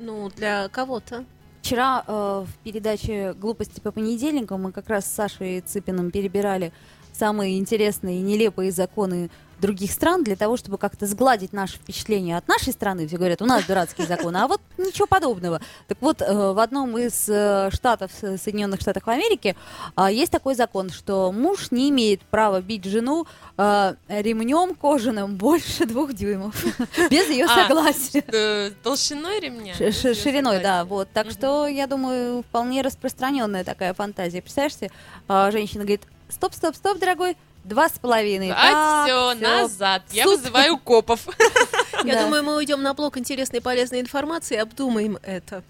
Ну, 0.00 0.30
для 0.34 0.68
кого-то. 0.68 1.24
Вчера 1.60 2.02
э, 2.06 2.44
в 2.46 2.64
передаче 2.64 3.34
«Глупости 3.34 3.80
по 3.80 3.92
понедельникам» 3.92 4.62
мы 4.62 4.72
как 4.72 4.88
раз 4.88 5.04
с 5.04 5.12
Сашей 5.12 5.60
Цыпиным 5.60 6.10
перебирали 6.10 6.72
самые 7.12 7.58
интересные 7.58 8.18
и 8.18 8.22
нелепые 8.22 8.72
законы 8.72 9.30
других 9.60 9.92
стран 9.92 10.24
для 10.24 10.36
того, 10.36 10.56
чтобы 10.56 10.78
как-то 10.78 11.06
сгладить 11.06 11.52
наше 11.52 11.76
впечатление 11.76 12.36
от 12.36 12.48
нашей 12.48 12.72
страны. 12.72 13.06
Все 13.06 13.16
говорят, 13.16 13.42
у 13.42 13.46
нас 13.46 13.64
дурацкие 13.64 14.06
законы, 14.06 14.38
а 14.38 14.48
вот 14.48 14.60
ничего 14.78 15.06
подобного. 15.06 15.60
Так 15.86 15.98
вот, 16.00 16.22
э, 16.22 16.52
в 16.52 16.58
одном 16.58 16.96
из 16.98 17.28
э, 17.28 17.70
штатов 17.72 18.10
Со- 18.18 18.36
Соединенных 18.38 18.80
Штатов 18.80 19.06
Америки 19.06 19.56
а, 19.94 20.10
есть 20.10 20.32
такой 20.32 20.54
закон, 20.54 20.90
что 20.90 21.30
муж 21.32 21.70
не 21.70 21.90
имеет 21.90 22.22
права 22.22 22.60
бить 22.60 22.84
жену 22.84 23.26
э, 23.56 23.94
ремнем 24.08 24.74
кожаным 24.74 25.36
больше 25.36 25.86
двух 25.86 26.12
дюймов 26.14 26.54
без 27.10 27.28
ее 27.28 27.46
А, 27.46 27.68
согласия. 27.68 28.24
Э, 28.28 28.70
Толщиной 28.82 29.40
ремня? 29.40 29.74
Шириной, 29.74 30.60
да, 30.60 30.84
вот. 30.84 31.08
Так 31.12 31.30
что, 31.30 31.66
я 31.66 31.86
думаю, 31.86 32.42
вполне 32.42 32.82
распространенная 32.82 33.64
такая 33.64 33.94
фантазия. 33.94 34.40
Представляешь 34.40 34.76
себе, 34.76 34.90
а, 35.28 35.50
женщина 35.50 35.84
говорит, 35.84 36.02
стоп, 36.28 36.54
стоп, 36.54 36.76
стоп, 36.76 36.98
дорогой, 36.98 37.36
два 37.64 37.88
с 37.88 37.98
половиной. 37.98 38.52
А 38.54 39.04
все, 39.04 39.34
назад. 39.34 40.02
Я 40.12 40.24
Суд. 40.24 40.40
вызываю 40.40 40.78
копов. 40.78 41.20
Я 42.04 42.22
думаю, 42.22 42.42
мы 42.42 42.56
уйдем 42.56 42.82
на 42.82 42.94
блок 42.94 43.18
интересной 43.18 43.58
и 43.58 43.62
полезной 43.62 44.00
информации 44.00 44.56
и 44.56 44.58
обдумаем 44.58 45.18
это. 45.22 45.62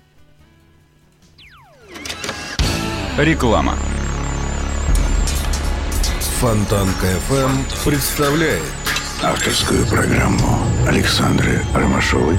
Реклама. 3.18 3.76
Фонтанка 6.41 7.07
FM 7.28 7.84
представляет 7.84 8.62
Авторскую 9.22 9.86
программу 9.86 10.59
Александры 10.88 11.61
Ромашовой 11.74 12.38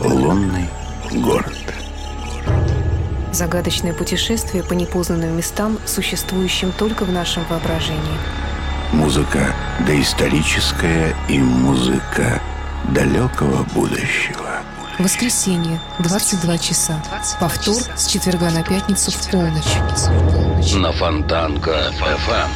«Лунный 0.00 0.68
город». 1.10 1.52
Загадочное 3.32 3.92
путешествие 3.92 4.62
по 4.62 4.74
непознанным 4.74 5.36
местам, 5.36 5.78
существующим 5.84 6.70
только 6.70 7.04
в 7.04 7.10
нашем 7.10 7.44
воображении. 7.46 8.47
Музыка 8.92 9.54
доисторическая 9.86 11.14
и 11.28 11.38
музыка 11.38 12.40
далекого 12.94 13.64
будущего. 13.74 14.62
Воскресенье, 14.98 15.78
22 15.98 16.58
часа. 16.58 17.02
Повтор 17.38 17.76
с 17.96 18.06
четверга 18.06 18.50
на 18.50 18.62
пятницу 18.62 19.10
в 19.10 19.30
полночь. 19.30 20.74
На 20.74 20.90
Фонтанка 20.92 21.92
FM. 22.00 22.48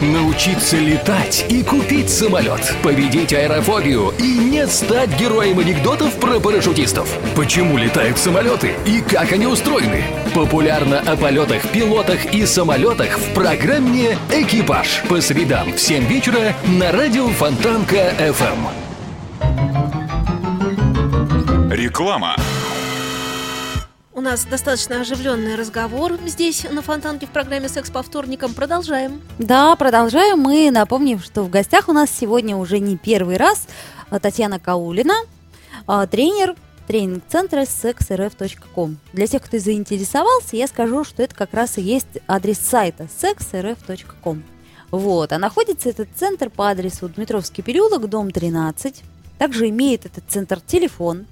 Научиться 0.00 0.76
летать 0.76 1.46
и 1.48 1.62
купить 1.62 2.10
самолет. 2.10 2.74
Победить 2.82 3.32
аэрофобию 3.32 4.14
и 4.18 4.38
не 4.38 4.66
стать 4.66 5.10
героем 5.18 5.58
анекдотов 5.58 6.14
про 6.14 6.40
парашютистов. 6.40 7.08
Почему 7.36 7.76
летают 7.76 8.18
самолеты 8.18 8.72
и 8.86 9.00
как 9.00 9.32
они 9.32 9.46
устроены? 9.46 10.04
Популярно 10.34 11.00
о 11.00 11.16
полетах, 11.16 11.68
пилотах 11.68 12.34
и 12.34 12.46
самолетах 12.46 13.18
в 13.18 13.34
программе 13.34 14.16
«Экипаж» 14.30 15.02
по 15.08 15.20
средам 15.20 15.72
в 15.72 15.80
7 15.80 16.06
вечера 16.06 16.54
на 16.64 16.92
радио 16.92 17.28
Фонтанка 17.28 18.14
FM. 18.18 18.88
Реклама. 21.70 22.36
У 24.18 24.20
нас 24.20 24.44
достаточно 24.44 25.02
оживленный 25.02 25.54
разговор 25.54 26.18
здесь 26.26 26.66
на 26.68 26.82
Фонтанке 26.82 27.26
в 27.26 27.30
программе 27.30 27.68
«Секс 27.68 27.88
по 27.88 28.02
вторникам». 28.02 28.52
Продолжаем. 28.52 29.22
Да, 29.38 29.76
продолжаем. 29.76 30.40
Мы 30.40 30.72
напомним, 30.72 31.20
что 31.20 31.44
в 31.44 31.50
гостях 31.50 31.88
у 31.88 31.92
нас 31.92 32.10
сегодня 32.10 32.56
уже 32.56 32.80
не 32.80 32.96
первый 32.96 33.36
раз 33.36 33.68
а, 34.10 34.18
Татьяна 34.18 34.58
Каулина, 34.58 35.14
а, 35.86 36.04
тренер 36.08 36.56
тренинг-центра 36.88 37.60
sexrf.com. 37.60 38.96
Для 39.12 39.28
тех, 39.28 39.40
кто 39.40 39.56
заинтересовался, 39.60 40.56
я 40.56 40.66
скажу, 40.66 41.04
что 41.04 41.22
это 41.22 41.36
как 41.36 41.54
раз 41.54 41.78
и 41.78 41.82
есть 41.82 42.18
адрес 42.26 42.58
сайта 42.58 43.06
sexrf.com. 43.22 44.42
Вот, 44.90 45.32
а 45.32 45.38
находится 45.38 45.90
этот 45.90 46.08
центр 46.16 46.50
по 46.50 46.70
адресу 46.70 47.08
Дмитровский 47.08 47.62
переулок, 47.62 48.08
дом 48.08 48.32
13. 48.32 49.00
Также 49.38 49.68
имеет 49.68 50.06
этот 50.06 50.24
центр 50.26 50.58
телефон 50.60 51.26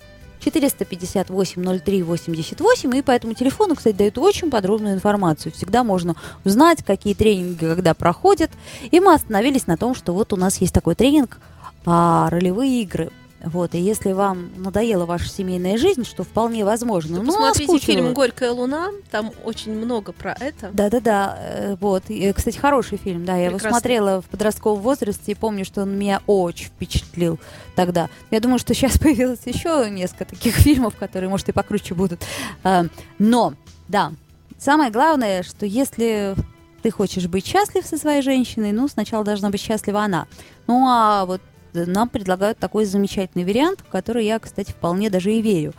458-03-88, 0.47 2.99
и 2.99 3.03
по 3.03 3.11
этому 3.11 3.35
телефону, 3.35 3.75
кстати, 3.75 3.97
дают 3.97 4.17
очень 4.19 4.51
подробную 4.51 4.95
информацию. 4.95 5.53
Всегда 5.53 5.85
можно 5.85 6.15
узнать, 6.45 6.85
какие 6.85 7.15
тренинги 7.15 7.67
когда 7.67 7.95
проходят. 7.95 8.51
И 8.91 9.01
мы 9.01 9.15
остановились 9.15 9.67
на 9.67 9.77
том, 9.77 9.95
что 9.95 10.13
вот 10.13 10.33
у 10.33 10.37
нас 10.37 10.61
есть 10.61 10.75
такой 10.75 10.95
тренинг 10.95 11.39
а, 11.85 12.31
ролевые 12.31 12.83
игры. 12.83 13.11
Вот, 13.45 13.75
и 13.75 13.79
если 13.79 14.13
вам 14.13 14.51
надоела 14.57 15.05
ваша 15.05 15.29
семейная 15.29 15.77
жизнь, 15.77 16.05
что 16.05 16.25
вполне 16.25 16.65
возможно, 16.65 17.17
То 17.17 17.23
ну, 17.23 17.33
посмотрите 17.33 17.73
наскучило. 17.73 17.97
фильм 17.97 18.15
«Горькая 18.15 18.51
луна», 18.51 18.89
там 19.11 19.31
очень 19.45 19.73
много 19.73 20.13
про 20.13 20.33
это. 20.33 20.71
Да-да-да, 20.73 21.39
э, 21.39 21.77
вот. 21.79 22.05
И, 22.09 22.19
э, 22.25 22.33
кстати, 22.33 22.57
хороший 22.57 22.99
фильм, 22.99 23.25
да, 23.25 23.37
я 23.37 23.47
его 23.47 23.57
Прекрасный. 23.57 23.79
смотрела 23.79 24.23
в 24.23 24.25
подростковом 24.27 24.81
возрасте 24.81 25.33
и 25.33 25.35
помню, 25.35 25.65
что 25.65 25.83
он 25.83 25.97
меня 25.97 26.23
очень 26.27 26.67
впечатлил 26.67 27.39
тогда. 27.75 28.09
Я 28.31 28.41
думаю, 28.41 28.59
что 28.59 28.75
сейчас 28.75 28.99
появилось 28.99 29.41
еще 29.45 29.89
несколько 29.91 30.25
таких 30.25 30.55
фильмов, 30.55 30.97
которые, 30.97 31.29
может, 31.29 31.49
и 31.49 31.53
покруче 31.53 31.95
будут. 31.95 32.23
А, 32.65 32.87
Но, 33.19 33.55
да, 33.89 34.13
самое 34.59 34.91
главное, 34.91 35.43
что 35.43 35.67
если 35.67 36.35
ты 36.83 36.91
хочешь 36.91 37.27
быть 37.27 37.47
счастлив 37.47 37.85
со 37.85 37.99
своей 37.99 38.23
женщиной, 38.23 38.73
ну, 38.73 38.89
сначала 38.89 39.25
должна 39.25 39.51
быть 39.51 39.61
счастлива 39.61 40.01
она. 40.01 40.27
Ну, 40.67 40.87
а 40.89 41.27
вот 41.27 41.41
нам 41.85 42.09
предлагают 42.09 42.59
такой 42.59 42.87
замечательный 42.87 43.45
вариант, 43.45 43.81
в 43.81 43.91
который 43.91 44.25
я, 44.25 44.39
кстати, 44.39 44.71
вполне 44.71 45.11
даже 45.11 45.33
и 45.33 45.43
верю. 45.43 45.75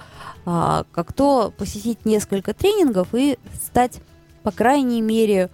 А, 0.45 0.85
как 0.91 1.13
то 1.13 1.51
посетить 1.57 2.05
несколько 2.05 2.53
тренингов 2.53 3.09
и 3.13 3.39
стать, 3.63 3.99
по 4.43 4.51
крайней 4.51 5.01
мере, 5.01 5.49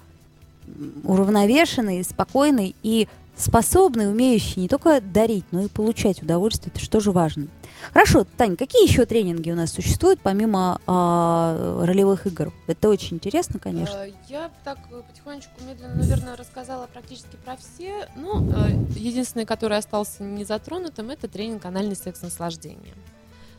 уравновешенной, 1.04 2.04
спокойной 2.04 2.76
и 2.84 3.08
способной, 3.44 4.10
умеющей 4.10 4.62
не 4.62 4.68
только 4.68 5.02
дарить, 5.02 5.46
но 5.52 5.62
и 5.62 5.68
получать 5.68 6.22
удовольствие. 6.22 6.72
Это 6.74 6.84
что 6.84 7.00
же 7.00 7.12
важно. 7.12 7.48
Хорошо, 7.92 8.26
Тань, 8.38 8.56
какие 8.56 8.88
еще 8.88 9.06
тренинги 9.06 9.52
у 9.52 9.56
нас 9.56 9.72
существуют 9.72 10.22
помимо 10.22 10.80
а, 10.88 11.84
ролевых 11.86 12.26
игр? 12.28 12.54
Это 12.68 12.90
очень 12.90 13.18
интересно, 13.18 13.60
конечно. 13.60 14.06
Э, 14.06 14.12
Я 14.30 14.52
так 14.64 14.78
э, 14.92 15.02
потихонечку, 15.08 15.52
медленно, 15.68 15.96
наверное, 15.96 16.36
рассказала 16.38 16.88
практически 16.88 17.36
про 17.44 17.58
все. 17.58 18.08
Ну, 18.16 18.50
э, 18.52 18.72
единственный, 18.96 19.46
который 19.46 19.78
остался 19.78 20.24
незатронутым, 20.24 21.10
это 21.10 21.28
тренинг 21.28 21.66
анальный 21.66 21.96
секс 21.96 22.22
наслаждения. 22.22 22.94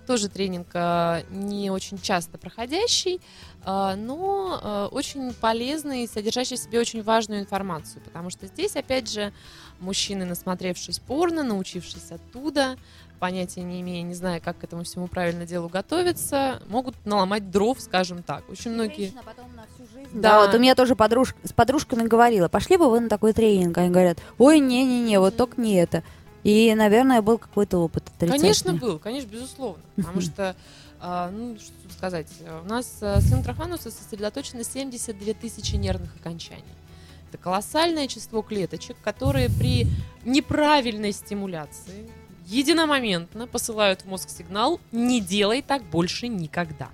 Тоже 0.06 0.28
тренинг 0.28 0.68
э, 0.74 1.22
не 1.30 1.70
очень 1.70 1.98
часто 1.98 2.36
проходящий, 2.36 3.20
э, 3.64 3.94
но 3.96 4.60
э, 4.62 4.88
очень 4.94 5.32
полезный 5.32 6.04
и 6.04 6.06
содержащий 6.06 6.56
в 6.56 6.60
себе 6.60 6.78
очень 6.78 7.02
важную 7.02 7.40
информацию, 7.40 8.02
потому 8.02 8.28
что 8.28 8.46
здесь, 8.46 8.76
опять 8.76 9.10
же, 9.10 9.32
мужчины, 9.80 10.24
насмотревшись 10.24 10.98
порно, 10.98 11.42
научившись 11.42 12.10
оттуда, 12.10 12.76
понятия 13.18 13.62
не 13.62 13.80
имея, 13.80 14.02
не 14.02 14.14
зная, 14.14 14.40
как 14.40 14.58
к 14.58 14.64
этому 14.64 14.84
всему 14.84 15.06
правильно 15.06 15.46
делу 15.46 15.68
готовиться, 15.68 16.60
могут 16.68 16.94
наломать 17.06 17.50
дров, 17.50 17.80
скажем 17.80 18.22
так. 18.22 18.48
Очень 18.50 18.72
многие... 18.72 19.12
Да, 20.12 20.20
Да. 20.20 20.46
вот 20.46 20.54
у 20.54 20.58
меня 20.58 20.74
тоже 20.74 20.94
подружка, 20.94 21.36
с 21.42 21.52
подружками 21.52 22.06
говорила, 22.06 22.48
пошли 22.48 22.76
бы 22.76 22.90
вы 22.90 23.00
на 23.00 23.08
такой 23.08 23.32
тренинг. 23.32 23.78
Они 23.78 23.90
говорят, 23.90 24.18
ой, 24.38 24.58
не-не-не, 24.60 25.18
вот 25.20 25.36
только 25.36 25.60
не 25.60 25.74
это. 25.76 26.02
И, 26.42 26.74
наверное, 26.74 27.22
был 27.22 27.38
какой-то 27.38 27.78
опыт. 27.78 28.04
Конечно, 28.18 28.74
был, 28.74 28.98
конечно, 28.98 29.28
безусловно. 29.28 29.82
Потому 29.96 30.20
что, 30.20 30.54
а, 31.00 31.30
ну, 31.30 31.56
что 31.56 31.72
тут 31.82 31.92
сказать, 31.92 32.26
э, 32.40 32.60
у 32.62 32.68
нас 32.68 32.98
э, 33.00 33.20
с 33.20 33.32
интрахануса 33.32 33.90
сосредоточено 33.90 34.62
72 34.62 35.32
тысячи 35.32 35.76
нервных 35.76 36.14
окончаний. 36.20 36.62
Это 37.34 37.42
колоссальное 37.42 38.06
число 38.06 38.42
клеточек, 38.42 38.96
которые 39.02 39.50
при 39.50 39.88
неправильной 40.24 41.10
стимуляции 41.10 42.08
единомоментно 42.46 43.48
посылают 43.48 44.02
в 44.02 44.06
мозг 44.06 44.28
сигнал 44.28 44.80
«не 44.92 45.20
делай 45.20 45.60
так 45.60 45.82
больше 45.82 46.28
никогда». 46.28 46.90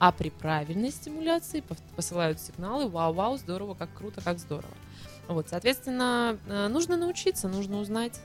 А 0.00 0.10
при 0.10 0.30
правильной 0.30 0.90
стимуляции 0.90 1.60
пос- 1.60 1.78
посылают 1.94 2.40
сигналы 2.40 2.88
«вау-вау, 2.88 3.36
здорово, 3.36 3.74
как 3.74 3.90
круто, 3.94 4.20
как 4.20 4.40
здорово». 4.40 4.74
Вот, 5.28 5.46
соответственно, 5.48 6.36
э, 6.48 6.66
нужно 6.66 6.96
научиться, 6.96 7.46
нужно 7.46 7.78
узнать 7.78 8.20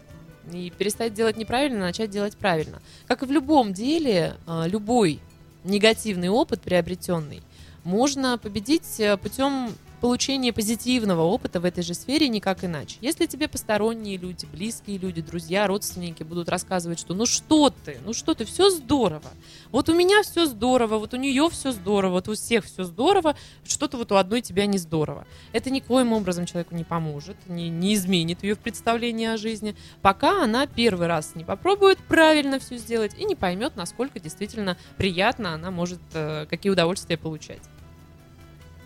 и 0.51 0.71
перестать 0.75 1.13
делать 1.13 1.37
неправильно, 1.37 1.81
начать 1.81 2.09
делать 2.09 2.35
правильно. 2.37 2.81
Как 3.05 3.21
и 3.21 3.27
в 3.27 3.31
любом 3.31 3.71
деле, 3.71 4.35
э, 4.47 4.63
любой 4.67 5.19
негативный 5.63 6.29
опыт 6.29 6.61
приобретенный 6.61 7.43
можно 7.83 8.39
победить 8.39 8.99
э, 8.99 9.15
путем 9.17 9.69
получения 10.05 10.53
позитивного 10.53 11.23
опыта 11.23 11.59
в 11.59 11.65
этой 11.65 11.81
же 11.81 11.95
сфере 11.95 12.27
никак 12.27 12.63
иначе. 12.63 12.97
Если 13.01 13.25
тебе 13.25 13.47
посторонние 13.47 14.17
люди, 14.17 14.45
близкие 14.45 14.99
люди, 14.99 15.19
друзья, 15.19 15.65
родственники 15.65 16.21
будут 16.21 16.47
рассказывать, 16.47 16.99
что 16.99 17.15
ну 17.15 17.25
что 17.25 17.71
ты, 17.71 17.97
ну 18.05 18.13
что 18.13 18.35
ты, 18.35 18.45
все 18.45 18.69
здорово. 18.69 19.31
Вот 19.71 19.89
у 19.89 19.95
меня 19.95 20.21
все 20.21 20.45
здорово, 20.45 20.99
вот 20.99 21.15
у 21.15 21.17
нее 21.17 21.49
все 21.49 21.71
здорово, 21.71 22.11
вот 22.11 22.27
у 22.27 22.35
всех 22.35 22.65
все 22.65 22.83
здорово, 22.83 23.35
что-то 23.65 23.97
вот 23.97 24.11
у 24.11 24.15
одной 24.17 24.41
тебя 24.41 24.67
не 24.67 24.77
здорово. 24.77 25.25
Это 25.53 25.71
никоим 25.71 26.13
образом 26.13 26.45
человеку 26.45 26.75
не 26.75 26.83
поможет, 26.83 27.35
не, 27.47 27.69
не 27.69 27.95
изменит 27.95 28.43
ее 28.43 28.53
в 28.53 28.59
представлении 28.59 29.25
о 29.25 29.37
жизни, 29.37 29.75
пока 30.03 30.43
она 30.43 30.67
первый 30.67 31.07
раз 31.07 31.33
не 31.33 31.43
попробует 31.43 31.97
правильно 31.97 32.59
все 32.59 32.77
сделать 32.77 33.15
и 33.17 33.25
не 33.25 33.33
поймет, 33.33 33.75
насколько 33.75 34.19
действительно 34.19 34.77
приятно 34.97 35.55
она 35.55 35.71
может, 35.71 35.99
э, 36.13 36.45
какие 36.47 36.71
удовольствия 36.71 37.17
получать. 37.17 37.63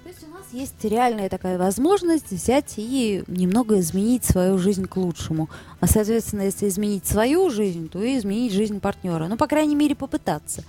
То 0.09 0.13
есть 0.13 0.27
у 0.27 0.33
нас 0.35 0.45
есть 0.53 0.83
реальная 0.85 1.29
такая 1.29 1.59
возможность 1.59 2.31
взять 2.31 2.73
и 2.77 3.23
немного 3.27 3.79
изменить 3.79 4.25
свою 4.25 4.57
жизнь 4.57 4.87
к 4.87 4.97
лучшему. 4.97 5.51
А, 5.81 5.85
соответственно, 5.85 6.41
если 6.41 6.67
изменить 6.67 7.05
свою 7.05 7.51
жизнь, 7.51 7.89
то 7.89 8.01
и 8.01 8.17
изменить 8.17 8.51
жизнь 8.51 8.79
партнера. 8.79 9.27
Ну, 9.27 9.37
по 9.37 9.45
крайней 9.45 9.75
мере, 9.75 9.93
попытаться. 9.93 10.63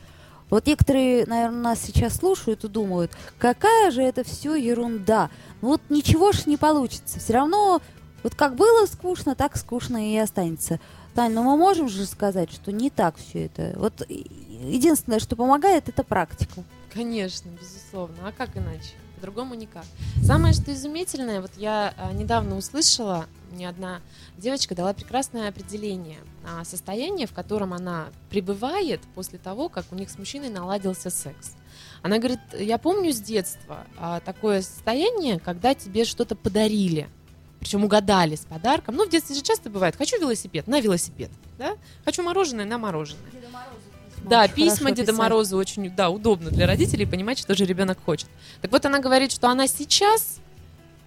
Вот 0.50 0.66
некоторые, 0.66 1.24
наверное, 1.24 1.62
нас 1.62 1.80
сейчас 1.80 2.16
слушают 2.16 2.64
и 2.64 2.68
думают, 2.68 3.12
какая 3.38 3.90
же 3.90 4.02
это 4.02 4.24
все 4.24 4.56
ерунда. 4.56 5.30
Ну 5.62 5.68
Вот 5.68 5.80
ничего 5.88 6.32
ж 6.32 6.44
не 6.44 6.58
получится. 6.58 7.18
Все 7.18 7.32
равно, 7.32 7.80
вот 8.22 8.34
как 8.34 8.56
было 8.56 8.84
скучно, 8.84 9.34
так 9.34 9.56
скучно 9.56 10.12
и 10.12 10.18
останется. 10.18 10.80
Тань, 11.14 11.32
ну 11.32 11.44
мы 11.44 11.56
можем 11.56 11.88
же 11.88 12.04
сказать, 12.04 12.52
что 12.52 12.72
не 12.72 12.90
так 12.90 13.16
все 13.16 13.46
это. 13.46 13.72
Вот 13.78 14.06
единственное, 14.06 15.18
что 15.18 15.34
помогает, 15.34 15.88
это 15.88 16.04
практика. 16.04 16.62
Конечно, 16.92 17.48
безусловно. 17.58 18.16
А 18.26 18.32
как 18.32 18.54
иначе? 18.54 18.96
По-другому 19.20 19.54
никак. 19.54 19.84
Самое, 20.22 20.54
что 20.54 20.72
изумительное, 20.72 21.42
вот 21.42 21.50
я 21.58 21.92
а, 21.98 22.10
недавно 22.14 22.56
услышала, 22.56 23.26
мне 23.52 23.68
одна 23.68 24.00
девочка 24.38 24.74
дала 24.74 24.94
прекрасное 24.94 25.50
определение 25.50 26.20
а, 26.42 26.64
состояния, 26.64 27.26
в 27.26 27.34
котором 27.34 27.74
она 27.74 28.08
пребывает 28.30 29.02
после 29.14 29.38
того, 29.38 29.68
как 29.68 29.84
у 29.90 29.94
них 29.94 30.08
с 30.08 30.16
мужчиной 30.16 30.48
наладился 30.48 31.10
секс. 31.10 31.52
Она 32.00 32.16
говорит, 32.16 32.40
я 32.58 32.78
помню 32.78 33.12
с 33.12 33.20
детства 33.20 33.84
а, 33.98 34.20
такое 34.20 34.62
состояние, 34.62 35.38
когда 35.38 35.74
тебе 35.74 36.06
что-то 36.06 36.34
подарили, 36.34 37.06
причем 37.58 37.84
угадали 37.84 38.36
с 38.36 38.46
подарком. 38.46 38.96
Ну, 38.96 39.04
в 39.04 39.10
детстве 39.10 39.36
же 39.36 39.42
часто 39.42 39.68
бывает, 39.68 39.96
хочу 39.96 40.18
велосипед, 40.18 40.66
на 40.66 40.80
велосипед, 40.80 41.30
да? 41.58 41.76
Хочу 42.06 42.22
мороженое, 42.22 42.64
на 42.64 42.78
мороженое. 42.78 43.30
Да, 44.24 44.44
Очень 44.44 44.54
письма 44.54 44.90
Деда 44.90 45.12
писать. 45.12 45.18
Мороза 45.18 45.56
очень 45.56 45.90
да, 45.90 46.10
удобно 46.10 46.50
для 46.50 46.66
родителей 46.66 47.06
понимать, 47.06 47.38
что 47.38 47.54
же 47.54 47.64
ребенок 47.64 47.98
хочет. 48.04 48.28
Так 48.60 48.70
вот, 48.70 48.84
она 48.84 48.98
говорит, 49.00 49.32
что 49.32 49.48
она 49.48 49.66
сейчас 49.66 50.38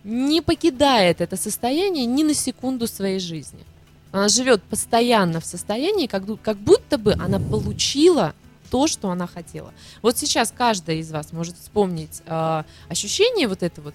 не 0.03 0.41
покидает 0.41 1.21
это 1.21 1.37
состояние 1.37 2.05
ни 2.05 2.23
на 2.23 2.33
секунду 2.33 2.87
своей 2.87 3.19
жизни. 3.19 3.63
Она 4.11 4.27
живет 4.27 4.61
постоянно 4.63 5.39
в 5.39 5.45
состоянии, 5.45 6.07
как, 6.07 6.23
как 6.41 6.57
будто 6.57 6.97
бы 6.97 7.13
она 7.13 7.39
получила 7.39 8.35
то, 8.69 8.87
что 8.87 9.09
она 9.11 9.27
хотела. 9.27 9.73
Вот 10.01 10.17
сейчас 10.17 10.51
каждая 10.55 10.97
из 10.97 11.11
вас 11.11 11.31
может 11.31 11.57
вспомнить 11.57 12.21
э, 12.25 12.63
ощущение 12.89 13.47
вот 13.47 13.63
это 13.63 13.81
вот, 13.81 13.93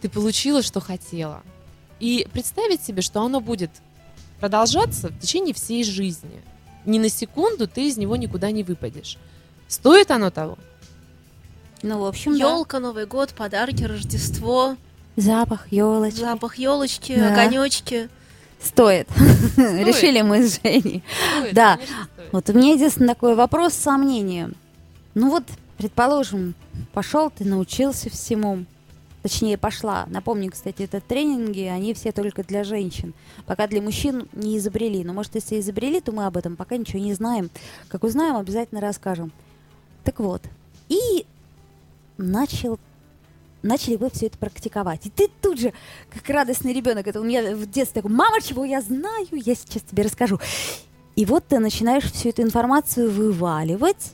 ты 0.00 0.08
получила, 0.08 0.62
что 0.62 0.80
хотела. 0.80 1.42
И 1.98 2.28
представить 2.32 2.82
себе, 2.82 3.02
что 3.02 3.22
оно 3.22 3.40
будет 3.40 3.70
продолжаться 4.38 5.08
в 5.08 5.18
течение 5.18 5.54
всей 5.54 5.82
жизни. 5.82 6.42
Ни 6.88 6.98
на 6.98 7.10
секунду 7.10 7.68
ты 7.68 7.86
из 7.86 7.98
него 7.98 8.16
никуда 8.16 8.50
не 8.50 8.64
выпадешь. 8.64 9.18
Стоит 9.68 10.10
оно 10.10 10.30
того? 10.30 10.56
Ну, 11.82 12.00
в 12.00 12.06
общем, 12.06 12.32
да. 12.32 12.38
Елка, 12.48 12.80
Новый 12.80 13.04
год, 13.04 13.34
подарки, 13.34 13.84
Рождество, 13.84 14.74
Запах, 15.14 15.70
елочки. 15.70 16.18
запах 16.20 16.56
елочки, 16.56 17.14
Да. 17.14 17.32
огонечки. 17.34 18.08
Стоит. 18.60 19.06
Решили 19.58 20.22
мы 20.22 20.48
с 20.48 20.60
Женей. 20.62 21.04
Стоит, 21.38 21.54
Да. 21.54 21.74
конечно, 21.76 22.08
стоит. 22.14 22.32
Вот 22.32 22.48
у 22.48 22.52
меня 22.54 22.72
единственный 22.72 23.08
такой 23.08 23.34
вопрос 23.34 23.74
с 23.74 23.82
сомнением. 23.82 24.54
Ну 25.14 25.28
вот, 25.28 25.44
предположим, 25.76 26.54
пошел 26.94 27.28
ты, 27.30 27.44
научился 27.44 28.08
всему. 28.08 28.64
Точнее, 29.22 29.58
пошла. 29.58 30.06
Напомню, 30.08 30.50
кстати, 30.50 30.82
это 30.82 31.00
тренинги, 31.00 31.62
они 31.62 31.92
все 31.94 32.12
только 32.12 32.44
для 32.44 32.62
женщин. 32.64 33.14
Пока 33.46 33.66
для 33.66 33.82
мужчин 33.82 34.28
не 34.32 34.58
изобрели. 34.58 35.02
Но, 35.04 35.12
может, 35.12 35.34
если 35.34 35.58
изобрели, 35.58 36.00
то 36.00 36.12
мы 36.12 36.26
об 36.26 36.36
этом 36.36 36.56
пока 36.56 36.76
ничего 36.76 37.00
не 37.00 37.14
знаем. 37.14 37.50
Как 37.88 38.04
узнаем, 38.04 38.36
обязательно 38.36 38.80
расскажем. 38.80 39.32
Так 40.04 40.20
вот. 40.20 40.42
И 40.88 41.26
начал 42.16 42.78
начали 43.62 43.96
вы 43.96 44.10
все 44.10 44.26
это 44.26 44.38
практиковать. 44.38 45.06
И 45.06 45.10
ты 45.10 45.28
тут 45.42 45.58
же, 45.58 45.72
как 46.10 46.28
радостный 46.28 46.72
ребенок, 46.72 47.06
это 47.06 47.20
у 47.20 47.24
меня 47.24 47.56
в 47.56 47.66
детстве 47.66 48.02
такой, 48.02 48.14
мама, 48.14 48.40
чего 48.40 48.64
я 48.64 48.80
знаю, 48.80 49.26
я 49.32 49.54
сейчас 49.54 49.82
тебе 49.82 50.04
расскажу. 50.04 50.38
И 51.16 51.24
вот 51.24 51.44
ты 51.48 51.58
начинаешь 51.58 52.04
всю 52.04 52.28
эту 52.28 52.42
информацию 52.42 53.10
вываливать, 53.10 54.12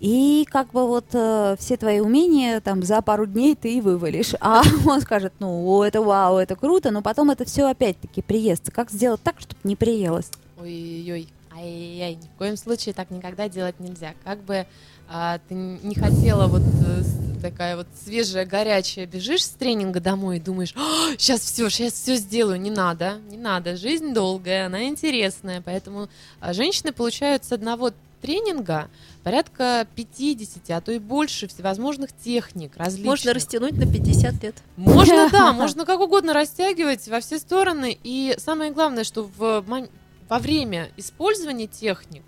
и 0.00 0.46
как 0.50 0.72
бы 0.72 0.86
вот 0.86 1.04
э, 1.12 1.56
все 1.58 1.76
твои 1.76 2.00
умения 2.00 2.60
там 2.60 2.82
за 2.82 3.02
пару 3.02 3.26
дней 3.26 3.54
ты 3.54 3.74
и 3.74 3.80
вывалишь. 3.80 4.34
А 4.40 4.62
он 4.86 5.00
скажет, 5.02 5.34
ну, 5.38 5.82
это 5.82 6.00
вау, 6.00 6.38
это 6.38 6.56
круто, 6.56 6.90
но 6.90 7.02
потом 7.02 7.30
это 7.30 7.44
все 7.44 7.68
опять-таки 7.68 8.22
приестся. 8.22 8.72
Как 8.72 8.90
сделать 8.90 9.22
так, 9.22 9.38
чтобы 9.38 9.60
не 9.62 9.76
приелось? 9.76 10.30
Ой-ой-ой. 10.58 11.28
Ай-яй-яй, 11.54 12.14
ни 12.14 12.26
в 12.26 12.38
коем 12.38 12.56
случае 12.56 12.94
так 12.94 13.10
никогда 13.10 13.48
делать 13.48 13.78
нельзя. 13.78 14.14
Как 14.24 14.42
бы 14.42 14.66
а, 15.08 15.38
ты 15.48 15.54
не 15.54 15.94
хотела 15.94 16.46
вот 16.46 16.62
э, 16.62 17.02
такая 17.42 17.76
вот 17.76 17.88
свежая, 18.02 18.46
горячая, 18.46 19.06
бежишь 19.06 19.44
с 19.44 19.50
тренинга 19.50 20.00
домой 20.00 20.36
и 20.36 20.40
думаешь, 20.40 20.72
сейчас 21.18 21.40
все, 21.40 21.68
сейчас 21.68 21.94
все 21.94 22.14
сделаю. 22.14 22.60
Не 22.60 22.70
надо, 22.70 23.18
не 23.28 23.36
надо. 23.36 23.76
Жизнь 23.76 24.14
долгая, 24.14 24.66
она 24.66 24.84
интересная, 24.84 25.60
поэтому 25.60 26.08
а, 26.38 26.52
женщины 26.52 26.92
получают 26.92 27.44
с 27.44 27.52
одного 27.52 27.90
тренинга 28.20 28.88
порядка 29.22 29.86
50, 29.94 30.70
а 30.70 30.80
то 30.80 30.92
и 30.92 30.98
больше 30.98 31.48
всевозможных 31.48 32.10
техник 32.12 32.76
различных. 32.76 33.06
Можно 33.06 33.34
растянуть 33.34 33.72
на 33.72 33.90
50 33.90 34.42
лет. 34.42 34.56
Можно, 34.76 35.28
да, 35.32 35.52
можно 35.52 35.84
как 35.84 36.00
угодно 36.00 36.32
растягивать 36.32 37.08
во 37.08 37.20
все 37.20 37.38
стороны. 37.38 37.98
И 38.02 38.34
самое 38.38 38.70
главное, 38.70 39.04
что 39.04 39.24
в, 39.24 39.64
во 40.28 40.38
время 40.38 40.90
использования 40.96 41.66
техник 41.66 42.24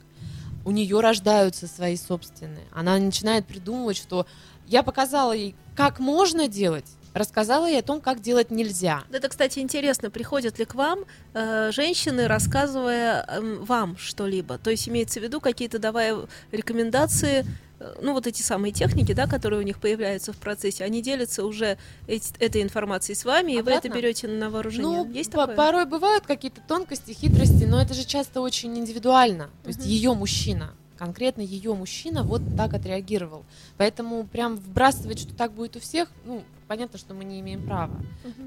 у 0.65 0.71
нее 0.71 1.01
рождаются 1.01 1.67
свои 1.67 1.97
собственные. 1.97 2.67
Она 2.73 2.99
начинает 2.99 3.47
придумывать, 3.47 3.97
что 3.97 4.27
я 4.67 4.83
показала 4.83 5.33
ей, 5.33 5.55
как 5.75 5.99
можно 5.99 6.49
делать, 6.49 6.87
рассказала 7.15 7.67
ей 7.69 7.81
о 7.81 7.83
том, 7.83 8.01
как 8.01 8.21
делать 8.21 8.51
нельзя. 8.51 9.05
Это, 9.13 9.29
кстати, 9.29 9.59
интересно, 9.59 10.11
приходят 10.11 10.59
ли 10.59 10.65
к 10.65 10.75
вам 10.75 11.01
э, 11.35 11.71
женщины, 11.73 12.27
рассказывая 12.27 13.25
эм, 13.29 13.65
вам 13.65 13.97
что-либо? 13.99 14.59
То 14.59 14.71
есть 14.71 14.89
имеется 14.89 15.21
в 15.21 15.23
виду 15.23 15.41
какие-то 15.41 15.79
давая 15.79 16.17
рекомендации, 16.53 17.45
э, 17.81 17.95
ну 18.01 18.13
вот 18.15 18.27
эти 18.27 18.41
самые 18.43 18.73
техники, 18.73 19.13
да, 19.13 19.27
которые 19.27 19.61
у 19.61 19.63
них 19.63 19.79
появляются 19.79 20.33
в 20.33 20.37
процессе, 20.39 20.85
они 20.85 21.03
делятся 21.03 21.45
уже 21.45 21.77
эти- 22.07 22.33
этой 22.39 22.63
информацией 22.63 23.15
с 23.17 23.25
вами, 23.25 23.53
и 23.53 23.57
вы 23.63 23.73
это 23.73 23.89
Обратно? 23.89 23.95
берете 23.99 24.29
на 24.29 24.49
вооружение. 24.51 25.05
Ну, 25.05 25.11
Есть 25.13 25.33
такое? 25.33 25.55
порой 25.55 25.85
бывают 25.85 26.25
какие-то 26.27 26.61
тонкости, 26.67 27.13
хитрости, 27.13 27.65
но 27.65 27.81
это 27.83 27.93
же 27.95 28.05
часто 28.05 28.41
очень 28.41 28.79
индивидуально. 28.79 29.51
То 29.65 29.69
есть 29.69 29.81
Мгм. 29.81 29.89
ее 29.89 30.15
мужчина, 30.15 30.71
конкретно 30.99 31.43
ее 31.43 31.75
мужчина 31.75 32.23
вот 32.23 32.41
так 32.57 32.73
отреагировал. 32.75 33.45
Поэтому 33.77 34.25
прям 34.27 34.57
вбрасывать, 34.57 35.19
что 35.19 35.35
так 35.35 35.53
будет 35.53 35.77
у 35.77 35.81
всех, 35.81 36.09
ну, 36.25 36.43
понятно, 36.73 36.99
что 36.99 37.13
мы 37.13 37.25
не 37.25 37.41
имеем 37.41 37.63
права. 37.67 38.01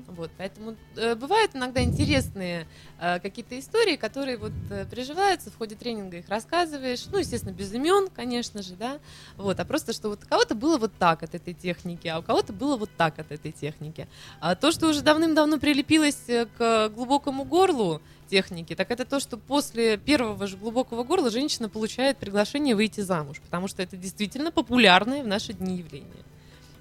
Вот, 0.08 0.32
поэтому 0.36 0.76
э, 0.96 1.14
бывают 1.14 1.56
иногда 1.56 1.84
интересные 1.84 2.66
э, 3.00 3.20
какие-то 3.20 3.60
истории, 3.60 3.98
которые 3.98 4.38
вот 4.38 4.54
э, 4.72 4.88
переживаются 4.90 5.52
в 5.52 5.58
ходе 5.58 5.76
тренинга, 5.76 6.18
их 6.18 6.28
рассказываешь, 6.28 7.06
ну, 7.12 7.20
естественно, 7.20 7.52
без 7.52 7.72
имен, 7.72 8.08
конечно 8.08 8.64
же, 8.64 8.74
да, 8.74 8.98
вот, 9.38 9.60
а 9.60 9.66
просто, 9.66 9.94
что 9.94 10.10
вот 10.10 10.24
у 10.24 10.28
кого-то 10.28 10.56
было 10.56 10.80
вот 10.80 10.92
так 10.98 11.22
от 11.22 11.36
этой 11.36 11.54
техники, 11.54 12.08
а 12.08 12.18
у 12.18 12.24
кого-то 12.24 12.52
было 12.52 12.78
вот 12.78 12.90
так 12.98 13.20
от 13.20 13.32
этой 13.32 13.52
техники. 13.52 14.08
А 14.40 14.56
то, 14.56 14.72
что 14.72 14.88
уже 14.88 15.04
давным-давно 15.04 15.60
прилепилось 15.60 16.28
э, 16.28 16.48
к 16.58 16.90
глубокому 16.96 17.44
горлу 17.44 18.02
техники, 18.28 18.74
так 18.74 18.90
это 18.90 19.06
то, 19.06 19.20
что 19.20 19.38
после 19.38 19.98
первого 19.98 20.48
же 20.48 20.58
глубокого 20.58 21.04
горла 21.04 21.30
женщина 21.30 21.70
получает 21.70 22.18
приглашение 22.18 22.76
выйти 22.76 23.02
замуж, 23.02 23.40
потому 23.40 23.68
что 23.68 23.84
это 23.84 23.98
действительно 23.98 24.52
популярное 24.52 25.22
в 25.22 25.28
наши 25.28 25.54
дни 25.54 25.78
явление. 25.78 26.26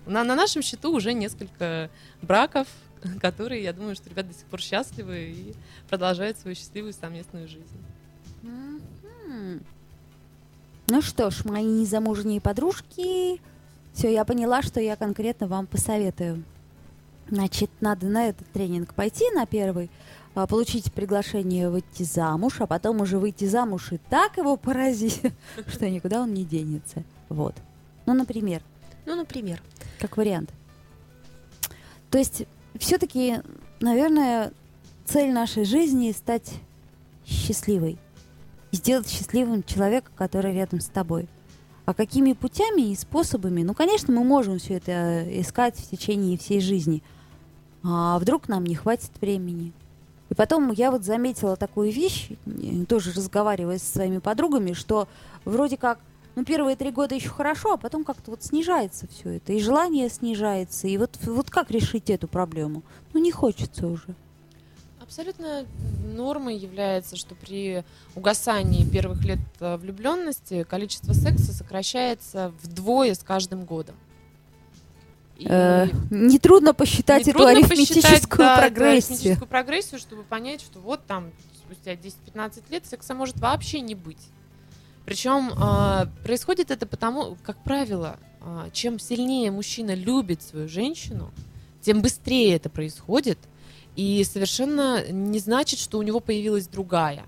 На, 0.07 0.25
на 0.25 0.35
нашем 0.35 0.63
счету 0.63 0.95
уже 0.95 1.13
несколько 1.13 1.91
браков, 2.23 2.69
которые, 3.21 3.63
я 3.63 3.73
думаю, 3.73 3.95
что 3.95 4.11
ребята 4.11 4.29
до 4.29 4.35
сих 4.35 4.45
пор 4.47 4.61
счастливы 4.61 5.31
и 5.31 5.55
продолжают 5.89 6.39
свою 6.39 6.55
счастливую 6.55 6.93
совместную 6.93 7.49
жизнь. 7.49 7.65
Мгм. 8.43 9.61
Ну 10.87 11.03
что 11.03 11.31
ж, 11.31 11.45
мои 11.45 11.65
незамужние 11.65 12.41
подружки, 12.41 13.41
все, 13.95 14.13
я 14.13 14.25
поняла, 14.25 14.63
что 14.63 14.81
я 14.81 14.97
конкретно 14.97 15.47
вам 15.47 15.67
посоветую. 15.67 16.45
Значит, 17.29 17.71
надо 17.81 18.07
на 18.07 18.29
этот 18.29 18.47
тренинг 18.49 18.93
пойти, 18.93 19.25
на 19.31 19.47
первый, 19.47 19.91
а, 20.35 20.47
получить 20.47 20.93
приглашение 20.93 21.71
выйти 21.71 22.03
замуж, 22.03 22.57
а 22.59 22.67
потом 22.67 23.01
уже 23.01 23.19
выйти 23.19 23.47
замуж 23.47 23.93
и 23.93 23.99
так 24.11 24.37
его 24.37 24.57
поразить, 24.57 25.23
что 25.69 25.89
никуда 25.89 26.21
он 26.21 26.35
не 26.35 26.45
денется. 26.45 27.03
Вот. 27.29 27.55
Ну, 28.05 28.13
например, 28.13 28.61
Ну, 29.07 29.17
например. 29.17 29.63
как 29.99 30.17
вариант. 30.17 30.53
То 32.11 32.19
есть, 32.19 32.45
все-таки, 32.79 33.41
наверное, 33.81 34.53
цель 35.05 35.33
нашей 35.33 35.65
жизни 35.65 36.13
стать 36.13 36.53
счастливой. 37.27 37.99
И 38.71 38.77
сделать 38.77 39.09
счастливым 39.09 39.63
человека, 39.63 40.11
который 40.17 40.55
рядом 40.55 40.81
с 40.81 40.87
тобой. 40.87 41.29
А 41.87 41.93
какими 41.93 42.33
путями 42.33 42.93
и 42.93 42.97
способами? 42.97 43.63
Ну, 43.63 43.75
конечно, 43.75 44.13
мы 44.13 44.25
можем 44.25 44.59
все 44.59 44.75
это 44.75 44.93
э, 44.93 45.41
искать 45.41 45.79
в 45.79 45.91
течение 45.91 46.39
всей 46.39 46.61
жизни. 46.61 47.03
А 47.83 48.19
вдруг 48.19 48.49
нам 48.49 48.65
не 48.65 48.75
хватит 48.75 49.11
времени? 49.21 49.73
И 50.31 50.35
потом 50.35 50.73
я 50.73 50.91
вот 50.91 51.05
заметила 51.05 51.57
такую 51.57 51.93
вещь, 51.93 52.31
тоже 52.89 53.13
разговаривая 53.13 53.79
со 53.79 53.87
своими 53.87 54.19
подругами, 54.19 54.73
что 54.73 55.07
вроде 55.45 55.77
как, 55.77 56.01
ну, 56.35 56.45
первые 56.45 56.77
три 56.77 56.91
года 56.91 57.15
еще 57.15 57.29
хорошо, 57.29 57.75
а 57.75 57.77
потом 57.77 58.05
как-то 58.05 58.31
вот 58.31 58.43
снижается 58.43 59.07
все 59.09 59.37
это, 59.37 59.53
и 59.53 59.61
желание 59.61 60.09
снижается, 60.09 60.87
и 60.89 60.97
вот, 60.99 61.11
вот 61.23 61.51
как 61.51 61.71
решить 61.71 62.11
эту 62.11 62.29
проблему? 62.29 62.83
Ну, 63.13 63.21
не 63.21 63.31
хочется 63.31 63.87
уже. 63.87 64.15
Абсолютно 65.01 65.67
нормой 66.03 66.57
является, 66.57 67.17
что 67.17 67.35
при 67.35 67.85
угасании 68.15 68.89
первых 68.89 69.23
лет 69.25 69.39
влюбленности 69.61 70.63
количество 70.65 71.13
секса 71.13 71.53
сокращается 71.53 72.53
вдвое 72.63 73.15
с 73.15 73.23
каждым 73.23 73.65
годом. 73.65 73.97
И 75.37 75.47
Э, 75.49 75.89
Нетрудно 76.11 76.75
посчитать 76.75 77.23
эту 77.23 77.31
нетрудно 77.31 77.51
арифметическую 77.51 78.03
посчитать, 78.03 78.37
да, 78.39 78.67
эту 78.67 78.75
прогрессию. 78.75 78.93
арифметическую 78.93 79.49
прогрессию, 79.49 80.01
чтобы 80.01 80.23
понять, 80.23 80.61
что 80.63 80.81
вот 80.81 81.05
там 81.07 81.33
спустя 81.65 81.95
10-15 81.95 82.63
лет 82.71 82.87
секса 82.87 83.15
может 83.15 83.37
вообще 83.39 83.81
не 83.81 83.95
быть. 83.95 84.31
Причем 85.05 85.53
а, 85.57 86.09
происходит 86.25 86.71
это 86.71 86.87
потому, 86.87 87.37
как 87.43 87.63
правило, 87.63 88.19
а, 88.41 88.69
чем 88.73 88.99
сильнее 88.99 89.51
мужчина 89.51 89.95
любит 89.95 90.43
свою 90.43 90.69
женщину, 90.69 91.31
тем 91.83 92.01
быстрее 92.01 92.57
это 92.57 92.71
происходит. 92.71 93.39
И 93.97 94.25
совершенно 94.25 95.07
не 95.11 95.39
значит, 95.39 95.79
что 95.79 95.99
у 95.99 96.03
него 96.03 96.21
появилась 96.21 96.67
другая. 96.67 97.25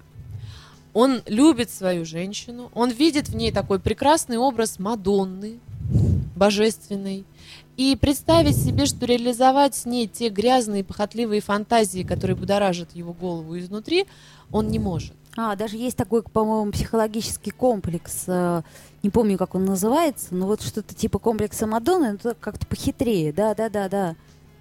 Он 0.95 1.21
любит 1.27 1.71
свою 1.71 2.07
женщину, 2.07 2.71
он 2.75 2.91
видит 2.91 3.29
в 3.29 3.37
ней 3.37 3.53
такой 3.53 3.79
прекрасный 3.79 4.39
образ 4.39 4.79
Мадонны, 4.79 5.61
божественной. 6.35 7.25
И 7.77 7.97
представить 8.01 8.57
себе, 8.57 8.87
что 8.87 9.05
реализовать 9.05 9.75
с 9.75 9.85
ней 9.85 10.09
те 10.09 10.31
грязные, 10.31 10.83
похотливые 10.83 11.43
фантазии, 11.43 12.03
которые 12.03 12.37
будоражат 12.37 12.97
его 12.97 13.13
голову 13.13 13.59
изнутри, 13.59 14.07
он 14.51 14.69
не 14.69 14.79
может. 14.79 15.13
А, 15.37 15.55
даже 15.57 15.77
есть 15.77 15.97
такой, 15.97 16.23
по-моему, 16.23 16.73
психологический 16.73 17.51
комплекс. 17.51 18.25
э, 18.27 18.63
Не 19.03 19.11
помню, 19.11 19.37
как 19.39 19.55
он 19.55 19.65
называется, 19.65 20.35
но 20.35 20.47
вот 20.47 20.63
что-то 20.63 20.95
типа 20.95 21.19
комплекса 21.19 21.67
Мадонны, 21.67 22.19
но 22.25 22.35
как-то 22.41 22.67
похитрее. 22.67 23.33
Да, 23.33 23.55
да, 23.55 23.69
да, 23.69 23.89
да. 23.89 24.17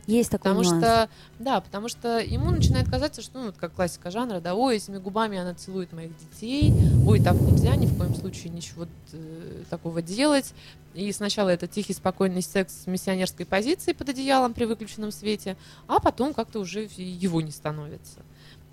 Есть 0.07 0.29
такой 0.29 0.51
Потому 0.51 0.63
нюанс. 0.63 0.83
что, 0.85 1.09
да, 1.39 1.61
потому 1.61 1.87
что 1.89 2.19
ему 2.19 2.51
начинает 2.51 2.87
казаться, 2.87 3.23
что, 3.23 3.39
ну, 3.39 3.45
вот 3.47 3.55
как 3.57 3.73
классика 3.73 4.11
жанра, 4.11 4.39
да, 4.39 4.53
ой, 4.53 4.77
этими 4.77 4.99
губами 4.99 5.39
она 5.39 5.55
целует 5.55 5.93
моих 5.93 6.11
детей, 6.17 6.71
ой, 7.07 7.19
так 7.23 7.33
нельзя 7.41 7.75
ни 7.75 7.87
в 7.87 7.97
коем 7.97 8.13
случае 8.13 8.51
ничего 8.51 8.85
э, 9.13 9.63
такого 9.69 10.03
делать. 10.03 10.53
И 10.93 11.11
сначала 11.11 11.49
это 11.49 11.67
тихий, 11.67 11.93
спокойный 11.93 12.43
секс 12.43 12.83
с 12.83 12.87
миссионерской 12.87 13.47
позицией 13.47 13.95
под 13.95 14.09
одеялом 14.09 14.53
при 14.53 14.65
выключенном 14.65 15.11
свете, 15.11 15.57
а 15.87 15.99
потом 15.99 16.35
как-то 16.35 16.59
уже 16.59 16.87
его 16.97 17.41
не 17.41 17.51
становится. 17.51 18.19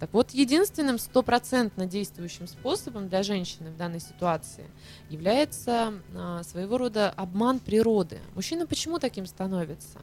Так 0.03 0.13
вот, 0.15 0.33
единственным 0.33 0.99
стопроцентно 0.99 1.87
действующим 1.87 2.49
способом 2.49 3.09
для 3.09 3.23
женщины 3.23 3.71
в 3.71 3.77
данной 3.77 4.01
ситуации 4.01 4.65
является 5.11 5.95
а, 6.17 6.43
своего 6.43 6.77
рода 6.77 7.11
обман 7.11 7.61
природы. 7.61 8.19
Мужчина 8.35 8.67
почему 8.67 8.99
таким 8.99 9.27
становится? 9.27 10.01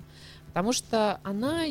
Потому 0.47 0.72
что 0.72 1.20
она 1.24 1.66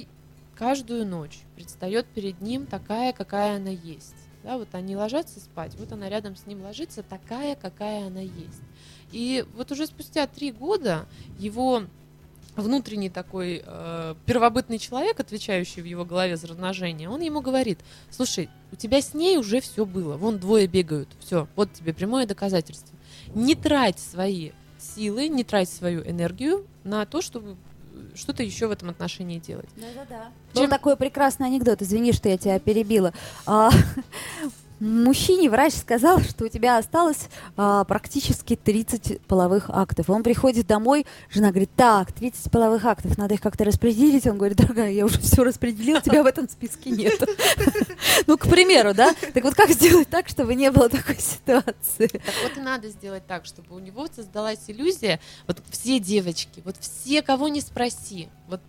каждую 0.59 1.07
ночь 1.07 1.39
предстает 1.57 2.05
перед 2.05 2.43
ним 2.43 2.67
такая, 2.67 3.15
какая 3.15 3.57
она 3.57 3.71
есть. 3.71 4.17
Да, 4.45 4.59
вот 4.59 4.69
они 4.75 4.95
ложатся 4.95 5.41
спать, 5.41 5.75
вот 5.79 5.93
она 5.93 6.11
рядом 6.11 6.37
с 6.37 6.45
ним 6.45 6.61
ложится 6.63 7.03
такая, 7.03 7.57
какая 7.57 8.09
она 8.09 8.21
есть. 8.21 8.61
И 9.11 9.47
вот 9.55 9.73
уже 9.73 9.87
спустя 9.87 10.27
три 10.27 10.53
года 10.53 11.07
его 11.39 11.85
внутренний 12.63 13.11
такой 13.11 13.63
э, 13.65 14.15
первобытный 14.27 14.79
человек, 14.79 15.19
отвечающий 15.21 15.83
в 15.83 15.85
его 15.85 16.05
голове 16.05 16.37
за 16.37 16.47
размножение, 16.49 17.09
он 17.09 17.21
ему 17.21 17.41
говорит, 17.41 17.79
слушай, 18.11 18.49
у 18.73 18.77
тебя 18.77 19.01
с 19.01 19.15
ней 19.15 19.39
уже 19.39 19.61
все 19.61 19.85
было, 19.87 20.17
вон 20.17 20.39
двое 20.39 20.67
бегают, 20.67 21.09
все, 21.21 21.49
вот 21.57 21.73
тебе 21.73 21.93
прямое 21.95 22.27
доказательство. 22.27 22.97
Не 23.35 23.55
трать 23.55 23.99
свои 23.99 24.51
силы, 24.79 25.29
не 25.29 25.45
трать 25.45 25.69
свою 25.69 26.03
энергию 26.03 26.67
на 26.85 27.05
то, 27.07 27.21
чтобы 27.23 27.57
что-то 28.15 28.43
еще 28.43 28.67
в 28.69 28.71
этом 28.71 28.91
отношении 28.91 29.39
делать. 29.39 29.69
Да-да-да. 29.77 30.31
Чем- 30.55 30.63
Был 30.65 30.69
такой 30.71 30.97
прекрасный 30.97 31.47
анекдот, 31.47 31.83
извини, 31.83 32.13
что 32.13 32.29
я 32.29 32.39
тебя 32.39 32.59
перебила. 32.59 33.13
А, 33.47 33.71
Мужчине 34.81 35.51
врач 35.51 35.75
сказал, 35.75 36.21
что 36.21 36.45
у 36.45 36.49
тебя 36.49 36.79
осталось 36.79 37.29
а, 37.57 37.83
практически 37.85 38.55
30 38.55 39.21
половых 39.23 39.71
актов. 39.71 40.09
Он 40.09 40.23
приходит 40.23 40.69
домой, 40.69 41.05
жена 41.31 41.51
говорит, 41.51 41.71
так, 41.75 42.13
30 42.13 42.51
половых 42.51 42.85
актов, 42.85 43.19
надо 43.19 43.35
их 43.35 43.41
как-то 43.41 43.65
распределить. 43.65 44.27
Он 44.27 44.39
говорит, 44.39 44.57
дорогая, 44.57 44.93
я 44.93 45.05
уже 45.05 45.19
все 45.21 45.43
распределил, 45.43 46.01
тебя 46.01 46.23
в 46.23 46.27
этом 46.27 46.49
списке 46.49 46.91
нет. 46.91 47.21
Ну, 48.27 48.37
к 48.37 48.49
примеру, 48.49 48.95
да? 48.95 49.15
Так 49.33 49.45
вот 49.45 49.55
как 49.55 49.71
сделать 49.71 50.09
так, 50.09 50.29
чтобы 50.29 50.55
не 50.55 50.71
было 50.71 50.89
такой 50.89 51.17
ситуации? 51.19 52.09
Так 52.09 52.35
вот 52.43 52.57
и 52.57 52.61
надо 52.61 52.89
сделать 52.89 53.27
так, 53.27 53.47
чтобы 53.47 53.75
у 53.75 53.79
него 53.79 54.07
создалась 54.15 54.59
иллюзия, 54.67 55.21
вот 55.47 55.59
все 55.71 55.99
девочки, 55.99 56.63
вот 56.65 56.77
все, 56.81 57.23
кого 57.23 57.49
не 57.49 57.61
спроси, 57.61 58.29
вот 58.49 58.61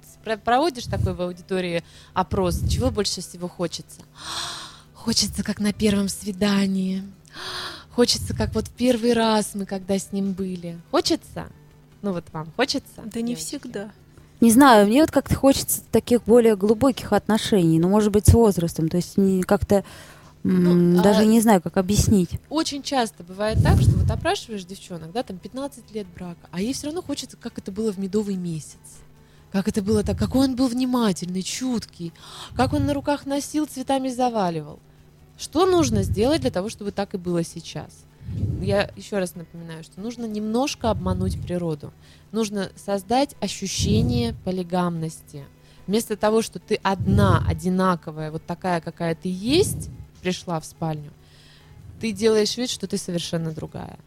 проводишь 0.43 0.85
такой 0.85 1.13
в 1.13 1.21
аудитории 1.21 1.83
опрос, 2.13 2.61
чего 2.69 2.91
больше 2.91 3.21
всего 3.21 3.47
хочется? 3.47 4.01
Хочется, 5.03 5.43
как 5.43 5.59
на 5.59 5.71
первом 5.71 6.09
свидании. 6.09 7.03
Хочется, 7.91 8.35
как 8.35 8.53
вот 8.53 8.67
в 8.67 8.71
первый 8.71 9.13
раз 9.13 9.51
мы 9.53 9.65
когда 9.65 9.97
с 9.97 10.11
ним 10.11 10.33
были. 10.33 10.77
Хочется? 10.91 11.47
Ну 12.01 12.11
вот 12.13 12.25
вам 12.33 12.51
хочется? 12.55 13.01
Да 13.05 13.21
не 13.21 13.33
девочки? 13.35 13.45
всегда. 13.59 13.91
Не 14.41 14.51
знаю, 14.51 14.87
мне 14.87 15.01
вот 15.01 15.11
как-то 15.11 15.35
хочется 15.35 15.81
таких 15.91 16.23
более 16.23 16.55
глубоких 16.55 17.13
отношений, 17.13 17.79
но, 17.79 17.87
может 17.89 18.11
быть, 18.11 18.27
с 18.27 18.33
возрастом. 18.33 18.89
То 18.89 18.97
есть 18.97 19.17
не 19.17 19.41
как-то 19.43 19.83
Ну, 20.43 20.99
а- 20.99 21.03
даже 21.03 21.25
не 21.25 21.39
знаю, 21.41 21.61
как 21.61 21.77
объяснить. 21.77 22.31
Очень 22.49 22.83
часто 22.83 23.23
бывает 23.23 23.61
так, 23.63 23.81
что 23.81 23.91
вот 23.91 24.09
опрашиваешь 24.11 24.63
девчонок, 24.65 25.11
да, 25.11 25.23
там 25.23 25.37
15 25.37 25.91
лет 25.93 26.07
брака, 26.13 26.47
а 26.51 26.61
ей 26.61 26.73
все 26.73 26.87
равно 26.87 27.01
хочется, 27.01 27.35
как 27.37 27.57
это 27.57 27.71
было 27.71 27.91
в 27.91 27.97
медовый 27.99 28.35
месяц. 28.35 28.79
Как 29.51 29.67
это 29.67 29.81
было 29.81 30.03
так, 30.03 30.17
какой 30.17 30.45
он 30.47 30.55
был 30.55 30.67
внимательный, 30.67 31.41
чуткий, 31.41 32.13
как 32.55 32.71
он 32.73 32.85
на 32.85 32.93
руках 32.93 33.25
носил, 33.25 33.65
цветами 33.65 34.09
заваливал. 34.09 34.79
Что 35.39 35.65
нужно 35.65 36.03
сделать 36.03 36.41
для 36.41 36.51
того, 36.51 36.67
чтобы 36.69 36.91
так 36.91 37.13
и 37.13 37.17
было 37.17 37.43
сейчас? 37.45 38.03
Я 38.61 38.91
еще 38.97 39.19
раз 39.19 39.35
напоминаю, 39.35 39.83
что 39.85 40.01
нужно 40.01 40.25
немножко 40.25 40.91
обмануть 40.91 41.41
природу. 41.41 41.93
Нужно 42.33 42.69
создать 42.75 43.35
ощущение 43.39 44.35
полигамности. 44.43 45.45
Вместо 45.87 46.17
того, 46.17 46.41
что 46.41 46.59
ты 46.59 46.75
одна, 46.83 47.43
одинаковая, 47.47 48.31
вот 48.31 48.45
такая, 48.45 48.81
какая 48.81 49.15
ты 49.15 49.29
есть, 49.31 49.89
пришла 50.21 50.59
в 50.59 50.65
спальню, 50.65 51.11
ты 52.01 52.11
делаешь 52.11 52.57
вид, 52.57 52.69
что 52.69 52.85
ты 52.85 52.97
совершенно 52.97 53.51
другая. 53.51 53.97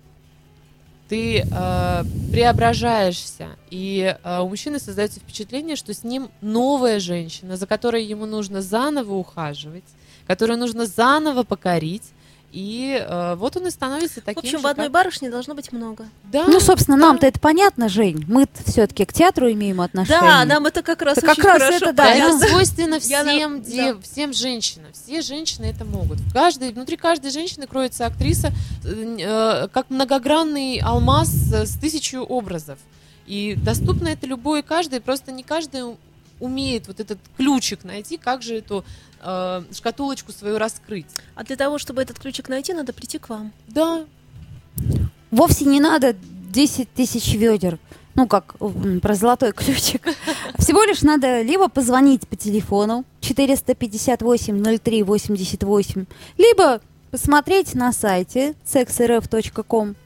ты 1.08 1.40
э, 1.40 2.04
преображаешься, 2.30 3.48
и 3.70 4.16
э, 4.22 4.40
у 4.40 4.48
мужчины 4.48 4.78
создается 4.78 5.20
впечатление, 5.20 5.76
что 5.76 5.92
с 5.92 6.04
ним 6.04 6.30
новая 6.40 7.00
женщина, 7.00 7.56
за 7.56 7.66
которой 7.66 8.04
ему 8.04 8.24
нужно 8.24 8.62
заново 8.62 9.14
ухаживать, 9.14 9.84
которую 10.26 10.58
нужно 10.58 10.86
заново 10.86 11.42
покорить, 11.42 12.04
и 12.52 13.02
э, 13.02 13.34
вот 13.36 13.56
он 13.56 13.66
и 13.66 13.70
становится 13.70 14.20
таким 14.20 14.42
В 14.42 14.44
общем, 14.44 14.58
же, 14.58 14.64
в 14.64 14.66
одной 14.66 14.86
как- 14.88 14.92
барышне 14.92 15.30
должно 15.30 15.54
быть 15.54 15.72
много. 15.72 16.04
Да, 16.24 16.44
Ну, 16.46 16.60
собственно, 16.60 16.98
нам-то 16.98 17.26
это 17.26 17.40
понятно, 17.40 17.88
Жень. 17.88 18.26
Мы 18.28 18.46
все-таки 18.66 19.06
к 19.06 19.12
театру 19.14 19.50
имеем 19.50 19.80
отношение. 19.80 20.20
Да, 20.20 20.44
нам 20.44 20.66
это 20.66 20.82
как 20.82 21.00
раз 21.00 21.16
Это 21.16 21.28
как 21.28 21.38
очень 21.38 21.48
раз 21.48 21.58
хорошо 21.62 21.76
это, 21.86 21.92
да, 21.94 22.10
это 22.14 22.38
свойственно 22.46 22.98
Я 23.04 23.22
на- 23.24 23.32
всем, 23.32 23.62
дев- 23.62 24.02
всем 24.04 24.32
женщинам. 24.34 24.92
Все 24.92 25.22
женщины 25.22 25.64
это 25.64 25.86
могут. 25.86 26.18
В 26.20 26.32
каждой, 26.34 26.72
внутри 26.72 26.98
каждой 26.98 27.30
женщины 27.30 27.66
кроется 27.66 28.04
актриса, 28.04 28.52
э, 28.84 29.68
как 29.72 29.88
многогранный 29.88 30.78
алмаз 30.80 31.30
с 31.30 31.78
тысячу 31.78 32.20
образов. 32.20 32.78
И 33.26 33.54
доступно 33.56 34.08
это 34.08 34.26
любой 34.26 34.60
и 34.60 34.62
каждый, 34.62 35.00
просто 35.00 35.32
не 35.32 35.42
каждый 35.42 35.96
умеет 36.40 36.88
вот 36.88 36.98
этот 37.00 37.18
ключик 37.36 37.84
найти, 37.84 38.16
как 38.18 38.42
же 38.42 38.56
эту 38.58 38.84
э, 39.22 39.62
шкатулочку 39.72 40.32
свою 40.32 40.58
раскрыть. 40.58 41.06
А 41.34 41.44
для 41.44 41.56
того, 41.56 41.78
чтобы 41.78 42.02
этот 42.02 42.18
ключик 42.18 42.48
найти, 42.48 42.74
надо 42.74 42.92
прийти 42.92 43.18
к 43.18 43.28
вам. 43.28 43.52
Да, 43.68 44.04
Вовсе 45.30 45.64
не 45.64 45.80
надо 45.80 46.14
10 46.50 46.92
тысяч 46.92 47.34
ведер. 47.34 47.78
Ну, 48.14 48.26
как 48.26 48.56
про 49.00 49.14
золотой 49.14 49.52
ключик. 49.52 50.06
Всего 50.58 50.82
лишь 50.82 51.00
надо 51.00 51.40
либо 51.40 51.68
позвонить 51.68 52.28
по 52.28 52.36
телефону 52.36 53.06
458-03-88, 53.22 56.06
либо 56.36 56.82
посмотреть 57.10 57.74
на 57.74 57.92
сайте 57.92 58.54
sexrf.com. 58.66 59.96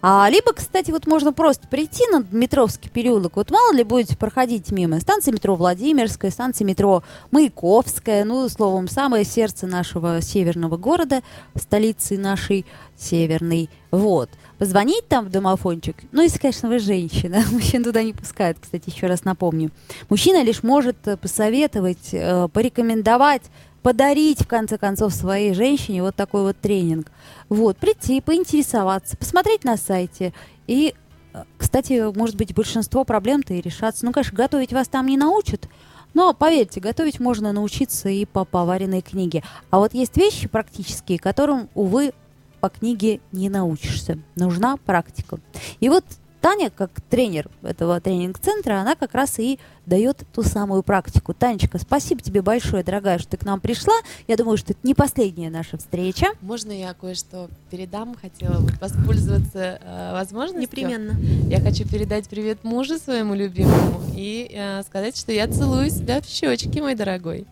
А 0.00 0.28
либо, 0.30 0.52
кстати, 0.52 0.90
вот 0.92 1.06
можно 1.06 1.32
просто 1.32 1.66
прийти 1.66 2.06
на 2.08 2.22
Дмитровский 2.22 2.88
переулок. 2.88 3.36
Вот 3.36 3.50
мало 3.50 3.72
ли 3.72 3.82
будете 3.82 4.16
проходить 4.16 4.70
мимо 4.70 5.00
станции 5.00 5.32
метро 5.32 5.56
Владимирская, 5.56 6.30
станции 6.30 6.62
метро 6.64 7.02
Маяковская, 7.32 8.24
ну, 8.24 8.48
словом, 8.48 8.86
самое 8.86 9.24
сердце 9.24 9.66
нашего 9.66 10.20
северного 10.20 10.76
города, 10.76 11.22
столицы 11.56 12.16
нашей 12.16 12.64
северной. 12.96 13.68
Вот. 13.90 14.30
Позвонить 14.58 15.06
там 15.08 15.26
в 15.26 15.30
домофончик, 15.30 15.96
ну, 16.12 16.22
если, 16.22 16.38
конечно, 16.38 16.68
вы 16.68 16.78
женщина. 16.78 17.42
Мужчин 17.52 17.82
туда 17.82 18.02
не 18.02 18.12
пускают, 18.12 18.58
кстати, 18.60 18.90
еще 18.90 19.06
раз 19.06 19.24
напомню. 19.24 19.70
Мужчина 20.08 20.42
лишь 20.42 20.62
может 20.62 20.96
посоветовать, 21.20 22.12
э, 22.12 22.48
порекомендовать, 22.52 23.42
подарить, 23.82 24.42
в 24.42 24.46
конце 24.46 24.78
концов, 24.78 25.14
своей 25.14 25.54
женщине 25.54 26.02
вот 26.02 26.14
такой 26.14 26.42
вот 26.42 26.56
тренинг. 26.58 27.10
Вот, 27.48 27.76
прийти, 27.76 28.20
поинтересоваться, 28.20 29.16
посмотреть 29.16 29.64
на 29.64 29.76
сайте. 29.76 30.32
И, 30.66 30.94
э, 31.32 31.44
кстати, 31.56 32.14
может 32.16 32.36
быть, 32.36 32.54
большинство 32.54 33.04
проблем-то 33.04 33.54
и 33.54 33.60
решаться. 33.60 34.04
Ну, 34.04 34.12
конечно, 34.12 34.36
готовить 34.36 34.72
вас 34.72 34.88
там 34.88 35.06
не 35.06 35.16
научат, 35.16 35.68
но, 36.14 36.34
поверьте, 36.34 36.80
готовить 36.80 37.20
можно 37.20 37.52
научиться 37.52 38.08
и 38.08 38.24
по 38.24 38.44
поваренной 38.44 39.02
книге. 39.02 39.42
А 39.70 39.78
вот 39.78 39.94
есть 39.94 40.16
вещи 40.16 40.48
практические, 40.48 41.18
которым, 41.18 41.68
увы, 41.74 42.12
по 42.60 42.68
книге 42.68 43.20
не 43.32 43.48
научишься. 43.48 44.18
Нужна 44.34 44.76
практика. 44.78 45.38
И 45.80 45.88
вот 45.88 46.04
Таня, 46.40 46.70
как 46.70 46.90
тренер 47.10 47.48
этого 47.62 48.00
тренинг-центра, 48.00 48.80
она 48.80 48.94
как 48.94 49.14
раз 49.14 49.38
и 49.38 49.58
дает 49.86 50.22
ту 50.32 50.42
самую 50.42 50.82
практику. 50.82 51.34
Танечка, 51.34 51.78
спасибо 51.78 52.20
тебе 52.20 52.42
большое, 52.42 52.84
дорогая, 52.84 53.18
что 53.18 53.30
ты 53.30 53.36
к 53.38 53.44
нам 53.44 53.60
пришла. 53.60 53.94
Я 54.26 54.36
думаю, 54.36 54.56
что 54.56 54.72
это 54.72 54.80
не 54.82 54.94
последняя 54.94 55.50
наша 55.50 55.78
встреча. 55.78 56.26
можно 56.40 56.72
я 56.72 56.94
кое-что 56.94 57.48
передам? 57.70 58.14
Хотела 58.20 58.60
воспользоваться 58.80 59.80
э, 59.82 60.12
возможностью. 60.12 60.60
Непременно. 60.60 61.16
Я 61.48 61.60
хочу 61.60 61.88
передать 61.88 62.28
привет 62.28 62.64
мужу 62.64 62.98
своему 62.98 63.34
любимому 63.34 64.02
и 64.14 64.50
э, 64.52 64.82
сказать, 64.82 65.16
что 65.16 65.32
я 65.32 65.48
целую 65.48 65.90
себя 65.90 66.20
в 66.20 66.26
щечки, 66.26 66.78
мой 66.78 66.94
дорогой. 66.94 67.46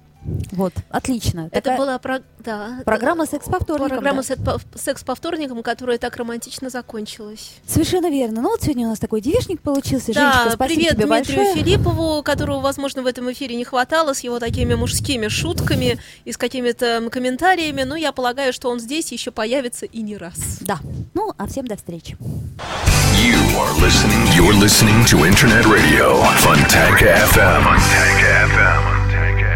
Вот, 0.53 0.73
отлично. 0.91 1.47
Это 1.53 1.63
Такая 1.63 1.79
была 1.79 1.99
про- 1.99 2.21
да, 2.39 2.81
программа 2.85 3.27
«Секс 3.27 3.47
по 3.47 3.59
вторникам». 3.61 3.89
программа 3.91 4.23
да. 4.23 4.29
«Секс 4.29 4.41
по- 4.43 4.61
«Секс 4.79 5.05
по 5.05 5.15
вторникам», 5.15 5.63
которая 5.63 5.99
так 5.99 6.17
романтично 6.17 6.71
закончилась. 6.71 7.53
Совершенно 7.67 8.11
верно. 8.11 8.43
Ну 8.43 8.51
вот 8.51 8.63
сегодня 8.63 8.87
у 8.87 8.91
нас 8.91 8.99
такой 8.99 9.21
девишник 9.21 9.61
получился. 9.61 10.13
Женечка, 10.13 10.43
Да, 10.47 10.51
спасибо 10.53 10.65
привет 10.81 10.93
тебе 10.97 11.07
Дмитрию 11.07 11.39
большое. 11.45 11.55
Филиппову, 11.65 12.23
которого, 12.23 12.61
возможно, 12.61 13.03
в 13.03 13.07
этом 13.07 13.31
эфире 13.33 13.57
не 13.57 13.65
хватало, 13.65 14.15
с 14.15 14.21
его 14.21 14.39
такими 14.39 14.75
мужскими 14.75 15.29
шутками 15.29 15.99
и 16.25 16.33
с 16.33 16.37
какими-то 16.37 17.09
комментариями, 17.11 17.83
но 17.83 17.97
я 17.97 18.13
полагаю, 18.13 18.53
что 18.53 18.69
он 18.71 18.81
здесь 18.81 19.13
еще 19.13 19.31
появится 19.31 19.87
и 19.87 20.03
не 20.03 20.17
раз. 20.17 20.59
Да. 20.61 20.79
Ну, 21.15 21.33
а 21.37 21.47
всем 21.47 21.67
до 21.67 21.77
встречи. 21.77 22.17
You 23.17 23.39
are 23.59 23.75
listening. 23.81 24.25
You're 24.37 24.59
listening 24.59 25.05
to 25.07 25.25
Internet 25.27 25.65
Radio 25.67 26.21
Funtank 26.43 27.01
FM. 27.01 27.63
Funtank 27.63 28.21
FM. 28.55 29.56